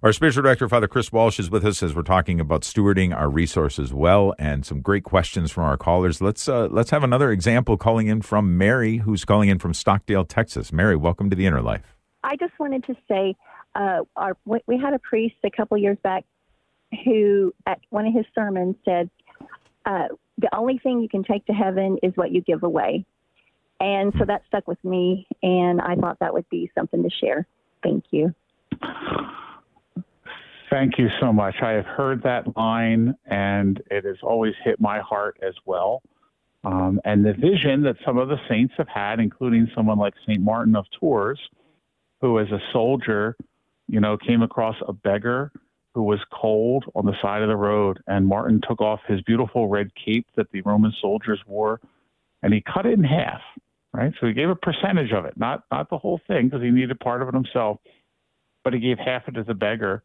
Our 0.00 0.12
spiritual 0.12 0.44
director, 0.44 0.68
Father 0.68 0.86
Chris 0.86 1.10
Walsh, 1.10 1.40
is 1.40 1.50
with 1.50 1.64
us 1.64 1.82
as 1.82 1.92
we're 1.92 2.02
talking 2.02 2.38
about 2.38 2.62
stewarding 2.62 3.12
our 3.12 3.28
resources 3.28 3.92
well, 3.92 4.32
and 4.38 4.64
some 4.64 4.80
great 4.80 5.02
questions 5.02 5.50
from 5.50 5.64
our 5.64 5.76
callers. 5.76 6.20
Let's 6.20 6.48
uh, 6.48 6.68
let's 6.70 6.90
have 6.90 7.02
another 7.02 7.32
example 7.32 7.76
calling 7.76 8.06
in 8.06 8.22
from 8.22 8.56
Mary, 8.56 8.98
who's 8.98 9.24
calling 9.24 9.48
in 9.48 9.58
from 9.58 9.74
Stockdale, 9.74 10.24
Texas. 10.24 10.72
Mary, 10.72 10.94
welcome 10.94 11.30
to 11.30 11.36
the 11.36 11.46
Inner 11.46 11.60
Life. 11.60 11.96
I 12.22 12.36
just 12.36 12.52
wanted 12.60 12.84
to 12.84 12.94
say, 13.08 13.34
uh, 13.74 14.02
our 14.14 14.36
we 14.44 14.78
had 14.78 14.94
a 14.94 15.00
priest 15.00 15.34
a 15.42 15.50
couple 15.50 15.76
years 15.76 15.98
back 16.04 16.24
who, 17.04 17.52
at 17.66 17.80
one 17.90 18.06
of 18.06 18.14
his 18.14 18.24
sermons, 18.36 18.76
said, 18.84 19.10
uh, 19.84 20.06
"The 20.38 20.54
only 20.56 20.78
thing 20.78 21.00
you 21.00 21.08
can 21.08 21.24
take 21.24 21.44
to 21.46 21.52
heaven 21.52 21.98
is 22.04 22.12
what 22.14 22.30
you 22.30 22.40
give 22.40 22.62
away," 22.62 23.04
and 23.80 24.12
so 24.16 24.24
that 24.26 24.42
stuck 24.46 24.68
with 24.68 24.82
me, 24.84 25.26
and 25.42 25.80
I 25.80 25.96
thought 25.96 26.20
that 26.20 26.32
would 26.34 26.48
be 26.50 26.70
something 26.78 27.02
to 27.02 27.10
share. 27.10 27.48
Thank 27.82 28.04
you. 28.12 28.32
Thank 30.70 30.98
you 30.98 31.08
so 31.20 31.32
much. 31.32 31.56
I 31.62 31.72
have 31.72 31.86
heard 31.86 32.22
that 32.24 32.56
line, 32.56 33.14
and 33.26 33.82
it 33.90 34.04
has 34.04 34.16
always 34.22 34.54
hit 34.64 34.80
my 34.80 35.00
heart 35.00 35.38
as 35.42 35.54
well. 35.64 36.02
Um, 36.64 37.00
and 37.04 37.24
the 37.24 37.32
vision 37.32 37.82
that 37.82 37.96
some 38.04 38.18
of 38.18 38.28
the 38.28 38.36
saints 38.48 38.74
have 38.76 38.88
had, 38.88 39.20
including 39.20 39.70
someone 39.74 39.98
like 39.98 40.14
St. 40.26 40.40
Martin 40.40 40.76
of 40.76 40.84
Tours, 40.98 41.40
who 42.20 42.38
as 42.38 42.48
a 42.50 42.58
soldier, 42.72 43.36
you 43.86 44.00
know, 44.00 44.18
came 44.18 44.42
across 44.42 44.76
a 44.86 44.92
beggar 44.92 45.52
who 45.94 46.02
was 46.02 46.18
cold 46.32 46.84
on 46.94 47.06
the 47.06 47.14
side 47.22 47.42
of 47.42 47.48
the 47.48 47.56
road. 47.56 48.00
And 48.06 48.26
Martin 48.26 48.60
took 48.68 48.80
off 48.80 49.00
his 49.06 49.22
beautiful 49.22 49.68
red 49.68 49.90
cape 49.94 50.26
that 50.36 50.50
the 50.52 50.60
Roman 50.62 50.92
soldiers 51.00 51.40
wore 51.46 51.80
and 52.42 52.52
he 52.52 52.60
cut 52.60 52.86
it 52.86 52.92
in 52.92 53.04
half, 53.04 53.40
right? 53.92 54.12
So 54.20 54.26
he 54.26 54.32
gave 54.32 54.50
a 54.50 54.54
percentage 54.54 55.12
of 55.12 55.24
it, 55.24 55.36
not, 55.36 55.64
not 55.70 55.88
the 55.90 55.98
whole 55.98 56.20
thing 56.26 56.48
because 56.48 56.62
he 56.62 56.70
needed 56.70 57.00
part 57.00 57.22
of 57.22 57.28
it 57.28 57.34
himself, 57.34 57.78
but 58.64 58.74
he 58.74 58.80
gave 58.80 58.98
half 58.98 59.26
of 59.26 59.34
it 59.34 59.38
to 59.38 59.44
the 59.44 59.54
beggar 59.54 60.02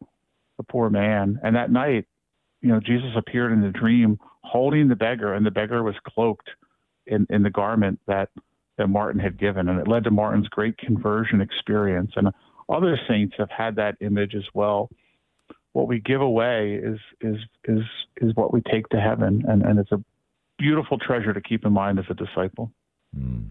the 0.56 0.64
poor 0.64 0.90
man. 0.90 1.38
And 1.42 1.56
that 1.56 1.70
night, 1.70 2.06
you 2.60 2.68
know, 2.68 2.80
Jesus 2.80 3.10
appeared 3.16 3.52
in 3.52 3.60
the 3.60 3.70
dream 3.70 4.18
holding 4.42 4.88
the 4.88 4.96
beggar, 4.96 5.34
and 5.34 5.44
the 5.44 5.50
beggar 5.50 5.82
was 5.82 5.94
cloaked 6.06 6.50
in, 7.06 7.26
in 7.30 7.42
the 7.42 7.50
garment 7.50 8.00
that, 8.06 8.30
that 8.78 8.88
Martin 8.88 9.20
had 9.20 9.38
given. 9.38 9.68
And 9.68 9.80
it 9.80 9.88
led 9.88 10.04
to 10.04 10.10
Martin's 10.10 10.48
great 10.48 10.78
conversion 10.78 11.40
experience. 11.40 12.12
And 12.16 12.28
other 12.68 12.98
saints 13.08 13.34
have 13.38 13.50
had 13.50 13.76
that 13.76 13.96
image 14.00 14.34
as 14.34 14.44
well. 14.54 14.90
What 15.72 15.88
we 15.88 15.98
give 15.98 16.20
away 16.20 16.80
is 16.82 16.98
is 17.20 17.36
is 17.64 17.82
is 18.18 18.34
what 18.36 18.52
we 18.52 18.60
take 18.60 18.88
to 18.90 19.00
heaven, 19.00 19.42
and, 19.48 19.62
and 19.62 19.80
it's 19.80 19.90
a 19.90 20.02
beautiful 20.56 20.98
treasure 20.98 21.32
to 21.32 21.40
keep 21.40 21.64
in 21.64 21.72
mind 21.72 21.98
as 21.98 22.04
a 22.08 22.14
disciple. 22.14 22.70
Mm. 23.18 23.48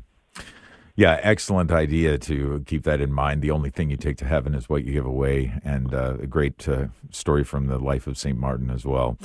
Yeah, 0.96 1.20
excellent 1.24 1.72
idea 1.72 2.20
to 2.20 2.64
keep 2.68 2.84
that 2.84 3.02
in 3.02 3.12
mind. 3.12 3.42
The 3.42 3.50
only 3.50 3.72
thing 3.72 3.90
you 3.90 3.98
take 3.98 4.18
to 4.18 4.26
heaven 4.26 4.54
is 4.54 4.70
what 4.70 4.84
you 4.84 4.94
give 4.94 5.08
away, 5.08 5.54
and 5.64 5.92
uh, 5.92 6.18
a 6.22 6.28
great 6.28 6.70
uh, 6.70 6.86
story 7.10 7.44
from 7.44 7.66
the 7.66 7.80
life 7.80 8.06
of 8.06 8.16
St. 8.16 8.38
Martin 8.38 8.70
as 8.70 8.86
well. 8.86 9.18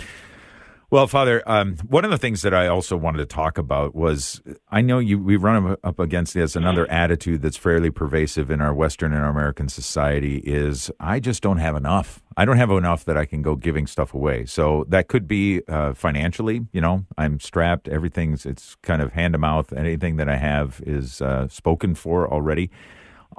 Well, 0.91 1.07
Father, 1.07 1.43
um, 1.45 1.77
one 1.87 2.07
of 2.07 2.11
the 2.11 2.17
things 2.17 2.41
that 2.41 2.55
I 2.55 2.67
also 2.67 2.97
wanted 2.97 3.19
to 3.19 3.27
talk 3.27 3.59
about 3.59 3.95
was 3.95 4.41
I 4.71 4.81
know 4.81 5.01
you 5.01 5.19
we 5.19 5.37
run 5.37 5.77
up 5.85 5.99
against 5.99 6.33
this 6.33 6.57
another 6.57 6.91
attitude 6.91 7.43
that's 7.43 7.59
fairly 7.59 7.91
pervasive 7.91 8.51
in 8.51 8.63
our 8.63 8.73
Western 8.73 9.13
and 9.13 9.23
our 9.23 9.29
American 9.29 9.69
society 9.69 10.39
is 10.39 10.91
I 10.99 11.21
just 11.21 11.43
don't 11.43 11.59
have 11.59 11.77
enough. 11.77 12.23
I 12.39 12.47
don't 12.47 12.57
have 12.57 12.71
enough 12.71 13.05
that 13.05 13.19
I 13.19 13.27
can 13.27 13.43
go 13.43 13.55
giving 13.55 13.87
stuff 13.87 14.15
away. 14.15 14.47
So 14.47 14.87
that 14.89 15.09
could 15.09 15.29
be 15.29 15.61
uh, 15.69 15.93
financially. 15.93 16.67
You 16.73 16.81
know, 16.81 17.05
I'm 17.19 17.39
strapped. 17.39 17.87
Everything's 17.89 18.47
it's 18.47 18.77
kind 18.77 19.03
of 19.03 19.13
hand 19.13 19.35
to 19.35 19.39
mouth. 19.39 19.75
Anything 19.75 20.17
that 20.17 20.31
I 20.31 20.37
have 20.37 20.81
is 20.87 21.21
uh, 21.21 21.49
spoken 21.49 21.97
for 21.97 22.33
already. 22.33 22.71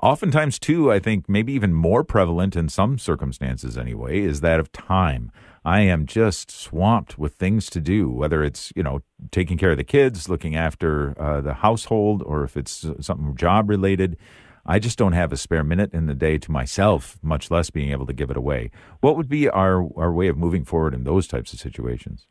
Oftentimes, 0.04 0.60
too, 0.60 0.92
I 0.92 1.00
think 1.00 1.28
maybe 1.28 1.54
even 1.54 1.74
more 1.74 2.04
prevalent 2.04 2.56
in 2.56 2.70
some 2.70 3.00
circumstances 3.00 3.76
anyway, 3.76 4.20
is 4.20 4.42
that 4.42 4.60
of 4.60 4.72
time. 4.72 5.32
I 5.66 5.82
am 5.82 6.06
just 6.06 6.52
swamped 6.52 7.18
with 7.18 7.36
things 7.36 7.70
to 7.72 7.82
do, 7.82 8.10
whether 8.10 8.44
it's, 8.44 8.72
you 8.76 8.84
know, 8.84 9.02
taking 9.32 9.58
care 9.58 9.72
of 9.72 9.78
the 9.78 9.84
kids, 9.84 10.30
looking 10.30 10.56
after 10.56 11.20
uh, 11.22 11.42
the 11.42 11.56
household, 11.56 12.24
or 12.26 12.44
if 12.44 12.56
it's 12.56 12.86
something 13.02 13.36
job 13.36 13.70
related. 13.70 14.18
I 14.66 14.80
just 14.80 14.98
don't 14.98 15.14
have 15.14 15.34
a 15.34 15.38
spare 15.38 15.64
minute 15.64 15.94
in 15.94 16.06
the 16.06 16.14
day 16.14 16.38
to 16.38 16.52
myself, 16.52 17.18
much 17.22 17.50
less 17.50 17.70
being 17.70 17.92
able 17.92 18.06
to 18.06 18.14
give 18.14 18.30
it 18.30 18.38
away. 18.38 18.72
What 19.02 19.18
would 19.18 19.28
be 19.28 19.50
our, 19.50 19.88
our 19.98 20.14
way 20.14 20.28
of 20.28 20.38
moving 20.38 20.64
forward 20.64 20.94
in 20.94 21.04
those 21.04 21.28
types 21.28 21.54
of 21.54 21.60
situations? 21.60 22.28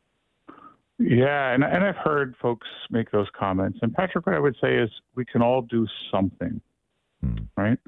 Yeah, 0.98 1.52
and, 1.52 1.62
and 1.62 1.84
I've 1.84 1.96
heard 1.96 2.34
folks 2.40 2.66
make 2.90 3.10
those 3.10 3.28
comments. 3.38 3.78
And 3.82 3.94
Patrick, 3.94 4.26
what 4.26 4.34
I 4.34 4.40
would 4.40 4.56
say 4.60 4.76
is 4.76 4.90
we 5.14 5.24
can 5.24 5.42
all 5.42 5.62
do 5.62 5.86
something, 6.12 6.60
hmm. 7.22 7.36
right? 7.56 7.78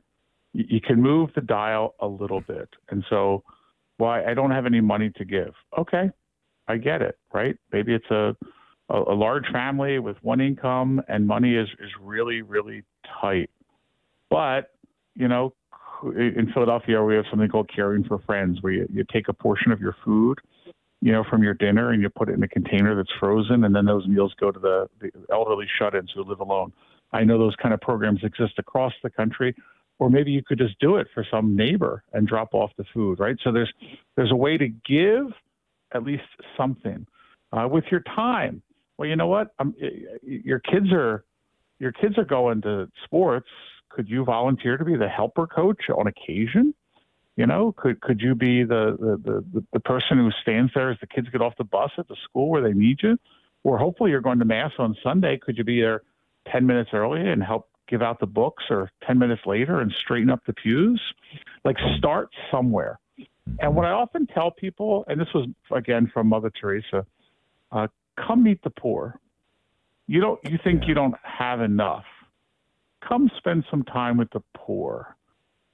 You, 0.52 0.64
you 0.68 0.80
can 0.80 1.02
move 1.02 1.30
the 1.34 1.40
dial 1.40 1.94
a 2.00 2.06
little 2.06 2.40
bit. 2.40 2.68
And 2.88 3.04
so, 3.10 3.42
why 4.00 4.24
I 4.24 4.34
don't 4.34 4.50
have 4.50 4.66
any 4.66 4.80
money 4.80 5.10
to 5.16 5.24
give. 5.24 5.52
Okay, 5.78 6.10
I 6.66 6.76
get 6.76 7.02
it, 7.02 7.16
right? 7.32 7.56
Maybe 7.72 7.94
it's 7.94 8.10
a 8.10 8.36
a, 8.88 8.98
a 9.14 9.16
large 9.26 9.46
family 9.52 9.98
with 9.98 10.16
one 10.22 10.40
income 10.40 11.00
and 11.08 11.26
money 11.26 11.54
is 11.54 11.68
is 11.78 11.90
really 12.00 12.42
really 12.42 12.82
tight. 13.20 13.50
But 14.28 14.70
you 15.14 15.28
know, 15.28 15.54
in 16.02 16.50
Philadelphia, 16.54 17.02
we 17.02 17.14
have 17.14 17.26
something 17.30 17.48
called 17.48 17.70
caring 17.74 18.04
for 18.04 18.18
friends, 18.20 18.58
where 18.62 18.72
you, 18.72 18.86
you 18.92 19.04
take 19.12 19.28
a 19.28 19.32
portion 19.32 19.70
of 19.70 19.80
your 19.80 19.94
food, 20.04 20.38
you 21.00 21.12
know, 21.12 21.24
from 21.28 21.42
your 21.42 21.54
dinner 21.54 21.90
and 21.90 22.00
you 22.02 22.08
put 22.08 22.28
it 22.28 22.34
in 22.34 22.42
a 22.42 22.48
container 22.48 22.94
that's 22.94 23.12
frozen, 23.18 23.64
and 23.64 23.74
then 23.74 23.84
those 23.84 24.06
meals 24.06 24.32
go 24.40 24.50
to 24.50 24.58
the, 24.58 24.88
the 25.00 25.10
elderly 25.32 25.66
shut-ins 25.78 26.10
who 26.14 26.22
live 26.22 26.40
alone. 26.40 26.72
I 27.12 27.24
know 27.24 27.38
those 27.38 27.56
kind 27.56 27.74
of 27.74 27.80
programs 27.80 28.20
exist 28.22 28.54
across 28.58 28.92
the 29.02 29.10
country, 29.10 29.54
or 30.00 30.10
maybe 30.10 30.32
you 30.32 30.42
could 30.42 30.58
just 30.58 30.78
do 30.80 30.96
it 30.96 31.06
for 31.14 31.24
some 31.30 31.54
neighbor 31.54 32.02
and 32.12 32.26
drop 32.26 32.54
off 32.54 32.70
the 32.76 32.84
food, 32.92 33.20
right? 33.20 33.36
So 33.44 33.52
there's 33.52 33.72
there's 34.16 34.32
a 34.32 34.36
way 34.36 34.56
to 34.58 34.68
give 34.68 35.26
at 35.92 36.02
least 36.02 36.24
something 36.56 37.06
uh, 37.52 37.68
with 37.70 37.84
your 37.90 38.00
time. 38.00 38.62
Well, 38.96 39.08
you 39.08 39.14
know 39.14 39.28
what? 39.28 39.52
Um, 39.58 39.74
your 40.22 40.58
kids 40.58 40.90
are 40.90 41.24
your 41.78 41.92
kids 41.92 42.18
are 42.18 42.24
going 42.24 42.62
to 42.62 42.88
sports 43.04 43.48
could 43.90 44.08
you 44.08 44.24
volunteer 44.24 44.76
to 44.76 44.84
be 44.84 44.96
the 44.96 45.08
helper 45.08 45.46
coach 45.46 45.90
on 45.90 46.06
occasion? 46.06 46.74
You 47.36 47.46
know, 47.46 47.72
could 47.72 48.00
could 48.00 48.20
you 48.20 48.34
be 48.34 48.64
the 48.64 48.96
the, 48.98 49.44
the, 49.52 49.64
the 49.72 49.80
person 49.80 50.18
who 50.18 50.30
stands 50.42 50.72
there 50.74 50.90
as 50.90 50.98
the 51.00 51.06
kids 51.06 51.28
get 51.28 51.42
off 51.42 51.54
the 51.58 51.64
bus 51.64 51.90
at 51.98 52.08
the 52.08 52.16
school 52.24 52.48
where 52.48 52.62
they 52.62 52.72
need 52.72 53.00
you? 53.02 53.18
Or 53.64 53.76
hopefully 53.76 54.10
you're 54.10 54.22
going 54.22 54.38
to 54.38 54.44
mass 54.46 54.72
on 54.78 54.96
Sunday. 55.02 55.36
Could 55.36 55.58
you 55.58 55.64
be 55.64 55.80
there 55.80 56.02
ten 56.50 56.66
minutes 56.66 56.90
early 56.94 57.28
and 57.28 57.42
help 57.42 57.69
give 57.90 58.02
out 58.02 58.20
the 58.20 58.26
books, 58.26 58.64
or 58.70 58.90
ten 59.06 59.18
minutes 59.18 59.42
later 59.44 59.80
and 59.80 59.92
straighten 60.00 60.30
up 60.30 60.40
the 60.46 60.52
pews? 60.52 61.00
Like 61.64 61.76
start 61.98 62.30
somewhere. 62.50 62.98
And 63.58 63.74
what 63.74 63.84
I 63.84 63.90
often 63.90 64.26
tell 64.26 64.50
people, 64.50 65.04
and 65.08 65.20
this 65.20 65.28
was 65.34 65.48
again 65.72 66.10
from 66.12 66.28
Mother 66.28 66.50
Teresa, 66.58 67.04
uh, 67.72 67.88
come 68.16 68.44
meet 68.44 68.62
the 68.62 68.70
poor. 68.70 69.18
You 70.06 70.20
don't. 70.20 70.40
You 70.44 70.58
think 70.62 70.84
you 70.86 70.94
don't 70.94 71.14
have 71.22 71.60
enough 71.60 72.04
come 73.06 73.30
spend 73.36 73.64
some 73.70 73.82
time 73.84 74.16
with 74.16 74.30
the 74.30 74.42
poor. 74.54 75.16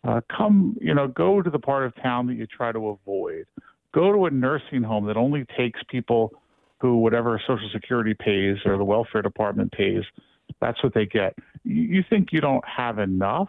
Uh, 0.05 0.21
come, 0.35 0.77
you 0.81 0.95
know, 0.95 1.09
go 1.09 1.43
to 1.43 1.51
the 1.51 1.59
part 1.59 1.85
of 1.85 1.95
town 1.97 2.27
that 2.29 2.35
you 2.35 2.47
try 2.47 2.73
to 2.73 2.89
avoid. 2.89 3.47
Go 3.93 4.13
to 4.13 4.27
a 4.27 4.31
nursing 4.31 4.83
home 4.83 5.07
that 5.07 5.17
only 5.17 5.45
takes 5.57 5.81
people 5.89 6.33
who 6.81 6.99
whatever 6.99 7.41
Social 7.47 7.69
Security 7.73 8.15
pays 8.15 8.59
or 8.65 8.77
the 8.77 8.85
welfare 8.85 9.23
department 9.23 9.73
pays, 9.73 10.05
that's 10.61 10.83
what 10.83 10.95
they 10.95 11.07
get. 11.07 11.35
You, 11.65 12.05
think 12.09 12.29
you 12.33 12.41
don't 12.41 12.65
have 12.67 12.99
enough? 12.99 13.49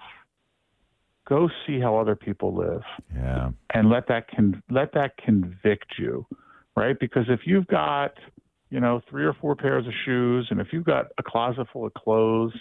Go 1.28 1.50
see 1.66 1.80
how 1.80 1.98
other 1.98 2.16
people 2.16 2.56
live. 2.56 2.82
Yeah. 3.14 3.52
And 3.74 3.90
let 3.90 4.08
that 4.08 4.30
con- 4.34 4.64
let 4.70 4.94
that 4.94 5.18
convict 5.18 5.96
you, 5.98 6.26
right? 6.76 6.98
Because 6.98 7.26
if 7.28 7.42
you've 7.46 7.68
got, 7.68 8.14
you 8.70 8.80
know, 8.80 9.02
three 9.10 9.26
or 9.26 9.34
four 9.34 9.56
pairs 9.56 9.86
of 9.86 9.94
shoes, 10.06 10.48
and 10.50 10.62
if 10.62 10.68
you've 10.72 10.86
got 10.86 11.08
a 11.18 11.24
closet 11.24 11.68
full 11.72 11.86
of 11.86 11.94
clothes, 11.94 12.54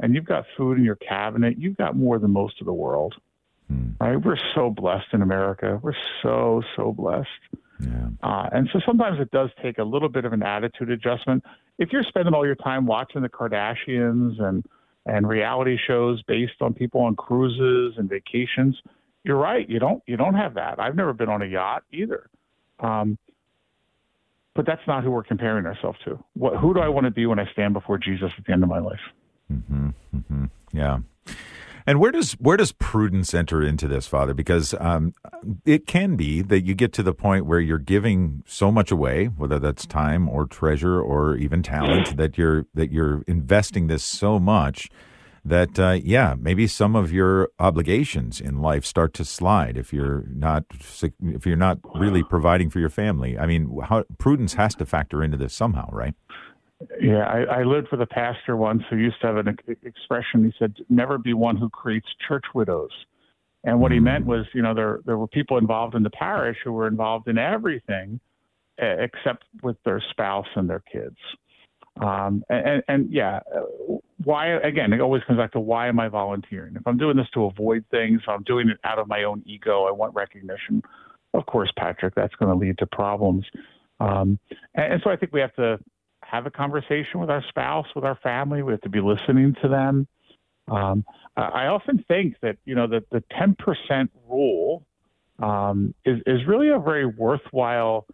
and 0.00 0.14
you've 0.14 0.24
got 0.24 0.44
food 0.56 0.78
in 0.78 0.84
your 0.84 0.96
cabinet, 0.96 1.56
you've 1.58 1.76
got 1.76 1.96
more 1.96 2.18
than 2.18 2.32
most 2.32 2.60
of 2.60 2.66
the 2.66 2.72
world. 2.72 3.14
Hmm. 3.68 3.90
Right? 4.00 4.16
We're 4.16 4.36
so 4.54 4.70
blessed 4.70 5.08
in 5.12 5.22
America. 5.22 5.78
We're 5.80 5.92
so 6.22 6.62
so 6.76 6.92
blessed. 6.92 7.28
Yeah. 7.80 8.08
Uh, 8.22 8.48
and 8.52 8.68
so 8.72 8.80
sometimes 8.84 9.20
it 9.20 9.30
does 9.30 9.50
take 9.62 9.78
a 9.78 9.84
little 9.84 10.08
bit 10.08 10.24
of 10.24 10.32
an 10.32 10.42
attitude 10.42 10.90
adjustment. 10.90 11.44
If 11.78 11.92
you're 11.92 12.04
spending 12.04 12.34
all 12.34 12.44
your 12.44 12.56
time 12.56 12.86
watching 12.86 13.22
the 13.22 13.28
Kardashians 13.28 14.40
and 14.40 14.64
and 15.06 15.26
reality 15.26 15.78
shows 15.86 16.22
based 16.24 16.60
on 16.60 16.74
people 16.74 17.00
on 17.00 17.16
cruises 17.16 17.94
and 17.96 18.08
vacations, 18.08 18.76
you're 19.24 19.38
right. 19.38 19.68
You 19.68 19.78
don't 19.78 20.02
you 20.06 20.16
don't 20.16 20.34
have 20.34 20.54
that. 20.54 20.78
I've 20.78 20.94
never 20.94 21.12
been 21.12 21.28
on 21.28 21.42
a 21.42 21.46
yacht 21.46 21.84
either. 21.92 22.28
Um, 22.80 23.18
but 24.54 24.66
that's 24.66 24.82
not 24.86 25.04
who 25.04 25.10
we're 25.10 25.22
comparing 25.22 25.64
ourselves 25.64 25.98
to. 26.04 26.22
What, 26.34 26.56
who 26.56 26.74
do 26.74 26.80
I 26.80 26.88
want 26.88 27.04
to 27.04 27.10
be 27.10 27.24
when 27.26 27.38
I 27.38 27.50
stand 27.52 27.72
before 27.72 27.98
Jesus 27.98 28.32
at 28.36 28.44
the 28.44 28.52
end 28.52 28.62
of 28.62 28.68
my 28.68 28.80
life? 28.80 29.00
Mm-hmm, 29.52 29.88
mm-hmm. 30.16 30.44
Yeah. 30.72 30.98
And 31.90 31.98
where 31.98 32.12
does 32.12 32.34
where 32.34 32.56
does 32.56 32.70
prudence 32.70 33.34
enter 33.34 33.60
into 33.64 33.88
this, 33.88 34.06
Father? 34.06 34.32
Because 34.32 34.76
um, 34.78 35.12
it 35.66 35.88
can 35.88 36.14
be 36.14 36.40
that 36.40 36.60
you 36.60 36.72
get 36.72 36.92
to 36.92 37.02
the 37.02 37.12
point 37.12 37.46
where 37.46 37.58
you're 37.58 37.78
giving 37.78 38.44
so 38.46 38.70
much 38.70 38.92
away, 38.92 39.24
whether 39.26 39.58
that's 39.58 39.86
time 39.86 40.28
or 40.28 40.46
treasure 40.46 41.00
or 41.00 41.34
even 41.34 41.64
talent, 41.64 42.16
that 42.16 42.38
you're 42.38 42.66
that 42.74 42.92
you're 42.92 43.22
investing 43.26 43.88
this 43.88 44.04
so 44.04 44.38
much 44.38 44.88
that 45.44 45.80
uh, 45.80 45.98
yeah, 46.00 46.36
maybe 46.38 46.68
some 46.68 46.94
of 46.94 47.12
your 47.12 47.48
obligations 47.58 48.40
in 48.40 48.62
life 48.62 48.84
start 48.84 49.12
to 49.14 49.24
slide 49.24 49.76
if 49.76 49.92
you're 49.92 50.24
not 50.32 50.62
if 51.20 51.44
you're 51.44 51.56
not 51.56 51.78
really 51.96 52.22
providing 52.22 52.70
for 52.70 52.78
your 52.78 52.88
family. 52.88 53.36
I 53.36 53.46
mean, 53.46 53.80
how, 53.82 54.04
prudence 54.16 54.54
has 54.54 54.76
to 54.76 54.86
factor 54.86 55.24
into 55.24 55.36
this 55.36 55.52
somehow, 55.52 55.88
right? 55.90 56.14
Yeah, 57.00 57.24
I, 57.24 57.60
I 57.60 57.62
lived 57.64 57.88
with 57.90 58.00
a 58.00 58.06
pastor 58.06 58.56
once 58.56 58.82
who 58.88 58.96
used 58.96 59.20
to 59.20 59.26
have 59.26 59.36
an 59.36 59.58
expression. 59.82 60.44
He 60.44 60.52
said, 60.58 60.76
"Never 60.88 61.18
be 61.18 61.34
one 61.34 61.56
who 61.56 61.68
creates 61.68 62.06
church 62.26 62.44
widows." 62.54 62.90
And 63.64 63.80
what 63.80 63.92
he 63.92 64.00
meant 64.00 64.24
was, 64.24 64.46
you 64.54 64.62
know, 64.62 64.74
there 64.74 65.00
there 65.04 65.18
were 65.18 65.26
people 65.26 65.58
involved 65.58 65.94
in 65.94 66.02
the 66.02 66.10
parish 66.10 66.56
who 66.64 66.72
were 66.72 66.86
involved 66.86 67.28
in 67.28 67.36
everything 67.36 68.20
except 68.78 69.44
with 69.62 69.76
their 69.84 70.02
spouse 70.10 70.46
and 70.56 70.68
their 70.68 70.82
kids. 70.90 71.16
Um, 72.00 72.42
and, 72.48 72.82
and 72.88 73.12
yeah, 73.12 73.40
why 74.24 74.56
again? 74.60 74.92
It 74.94 75.00
always 75.00 75.22
comes 75.26 75.38
back 75.38 75.52
to 75.52 75.60
why 75.60 75.88
am 75.88 76.00
I 76.00 76.08
volunteering? 76.08 76.76
If 76.76 76.86
I'm 76.86 76.96
doing 76.96 77.16
this 77.16 77.28
to 77.34 77.44
avoid 77.44 77.84
things, 77.90 78.20
if 78.22 78.28
I'm 78.28 78.42
doing 78.44 78.70
it 78.70 78.78
out 78.84 78.98
of 78.98 79.06
my 79.06 79.24
own 79.24 79.42
ego, 79.44 79.84
I 79.84 79.90
want 79.90 80.14
recognition. 80.14 80.82
Of 81.34 81.44
course, 81.46 81.70
Patrick, 81.76 82.14
that's 82.14 82.34
going 82.36 82.50
to 82.50 82.58
lead 82.58 82.78
to 82.78 82.86
problems. 82.86 83.44
Um, 83.98 84.38
and, 84.74 84.94
and 84.94 85.02
so 85.04 85.10
I 85.10 85.16
think 85.16 85.32
we 85.32 85.40
have 85.40 85.54
to 85.56 85.78
have 86.30 86.46
a 86.46 86.50
conversation 86.50 87.20
with 87.20 87.30
our 87.30 87.42
spouse, 87.48 87.86
with 87.94 88.04
our 88.04 88.16
family. 88.22 88.62
We 88.62 88.72
have 88.72 88.80
to 88.82 88.88
be 88.88 89.00
listening 89.00 89.56
to 89.62 89.68
them. 89.68 90.06
Um, 90.68 91.04
I 91.36 91.66
often 91.66 92.04
think 92.06 92.36
that 92.42 92.56
you 92.64 92.74
know 92.74 92.86
that 92.88 93.10
the 93.10 93.22
ten 93.36 93.56
percent 93.58 94.10
rule 94.28 94.84
um, 95.40 95.94
is 96.04 96.20
is 96.26 96.46
really 96.46 96.68
a 96.68 96.78
very 96.78 97.06
worthwhile 97.06 98.06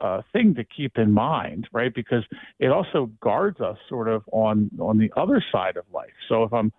uh, 0.00 0.20
thing 0.32 0.54
to 0.56 0.64
keep 0.64 0.98
in 0.98 1.12
mind, 1.12 1.68
right? 1.72 1.94
Because 1.94 2.24
it 2.58 2.68
also 2.68 3.10
guards 3.20 3.60
us 3.60 3.78
sort 3.88 4.08
of 4.08 4.22
on 4.32 4.70
on 4.78 4.98
the 4.98 5.10
other 5.16 5.42
side 5.52 5.76
of 5.76 5.84
life. 5.92 6.10
So 6.28 6.42
if 6.44 6.52
I'm 6.52 6.72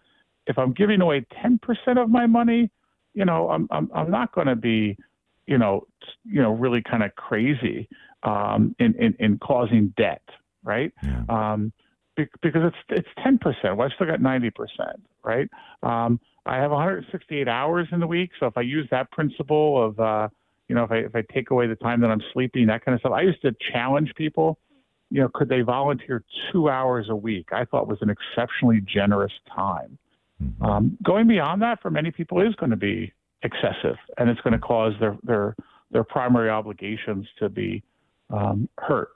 if 0.45 0.57
I'm 0.57 0.73
giving 0.73 1.01
away 1.01 1.25
ten 1.41 1.57
percent 1.57 1.97
of 1.97 2.09
my 2.09 2.27
money, 2.27 2.69
you 3.13 3.25
know, 3.25 3.49
I'm 3.49 3.67
I'm, 3.71 3.89
I'm 3.95 4.11
not 4.11 4.33
going 4.33 4.47
to 4.47 4.55
be, 4.55 4.97
you 5.47 5.57
know, 5.57 5.87
you 6.25 6.41
know, 6.41 6.51
really 6.51 6.81
kind 6.81 7.01
of 7.01 7.15
crazy 7.15 7.87
um, 8.23 8.75
in, 8.79 8.93
in 8.95 9.15
in 9.19 9.37
causing 9.39 9.93
debt, 9.97 10.21
right? 10.63 10.93
Yeah. 11.03 11.23
Um, 11.29 11.73
be, 12.15 12.27
because 12.41 12.61
it's 12.65 12.77
it's 12.89 13.07
ten 13.23 13.37
percent. 13.37 13.77
Well, 13.77 13.87
I've 13.87 13.93
still 13.95 14.07
got 14.07 14.21
ninety 14.21 14.49
percent, 14.49 15.01
right? 15.23 15.49
Um, 15.81 16.19
I 16.45 16.57
have 16.57 16.71
168 16.71 17.47
hours 17.47 17.87
in 17.91 17.99
the 17.99 18.07
week, 18.07 18.31
so 18.39 18.47
if 18.47 18.57
I 18.57 18.61
use 18.61 18.87
that 18.91 19.09
principle 19.11 19.83
of, 19.83 19.99
uh, 19.99 20.27
you 20.67 20.75
know, 20.75 20.83
if 20.83 20.91
I 20.91 20.97
if 20.97 21.15
I 21.15 21.23
take 21.33 21.51
away 21.51 21.67
the 21.67 21.75
time 21.75 22.01
that 22.01 22.11
I'm 22.11 22.21
sleeping, 22.33 22.67
that 22.67 22.83
kind 22.83 22.93
of 22.93 22.99
stuff, 22.99 23.13
I 23.13 23.21
used 23.21 23.41
to 23.43 23.55
challenge 23.71 24.11
people. 24.15 24.59
You 25.09 25.21
know, 25.21 25.29
could 25.33 25.47
they 25.47 25.61
volunteer 25.61 26.23
two 26.51 26.69
hours 26.69 27.07
a 27.09 27.15
week? 27.15 27.49
I 27.53 27.65
thought 27.65 27.87
was 27.87 27.99
an 28.01 28.09
exceptionally 28.09 28.81
generous 28.81 29.31
time. 29.55 29.97
Mm-hmm. 30.43 30.63
Um, 30.63 30.97
going 31.03 31.27
beyond 31.27 31.61
that 31.61 31.81
for 31.81 31.91
many 31.91 32.11
people 32.11 32.41
is 32.41 32.55
going 32.55 32.71
to 32.71 32.75
be 32.77 33.13
excessive, 33.43 33.97
and 34.17 34.29
it's 34.29 34.41
going 34.41 34.53
to 34.53 34.59
cause 34.59 34.93
their 34.99 35.17
their 35.23 35.55
their 35.91 36.03
primary 36.03 36.49
obligations 36.49 37.27
to 37.39 37.47
be 37.47 37.83
um, 38.31 38.67
hurt 38.79 39.11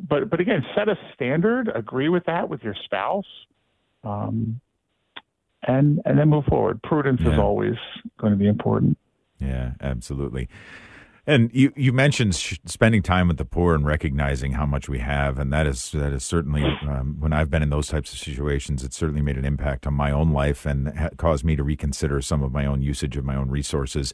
but 0.00 0.30
but 0.30 0.40
again, 0.40 0.64
set 0.74 0.88
a 0.88 0.96
standard, 1.14 1.70
agree 1.74 2.08
with 2.08 2.24
that 2.26 2.48
with 2.48 2.62
your 2.62 2.74
spouse, 2.84 3.26
um, 4.04 4.60
and 5.62 6.00
and 6.04 6.18
then 6.18 6.28
move 6.28 6.44
forward. 6.46 6.82
Prudence 6.82 7.20
yeah. 7.22 7.32
is 7.32 7.38
always 7.38 7.76
going 8.18 8.32
to 8.32 8.38
be 8.38 8.48
important. 8.48 8.96
Yeah, 9.38 9.72
absolutely. 9.80 10.48
And 11.24 11.50
you, 11.54 11.72
you 11.76 11.92
mentioned 11.92 12.34
sh- 12.34 12.58
spending 12.66 13.00
time 13.00 13.28
with 13.28 13.36
the 13.36 13.44
poor 13.44 13.76
and 13.76 13.86
recognizing 13.86 14.52
how 14.52 14.66
much 14.66 14.88
we 14.88 14.98
have, 14.98 15.38
and 15.38 15.52
that 15.52 15.68
is 15.68 15.92
that 15.92 16.12
is 16.12 16.24
certainly 16.24 16.64
um, 16.88 17.16
when 17.20 17.32
I've 17.32 17.48
been 17.48 17.62
in 17.62 17.70
those 17.70 17.86
types 17.86 18.12
of 18.12 18.18
situations, 18.18 18.82
it 18.82 18.92
certainly 18.92 19.22
made 19.22 19.38
an 19.38 19.44
impact 19.44 19.86
on 19.86 19.94
my 19.94 20.10
own 20.10 20.32
life 20.32 20.66
and 20.66 20.96
ha- 20.98 21.10
caused 21.16 21.44
me 21.44 21.54
to 21.54 21.62
reconsider 21.62 22.20
some 22.22 22.42
of 22.42 22.50
my 22.50 22.66
own 22.66 22.82
usage 22.82 23.16
of 23.16 23.24
my 23.24 23.36
own 23.36 23.50
resources. 23.50 24.12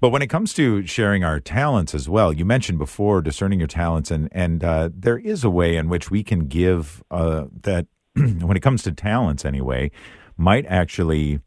But 0.00 0.10
when 0.10 0.22
it 0.22 0.28
comes 0.28 0.54
to 0.54 0.86
sharing 0.86 1.24
our 1.24 1.40
talents 1.40 1.94
as 1.94 2.08
well, 2.08 2.32
you 2.32 2.44
mentioned 2.44 2.78
before 2.78 3.20
discerning 3.20 3.58
your 3.58 3.68
talents, 3.68 4.10
and 4.10 4.28
and 4.32 4.62
uh, 4.62 4.90
there 4.94 5.18
is 5.18 5.42
a 5.44 5.50
way 5.50 5.76
in 5.76 5.88
which 5.88 6.10
we 6.10 6.22
can 6.22 6.46
give 6.46 7.02
uh, 7.10 7.46
that. 7.62 7.86
when 8.14 8.56
it 8.56 8.60
comes 8.60 8.82
to 8.82 8.92
talents, 8.92 9.44
anyway, 9.44 9.90
might 10.36 10.66
actually 10.66 11.40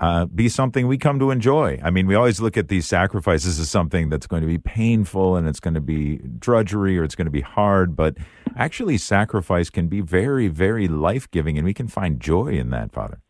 uh, 0.00 0.26
be 0.26 0.48
something 0.48 0.86
we 0.86 0.98
come 0.98 1.18
to 1.18 1.30
enjoy. 1.30 1.80
I 1.82 1.90
mean, 1.90 2.06
we 2.06 2.14
always 2.14 2.40
look 2.40 2.56
at 2.56 2.68
these 2.68 2.86
sacrifices 2.86 3.58
as 3.58 3.70
something 3.70 4.08
that's 4.08 4.26
going 4.26 4.42
to 4.42 4.46
be 4.46 4.58
painful 4.58 5.36
and 5.36 5.48
it's 5.48 5.60
going 5.60 5.74
to 5.74 5.80
be 5.80 6.18
drudgery 6.38 6.98
or 6.98 7.04
it's 7.04 7.14
going 7.14 7.26
to 7.26 7.32
be 7.32 7.40
hard, 7.40 7.96
but 7.96 8.16
actually, 8.56 8.98
sacrifice 8.98 9.70
can 9.70 9.88
be 9.88 10.00
very, 10.00 10.48
very 10.48 10.88
life 10.88 11.30
giving, 11.30 11.58
and 11.58 11.64
we 11.64 11.74
can 11.74 11.88
find 11.88 12.20
joy 12.20 12.48
in 12.48 12.70
that, 12.70 12.92
Father. 12.92 13.20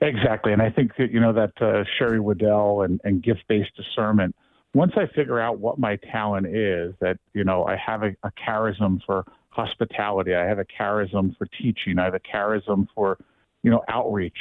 Exactly, 0.00 0.52
and 0.52 0.60
I 0.62 0.70
think 0.70 0.92
that 0.98 1.10
you 1.10 1.20
know 1.20 1.32
that 1.32 1.52
uh, 1.60 1.84
Sherry 1.98 2.20
Weddell 2.20 2.82
and, 2.82 3.00
and 3.04 3.22
gift-based 3.22 3.74
discernment. 3.76 4.34
Once 4.74 4.92
I 4.96 5.06
figure 5.14 5.40
out 5.40 5.58
what 5.58 5.78
my 5.78 5.96
talent 5.96 6.46
is, 6.46 6.94
that 7.00 7.18
you 7.32 7.44
know 7.44 7.64
I 7.64 7.76
have 7.76 8.02
a, 8.02 8.14
a 8.22 8.30
charism 8.32 9.00
for 9.04 9.24
hospitality. 9.56 10.34
I 10.34 10.44
have 10.44 10.58
a 10.58 10.64
charism 10.64 11.36
for 11.36 11.46
teaching. 11.46 11.98
I 11.98 12.04
have 12.04 12.14
a 12.14 12.20
charism 12.20 12.86
for, 12.94 13.18
you 13.62 13.70
know, 13.70 13.82
outreach. 13.88 14.36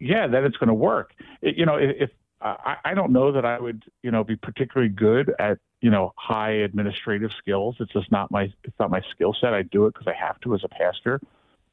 Yeah, 0.00 0.26
then 0.26 0.44
it's 0.44 0.56
going 0.56 0.68
to 0.68 0.74
work. 0.74 1.12
It, 1.40 1.56
you 1.56 1.64
know, 1.64 1.76
if, 1.76 1.90
if 2.00 2.10
I, 2.40 2.76
I 2.84 2.94
don't 2.94 3.12
know 3.12 3.30
that 3.30 3.44
I 3.44 3.60
would, 3.60 3.84
you 4.02 4.10
know, 4.10 4.24
be 4.24 4.34
particularly 4.34 4.92
good 4.92 5.32
at, 5.38 5.58
you 5.80 5.90
know, 5.90 6.12
high 6.16 6.50
administrative 6.50 7.30
skills. 7.38 7.76
It's 7.78 7.92
just 7.92 8.10
not 8.10 8.32
my, 8.32 8.52
it's 8.64 8.78
not 8.80 8.90
my 8.90 9.00
skill 9.12 9.34
set. 9.40 9.54
I 9.54 9.62
do 9.62 9.86
it 9.86 9.94
because 9.94 10.08
I 10.08 10.26
have 10.26 10.40
to 10.40 10.54
as 10.56 10.62
a 10.64 10.68
pastor, 10.68 11.20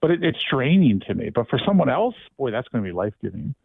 but 0.02 0.12
it, 0.12 0.24
it's 0.24 0.40
draining 0.52 1.02
to 1.08 1.14
me. 1.14 1.30
But 1.30 1.50
for 1.50 1.60
someone 1.66 1.90
else, 1.90 2.16
boy, 2.38 2.52
that's 2.52 2.68
going 2.70 2.84
to 2.84 2.88
be 2.88 2.94
life 2.94 3.14
giving. 3.22 3.56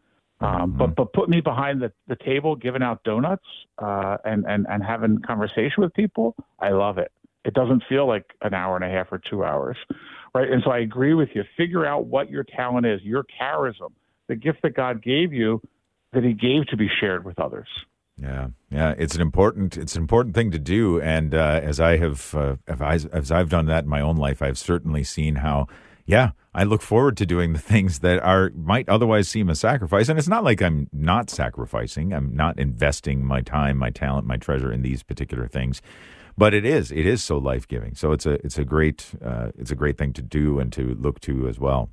Um, 0.41 0.71
Mm-hmm. 0.71 0.77
But 0.77 0.95
but 0.95 1.13
put 1.13 1.29
me 1.29 1.41
behind 1.41 1.81
the, 1.81 1.91
the 2.07 2.17
table, 2.17 2.55
giving 2.55 2.83
out 2.83 3.03
donuts 3.03 3.45
uh, 3.77 4.17
and 4.25 4.45
and 4.45 4.65
and 4.69 4.83
having 4.83 5.21
conversation 5.21 5.75
with 5.77 5.93
people. 5.93 6.35
I 6.59 6.69
love 6.69 6.97
it. 6.97 7.11
It 7.45 7.53
doesn't 7.53 7.83
feel 7.87 8.07
like 8.07 8.25
an 8.41 8.53
hour 8.53 8.75
and 8.75 8.83
a 8.83 8.89
half 8.89 9.07
or 9.11 9.21
two 9.29 9.45
hours, 9.45 9.77
right? 10.33 10.49
And 10.49 10.61
so 10.63 10.71
I 10.71 10.79
agree 10.79 11.13
with 11.13 11.29
you. 11.35 11.43
Figure 11.55 11.85
out 11.85 12.07
what 12.07 12.29
your 12.29 12.43
talent 12.43 12.85
is, 12.85 13.01
your 13.03 13.23
charism, 13.23 13.91
the 14.27 14.35
gift 14.35 14.63
that 14.63 14.75
God 14.75 15.01
gave 15.01 15.31
you, 15.31 15.61
that 16.11 16.23
He 16.23 16.33
gave 16.33 16.65
to 16.67 16.77
be 16.77 16.89
shared 16.99 17.23
with 17.23 17.39
others. 17.39 17.67
Yeah, 18.21 18.47
yeah, 18.69 18.93
it's 18.97 19.15
an 19.15 19.21
important 19.21 19.77
it's 19.77 19.95
an 19.95 20.01
important 20.01 20.35
thing 20.35 20.51
to 20.51 20.59
do, 20.59 20.99
and 21.01 21.33
uh, 21.33 21.59
as 21.63 21.79
I 21.79 21.97
have 21.97 22.35
uh, 22.35 22.55
as 22.67 23.31
I've 23.31 23.49
done 23.49 23.67
that 23.67 23.85
in 23.85 23.89
my 23.89 24.01
own 24.01 24.17
life, 24.17 24.41
I've 24.41 24.57
certainly 24.57 25.03
seen 25.03 25.35
how. 25.35 25.67
Yeah, 26.05 26.31
I 26.53 26.63
look 26.63 26.81
forward 26.81 27.17
to 27.17 27.25
doing 27.25 27.53
the 27.53 27.59
things 27.59 27.99
that 27.99 28.19
are 28.23 28.51
might 28.55 28.87
otherwise 28.87 29.27
seem 29.27 29.49
a 29.49 29.55
sacrifice, 29.55 30.07
and 30.07 30.19
it's 30.19 30.27
not 30.27 30.43
like 30.43 30.61
I'm 30.61 30.87
not 30.93 31.29
sacrificing. 31.29 32.13
I'm 32.13 32.35
not 32.35 32.59
investing 32.59 33.25
my 33.25 33.41
time, 33.41 33.77
my 33.77 33.89
talent, 33.89 34.27
my 34.27 34.37
treasure 34.37 34.71
in 34.71 34.83
these 34.83 35.03
particular 35.03 35.47
things, 35.47 35.81
but 36.37 36.53
it 36.53 36.65
is 36.65 36.91
it 36.91 37.05
is 37.05 37.23
so 37.23 37.37
life 37.37 37.67
giving. 37.67 37.95
So 37.95 38.11
it's 38.11 38.25
a 38.25 38.33
it's 38.45 38.57
a 38.57 38.65
great 38.65 39.11
uh, 39.23 39.49
it's 39.57 39.71
a 39.71 39.75
great 39.75 39.97
thing 39.97 40.13
to 40.13 40.21
do 40.21 40.59
and 40.59 40.71
to 40.73 40.95
look 40.95 41.19
to 41.21 41.47
as 41.47 41.59
well. 41.59 41.89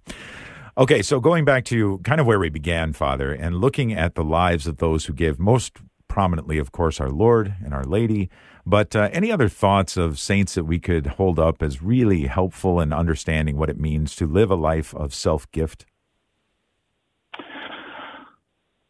Okay, 0.76 1.02
so 1.02 1.20
going 1.20 1.44
back 1.44 1.66
to 1.66 1.98
kind 1.98 2.18
of 2.18 2.26
where 2.26 2.38
we 2.38 2.48
began, 2.48 2.94
Father, 2.94 3.30
and 3.32 3.56
looking 3.56 3.92
at 3.92 4.14
the 4.14 4.24
lives 4.24 4.66
of 4.66 4.78
those 4.78 5.04
who 5.04 5.12
give 5.12 5.38
most 5.38 5.78
prominently, 6.12 6.58
of 6.58 6.72
course, 6.72 7.00
our 7.00 7.08
Lord 7.08 7.54
and 7.64 7.72
Our 7.72 7.84
Lady. 7.84 8.28
But 8.66 8.94
uh, 8.94 9.08
any 9.14 9.32
other 9.32 9.48
thoughts 9.48 9.96
of 9.96 10.18
saints 10.18 10.54
that 10.56 10.64
we 10.64 10.78
could 10.78 11.06
hold 11.06 11.38
up 11.38 11.62
as 11.62 11.80
really 11.80 12.26
helpful 12.26 12.80
in 12.80 12.92
understanding 12.92 13.56
what 13.56 13.70
it 13.70 13.80
means 13.80 14.14
to 14.16 14.26
live 14.26 14.50
a 14.50 14.54
life 14.54 14.94
of 14.94 15.14
self 15.14 15.50
gift? 15.52 15.86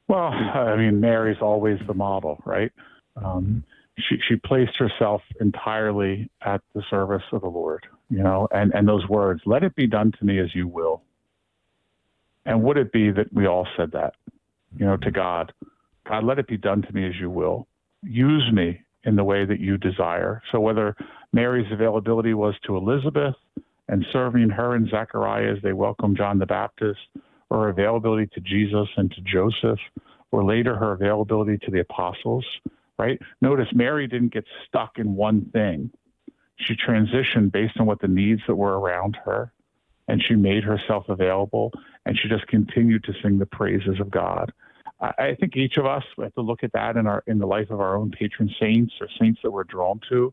Well, 0.09 0.33
I 0.33 0.75
mean, 0.77 1.01
Mary's 1.01 1.41
always 1.41 1.79
the 1.87 1.95
model, 1.95 2.43
right? 2.45 2.73
Um, 3.15 3.63
she 3.97 4.17
she 4.29 4.35
placed 4.35 4.77
herself 4.77 5.23
entirely 5.41 6.29
at 6.45 6.61
the 6.75 6.83
service 6.91 7.23
of 7.31 7.43
the 7.43 7.49
Lord, 7.49 7.87
you 8.11 8.21
know, 8.25 8.49
and 8.51 8.75
and 8.75 8.89
those 8.89 9.07
words, 9.09 9.43
"Let 9.47 9.63
it 9.63 9.77
be 9.77 9.87
done 9.87 10.11
to 10.19 10.25
me 10.25 10.41
as 10.41 10.53
you 10.57 10.67
will." 10.67 11.03
And 12.45 12.65
would 12.65 12.79
it 12.79 12.91
be 12.91 13.13
that 13.13 13.33
we 13.33 13.47
all 13.47 13.69
said 13.77 13.93
that, 13.93 14.15
you 14.77 14.85
know, 14.85 14.97
to 14.97 15.13
God, 15.13 15.53
God, 16.09 16.25
let 16.25 16.39
it 16.39 16.49
be 16.49 16.57
done 16.57 16.83
to 16.83 16.93
me 16.93 17.07
as 17.07 17.15
you 17.21 17.31
will. 17.31 17.67
Use 18.03 18.51
me 18.53 18.81
in 19.05 19.17
the 19.17 19.25
way 19.25 19.45
that 19.45 19.61
you 19.61 19.79
desire. 19.79 20.43
So 20.51 20.61
whether 20.61 20.97
Mary's 21.33 21.71
availability 21.73 22.35
was 22.35 22.55
to 22.67 22.77
Elizabeth 22.77 23.35
and 23.89 24.05
serving 24.13 24.51
her 24.51 24.75
and 24.75 24.89
Zechariah 24.89 25.57
as 25.57 25.63
they 25.63 25.73
welcomed 25.73 26.17
John 26.17 26.39
the 26.39 26.47
Baptist, 26.47 27.01
or 27.51 27.69
availability 27.69 28.29
to 28.33 28.41
Jesus 28.41 28.89
and 28.97 29.11
to 29.11 29.21
Joseph, 29.21 29.79
or 30.31 30.43
later 30.43 30.75
her 30.75 30.93
availability 30.93 31.59
to 31.59 31.71
the 31.71 31.81
apostles, 31.81 32.47
right? 32.99 33.21
Notice 33.43 33.69
Mary 33.75 34.07
didn't 34.07 34.33
get 34.33 34.47
stuck 34.67 34.99
in 34.99 35.15
one 35.15 35.51
thing. 35.53 35.91
She 36.57 36.75
transitioned 36.75 37.53
based 37.53 37.79
on 37.79 37.87
what 37.87 38.01
the 38.01 38.09
needs 38.09 38.41
that 38.47 38.55
were 38.55 38.79
around 38.79 39.19
her, 39.25 39.53
and 40.09 40.23
she 40.27 40.35
made 40.35 40.65
herself 40.65 41.09
available, 41.09 41.73
and 42.07 42.19
she 42.19 42.29
just 42.29 42.47
continued 42.47 43.05
to 43.05 43.13
sing 43.23 43.39
the 43.39 43.47
praises 43.47 44.01
of 44.01 44.11
God. 44.11 44.53
I, 45.03 45.13
I 45.19 45.37
think 45.39 45.57
each 45.57 45.77
of 45.77 45.85
us 45.87 46.05
we 46.17 46.25
have 46.25 46.35
to 46.35 46.43
look 46.43 46.65
at 46.65 46.73
that 46.73 46.97
in 46.97 47.07
our 47.07 47.23
in 47.27 47.39
the 47.39 47.47
life 47.47 47.71
of 47.71 47.81
our 47.81 47.97
own 47.97 48.11
patron 48.11 48.51
saints 48.61 48.95
or 49.01 49.09
saints 49.21 49.41
that 49.43 49.51
we're 49.51 49.65
drawn 49.65 50.01
to, 50.09 50.33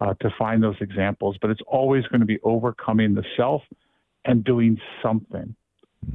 uh, 0.00 0.14
to 0.20 0.30
find 0.38 0.62
those 0.62 0.76
examples. 0.80 1.36
But 1.40 1.50
it's 1.50 1.62
always 1.66 2.06
going 2.06 2.20
to 2.20 2.26
be 2.26 2.38
overcoming 2.42 3.14
the 3.14 3.24
self 3.36 3.62
and 4.24 4.42
doing 4.44 4.78
something 5.02 5.54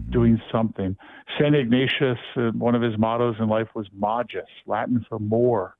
doing 0.10 0.39
something. 0.52 0.96
St. 1.39 1.56
Ignatius, 1.56 2.18
uh, 2.38 2.52
one 2.52 2.76
of 2.76 2.82
his 2.82 2.98
mottos 2.98 3.36
in 3.39 3.48
life 3.48 3.68
was 3.76 3.88
magis, 3.94 4.48
Latin 4.66 5.06
for 5.10 5.20
more, 5.20 5.76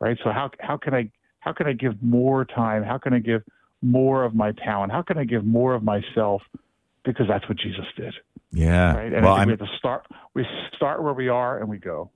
right? 0.00 0.16
So 0.24 0.30
how 0.30 0.50
how 0.60 0.76
can 0.76 0.94
I 0.94 1.10
how 1.40 1.52
can 1.52 1.66
I 1.66 1.72
give 1.72 2.02
more 2.02 2.44
time? 2.44 2.82
How 2.82 2.98
can 2.98 3.12
I 3.12 3.18
give 3.18 3.42
more 3.82 4.24
of 4.24 4.34
my 4.34 4.52
talent? 4.52 4.92
How 4.92 5.02
can 5.02 5.18
I 5.18 5.24
give 5.24 5.44
more 5.44 5.74
of 5.74 5.82
myself? 5.82 6.42
Because 7.04 7.26
that's 7.28 7.48
what 7.48 7.58
Jesus 7.58 7.84
did, 7.96 8.14
Yeah. 8.52 8.94
right? 8.94 9.12
And 9.12 9.24
well, 9.24 9.34
I 9.34 9.42
I'm 9.42 9.48
think 9.48 9.60
we 9.60 9.66
have 9.66 9.72
to 9.72 9.78
start. 9.78 10.06
We 10.34 10.46
start 10.74 11.02
where 11.02 11.12
we 11.12 11.28
are 11.28 11.58
and 11.58 11.68
we 11.68 11.78
go. 11.78 12.10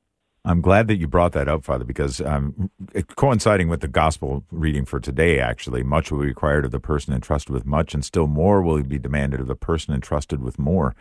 I'm 0.44 0.62
glad 0.62 0.88
that 0.88 0.96
you 0.96 1.06
brought 1.06 1.32
that 1.32 1.48
up, 1.48 1.64
Father, 1.64 1.84
because 1.84 2.20
um, 2.22 2.70
coinciding 3.16 3.68
with 3.68 3.80
the 3.80 3.88
gospel 3.88 4.42
reading 4.50 4.86
for 4.86 4.98
today, 4.98 5.38
actually, 5.38 5.82
much 5.82 6.10
will 6.10 6.20
be 6.20 6.26
required 6.26 6.64
of 6.64 6.70
the 6.70 6.80
person 6.80 7.12
entrusted 7.12 7.52
with 7.52 7.66
much, 7.66 7.92
and 7.92 8.02
still 8.02 8.26
more 8.26 8.62
will 8.62 8.82
be 8.82 8.98
demanded 8.98 9.40
of 9.40 9.48
the 9.48 9.54
person 9.54 9.92
entrusted 9.92 10.40
with 10.40 10.58
more. 10.58 10.96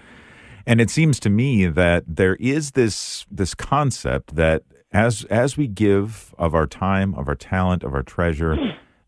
And 0.66 0.82
it 0.82 0.90
seems 0.90 1.22
to 1.22 1.30
me 1.30 1.68
that 1.68 2.04
there 2.06 2.36
is 2.36 2.72
this 2.72 3.26
this 3.32 3.56
concept 3.56 4.36
that 4.36 4.64
as 4.92 5.24
as 5.26 5.56
we 5.56 5.68
give 5.68 6.36
of 6.38 6.54
our 6.54 6.68
time, 6.68 7.16
of 7.16 7.30
our 7.30 7.36
talent, 7.36 7.84
of 7.84 7.94
our 7.94 8.04
treasure, 8.04 8.58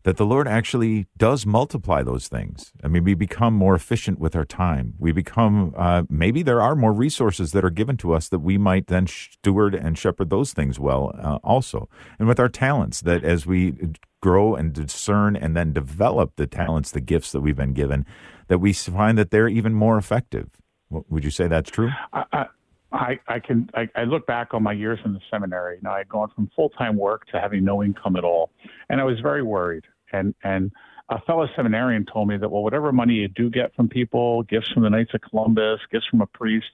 that 0.04 0.16
the 0.16 0.26
Lord 0.26 0.48
actually 0.48 1.06
does 1.16 1.46
multiply 1.46 2.02
those 2.02 2.28
things. 2.28 2.72
I 2.82 2.88
mean, 2.88 3.04
we 3.04 3.14
become 3.14 3.54
more 3.54 3.74
efficient 3.74 4.18
with 4.18 4.34
our 4.34 4.44
time. 4.44 4.94
We 4.98 5.12
become, 5.12 5.74
uh, 5.76 6.02
maybe 6.08 6.42
there 6.42 6.60
are 6.60 6.74
more 6.74 6.92
resources 6.92 7.52
that 7.52 7.64
are 7.64 7.70
given 7.70 7.96
to 7.98 8.12
us 8.12 8.28
that 8.28 8.40
we 8.40 8.58
might 8.58 8.88
then 8.88 9.06
steward 9.06 9.74
and 9.74 9.96
shepherd 9.96 10.30
those 10.30 10.52
things 10.52 10.80
well 10.80 11.12
uh, 11.18 11.38
also. 11.44 11.88
And 12.18 12.26
with 12.26 12.40
our 12.40 12.48
talents, 12.48 13.00
that 13.02 13.22
as 13.24 13.46
we 13.46 13.74
grow 14.20 14.54
and 14.54 14.72
discern 14.72 15.36
and 15.36 15.56
then 15.56 15.72
develop 15.72 16.32
the 16.36 16.46
talents, 16.46 16.90
the 16.90 17.00
gifts 17.00 17.32
that 17.32 17.40
we've 17.40 17.56
been 17.56 17.72
given, 17.72 18.04
that 18.48 18.58
we 18.58 18.72
find 18.72 19.16
that 19.18 19.30
they're 19.30 19.48
even 19.48 19.74
more 19.74 19.96
effective. 19.96 20.50
Would 20.90 21.24
you 21.24 21.30
say 21.30 21.48
that's 21.48 21.70
true? 21.70 21.90
I, 22.12 22.24
I, 22.32 22.46
I, 22.92 23.18
I 23.26 23.38
can 23.38 23.70
I, 23.74 23.88
I 23.96 24.04
look 24.04 24.26
back 24.26 24.52
on 24.52 24.62
my 24.62 24.72
years 24.72 24.98
in 25.04 25.14
the 25.14 25.20
seminary. 25.30 25.78
Now 25.82 25.94
I 25.94 25.98
had 25.98 26.08
gone 26.08 26.30
from 26.34 26.50
full 26.54 26.68
time 26.68 26.96
work 26.96 27.26
to 27.28 27.40
having 27.40 27.64
no 27.64 27.82
income 27.82 28.16
at 28.16 28.24
all, 28.24 28.50
and 28.90 29.00
I 29.00 29.04
was 29.04 29.18
very 29.20 29.42
worried. 29.42 29.84
And 30.12 30.34
and 30.42 30.70
a 31.08 31.20
fellow 31.22 31.46
seminarian 31.56 32.06
told 32.10 32.28
me 32.28 32.36
that 32.36 32.48
well, 32.48 32.62
whatever 32.62 32.92
money 32.92 33.14
you 33.14 33.28
do 33.28 33.50
get 33.50 33.74
from 33.74 33.88
people, 33.88 34.42
gifts 34.44 34.70
from 34.72 34.82
the 34.82 34.90
Knights 34.90 35.12
of 35.14 35.20
Columbus, 35.22 35.80
gifts 35.90 36.06
from 36.10 36.20
a 36.20 36.26
priest, 36.26 36.66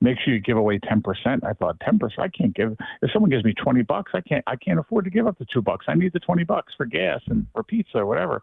make 0.00 0.16
sure 0.24 0.34
you 0.34 0.40
give 0.40 0.56
away 0.56 0.78
ten 0.78 1.02
percent. 1.02 1.44
I 1.44 1.52
thought 1.52 1.80
ten 1.80 1.98
percent. 1.98 2.20
I 2.20 2.28
can't 2.28 2.54
give. 2.54 2.76
If 3.02 3.10
someone 3.12 3.30
gives 3.30 3.44
me 3.44 3.54
twenty 3.54 3.82
bucks, 3.82 4.12
I 4.14 4.20
can't. 4.20 4.44
I 4.46 4.56
can't 4.56 4.78
afford 4.78 5.04
to 5.04 5.10
give 5.10 5.26
up 5.26 5.38
the 5.38 5.46
two 5.52 5.62
bucks. 5.62 5.86
I 5.88 5.94
need 5.94 6.12
the 6.12 6.20
twenty 6.20 6.44
bucks 6.44 6.72
for 6.76 6.86
gas 6.86 7.20
and 7.26 7.46
for 7.52 7.62
pizza 7.62 7.98
or 7.98 8.06
whatever. 8.06 8.42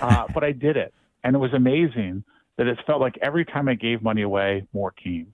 Uh, 0.00 0.26
but 0.34 0.44
I 0.44 0.52
did 0.52 0.76
it, 0.76 0.94
and 1.24 1.36
it 1.36 1.38
was 1.38 1.52
amazing 1.52 2.24
that 2.58 2.66
it 2.66 2.78
felt 2.86 3.00
like 3.00 3.18
every 3.22 3.44
time 3.44 3.68
I 3.68 3.74
gave 3.74 4.02
money 4.02 4.22
away, 4.22 4.66
more 4.72 4.90
came. 4.90 5.32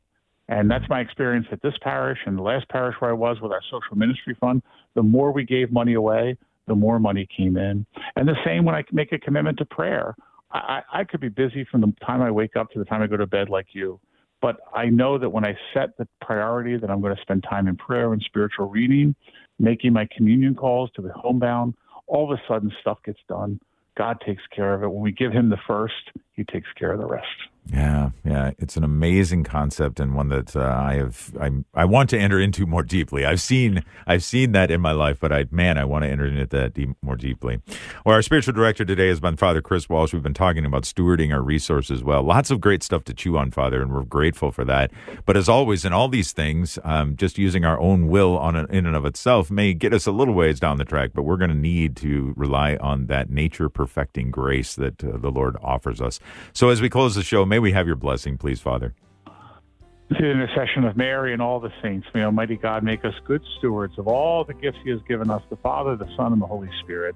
And 0.49 0.71
that's 0.71 0.89
my 0.89 1.01
experience 1.01 1.47
at 1.53 1.61
this 1.61 1.75
parish 1.83 2.19
and 2.25 2.39
the 2.39 2.43
last 2.43 2.69
parish 2.71 2.97
where 3.01 3.11
I 3.11 3.15
was 3.15 3.39
with 3.41 3.53
our 3.53 3.61
social 3.71 3.97
ministry 3.97 4.35
fund. 4.41 4.63
The 4.95 5.03
more 5.03 5.31
we 5.31 5.45
gave 5.45 5.71
money 5.71 5.93
away, 5.93 6.39
the 6.69 6.75
more 6.75 6.99
money 6.99 7.27
came 7.35 7.57
in. 7.57 7.85
And 8.17 8.29
the 8.29 8.37
same 8.45 8.65
when 8.65 8.75
I 8.75 8.85
make 8.93 9.13
a 9.13 9.19
commitment 9.19 9.59
to 9.59 9.65
prayer. 9.65 10.15
I, 10.51 10.81
I 10.93 11.05
could 11.05 11.21
be 11.21 11.29
busy 11.29 11.67
from 11.71 11.83
the 11.83 11.93
time 12.07 12.23
I 12.23 12.31
wake 12.31 12.57
up 12.57 12.71
to 12.71 12.79
the 12.79 12.85
time 12.87 13.03
I 13.03 13.07
go 13.07 13.19
to 13.19 13.27
bed 13.27 13.51
like 13.51 13.67
you. 13.73 14.01
But 14.41 14.61
I 14.75 14.87
know 14.87 15.19
that 15.19 15.29
when 15.29 15.45
I 15.45 15.57
set 15.75 15.97
the 15.99 16.07
priority 16.23 16.77
that 16.77 16.91
I'm 16.91 17.01
going 17.01 17.15
to 17.15 17.21
spend 17.21 17.43
time 17.43 17.69
in 17.69 17.77
prayer 17.77 18.13
and 18.13 18.23
spiritual 18.23 18.69
reading, 18.69 19.15
making 19.59 19.93
my 19.93 20.09
communion 20.17 20.55
calls 20.55 20.91
to 20.95 21.03
the 21.03 21.13
homebound, 21.13 21.75
all 22.07 22.33
of 22.33 22.39
a 22.39 22.43
sudden 22.49 22.73
stuff 22.81 22.99
gets 23.05 23.19
done. 23.29 23.61
God 23.97 24.23
takes 24.25 24.43
care 24.55 24.75
of 24.75 24.83
it. 24.85 24.91
When 24.91 25.03
we 25.03 25.13
give 25.13 25.33
him 25.33 25.51
the 25.51 25.59
first, 25.67 26.13
he 26.33 26.45
takes 26.45 26.69
care 26.79 26.93
of 26.93 27.01
the 27.01 27.07
rest. 27.07 27.27
Yeah, 27.71 28.11
yeah, 28.25 28.53
it's 28.59 28.79
an 28.79 28.85
amazing 28.85 29.45
concept 29.45 30.01
and 30.01 30.15
one 30.15 30.29
that 30.31 30.57
uh, 30.57 30.61
I 30.61 30.95
have 30.95 31.35
I 31.39 31.51
I 31.75 31.85
want 31.85 32.09
to 32.11 32.19
enter 32.19 32.41
into 32.41 32.65
more 32.65 32.83
deeply. 32.83 33.27
I've 33.27 33.43
seen 33.43 33.85
I've 34.07 34.25
seen 34.25 34.53
that 34.53 34.71
in 34.71 34.81
my 34.81 34.93
life, 34.93 35.21
but 35.21 35.33
I 35.33 35.45
man, 35.51 35.77
I 35.77 35.85
want 35.85 36.05
to 36.05 36.09
enter 36.11 36.27
into 36.27 36.47
that 36.47 36.73
deep, 36.73 36.91
more 37.03 37.17
deeply. 37.17 37.61
Well, 38.07 38.15
our 38.15 38.23
spiritual 38.23 38.55
director 38.55 38.87
today 38.87 39.09
has 39.09 39.21
been 39.21 39.37
Father 39.37 39.61
Chris 39.61 39.87
Walsh. 39.87 40.15
We've 40.15 40.23
been 40.23 40.33
talking 40.33 40.65
about 40.65 40.85
stewarding 40.85 41.31
our 41.31 41.43
resources 41.43 42.03
well. 42.03 42.23
Lots 42.23 42.51
of 42.51 42.59
great 42.61 42.83
stuff 42.83 43.05
to 43.05 43.15
chew 43.15 43.37
on, 43.37 43.51
Father, 43.51 43.83
and 43.83 43.93
we're 43.93 44.05
grateful 44.05 44.51
for 44.51 44.65
that. 44.65 44.91
But 45.27 45.37
as 45.37 45.49
always, 45.49 45.85
in 45.85 45.93
all 45.93 46.09
these 46.09 46.33
things, 46.33 46.79
um, 46.85 47.17
just 47.17 47.37
using 47.37 47.67
our 47.67 47.79
own 47.79 48.09
will 48.09 48.39
on 48.39 48.57
an, 48.57 48.67
in 48.71 48.87
and 48.87 48.97
of 48.97 49.05
itself 49.05 49.51
may 49.51 49.75
get 49.75 49.93
us 49.93 50.07
a 50.07 50.13
little 50.13 50.35
ways 50.35 50.59
down 50.59 50.79
the 50.79 50.87
track. 50.87 51.11
But 51.13 51.25
we're 51.25 51.37
going 51.37 51.51
to 51.51 51.57
need 51.57 51.97
to 51.97 52.33
rely 52.35 52.77
on 52.77 53.07
that 53.07 53.29
nature 53.29 53.69
perfecting 53.69 54.31
grace 54.31 54.75
that 54.77 55.05
uh, 55.05 55.19
the 55.19 55.31
Lord 55.31 55.59
offers 55.63 56.01
us. 56.01 56.19
So 56.55 56.71
as 56.71 56.81
we 56.81 56.89
close 56.89 57.15
the 57.15 57.23
show, 57.23 57.45
may 57.45 57.58
we 57.59 57.73
have 57.73 57.87
your 57.87 57.97
blessing, 57.97 58.39
please, 58.39 58.61
Father. 58.61 58.95
To 59.27 60.15
the 60.19 60.31
intercession 60.31 60.85
of 60.85 60.97
Mary 60.97 61.35
and 61.35 61.43
all 61.43 61.61
the 61.61 61.73
saints, 61.83 62.07
may 62.15 62.23
Almighty 62.23 62.57
God 62.57 62.83
make 62.83 63.05
us 63.05 63.15
good 63.27 63.43
stewards 63.59 63.99
of 63.99 64.09
all 64.09 64.43
the 64.43 64.55
gifts 64.55 64.79
He 64.83 64.91
has 64.91 65.01
given 65.07 65.31
us, 65.31 65.43
the 65.51 65.57
Father, 65.57 65.97
the 65.97 66.09
Son, 66.17 66.33
and 66.33 66.41
the 66.41 66.47
Holy 66.47 66.71
Spirit. 66.83 67.15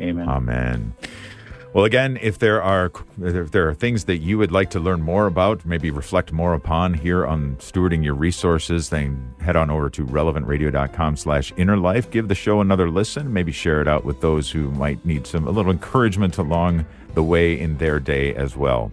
Amen. 0.00 0.28
Amen. 0.28 0.94
Well, 1.74 1.84
again, 1.84 2.18
if 2.22 2.38
there 2.38 2.62
are 2.62 2.92
if 3.20 3.50
there 3.50 3.68
are 3.68 3.74
things 3.74 4.04
that 4.04 4.18
you 4.18 4.38
would 4.38 4.52
like 4.52 4.70
to 4.70 4.78
learn 4.78 5.02
more 5.02 5.26
about, 5.26 5.64
maybe 5.64 5.90
reflect 5.90 6.32
more 6.32 6.54
upon 6.54 6.94
here 6.94 7.26
on 7.26 7.56
stewarding 7.56 8.04
your 8.04 8.14
resources, 8.14 8.90
then 8.90 9.34
head 9.40 9.56
on 9.56 9.70
over 9.70 9.90
to 9.90 10.06
relevantradio.com 10.06 11.16
slash 11.16 11.52
inner 11.56 11.76
life. 11.76 12.08
Give 12.12 12.28
the 12.28 12.34
show 12.36 12.60
another 12.60 12.88
listen. 12.88 13.32
Maybe 13.32 13.50
share 13.50 13.80
it 13.80 13.88
out 13.88 14.04
with 14.04 14.20
those 14.20 14.52
who 14.52 14.70
might 14.70 15.04
need 15.04 15.26
some 15.26 15.48
a 15.48 15.50
little 15.50 15.72
encouragement 15.72 16.38
along 16.38 16.86
the 17.14 17.24
way 17.24 17.58
in 17.58 17.78
their 17.78 17.98
day 17.98 18.32
as 18.36 18.56
well. 18.56 18.92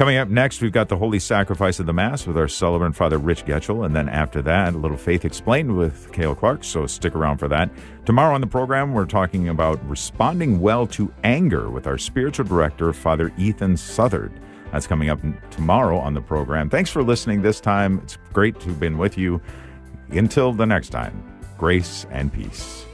Coming 0.00 0.16
up 0.16 0.28
next, 0.28 0.62
we've 0.62 0.72
got 0.72 0.88
the 0.88 0.96
Holy 0.96 1.18
Sacrifice 1.18 1.78
of 1.78 1.84
the 1.84 1.92
Mass 1.92 2.26
with 2.26 2.38
our 2.38 2.48
celebrant, 2.48 2.96
Father 2.96 3.18
Rich 3.18 3.44
Getchell. 3.44 3.84
And 3.84 3.94
then 3.94 4.08
after 4.08 4.40
that, 4.40 4.72
a 4.72 4.78
little 4.78 4.96
Faith 4.96 5.26
Explained 5.26 5.76
with 5.76 6.10
Cale 6.10 6.34
Clark. 6.34 6.64
So 6.64 6.86
stick 6.86 7.14
around 7.14 7.36
for 7.36 7.48
that. 7.48 7.68
Tomorrow 8.06 8.34
on 8.34 8.40
the 8.40 8.46
program, 8.46 8.94
we're 8.94 9.04
talking 9.04 9.50
about 9.50 9.78
responding 9.86 10.58
well 10.58 10.86
to 10.86 11.12
anger 11.22 11.68
with 11.68 11.86
our 11.86 11.98
spiritual 11.98 12.46
director, 12.46 12.94
Father 12.94 13.30
Ethan 13.36 13.76
Southard. 13.76 14.32
That's 14.72 14.86
coming 14.86 15.10
up 15.10 15.20
tomorrow 15.50 15.98
on 15.98 16.14
the 16.14 16.22
program. 16.22 16.70
Thanks 16.70 16.88
for 16.88 17.02
listening 17.02 17.42
this 17.42 17.60
time. 17.60 18.00
It's 18.02 18.16
great 18.32 18.58
to 18.60 18.68
have 18.68 18.80
been 18.80 18.96
with 18.96 19.18
you. 19.18 19.38
Until 20.12 20.54
the 20.54 20.64
next 20.64 20.88
time, 20.88 21.22
grace 21.58 22.06
and 22.10 22.32
peace. 22.32 22.86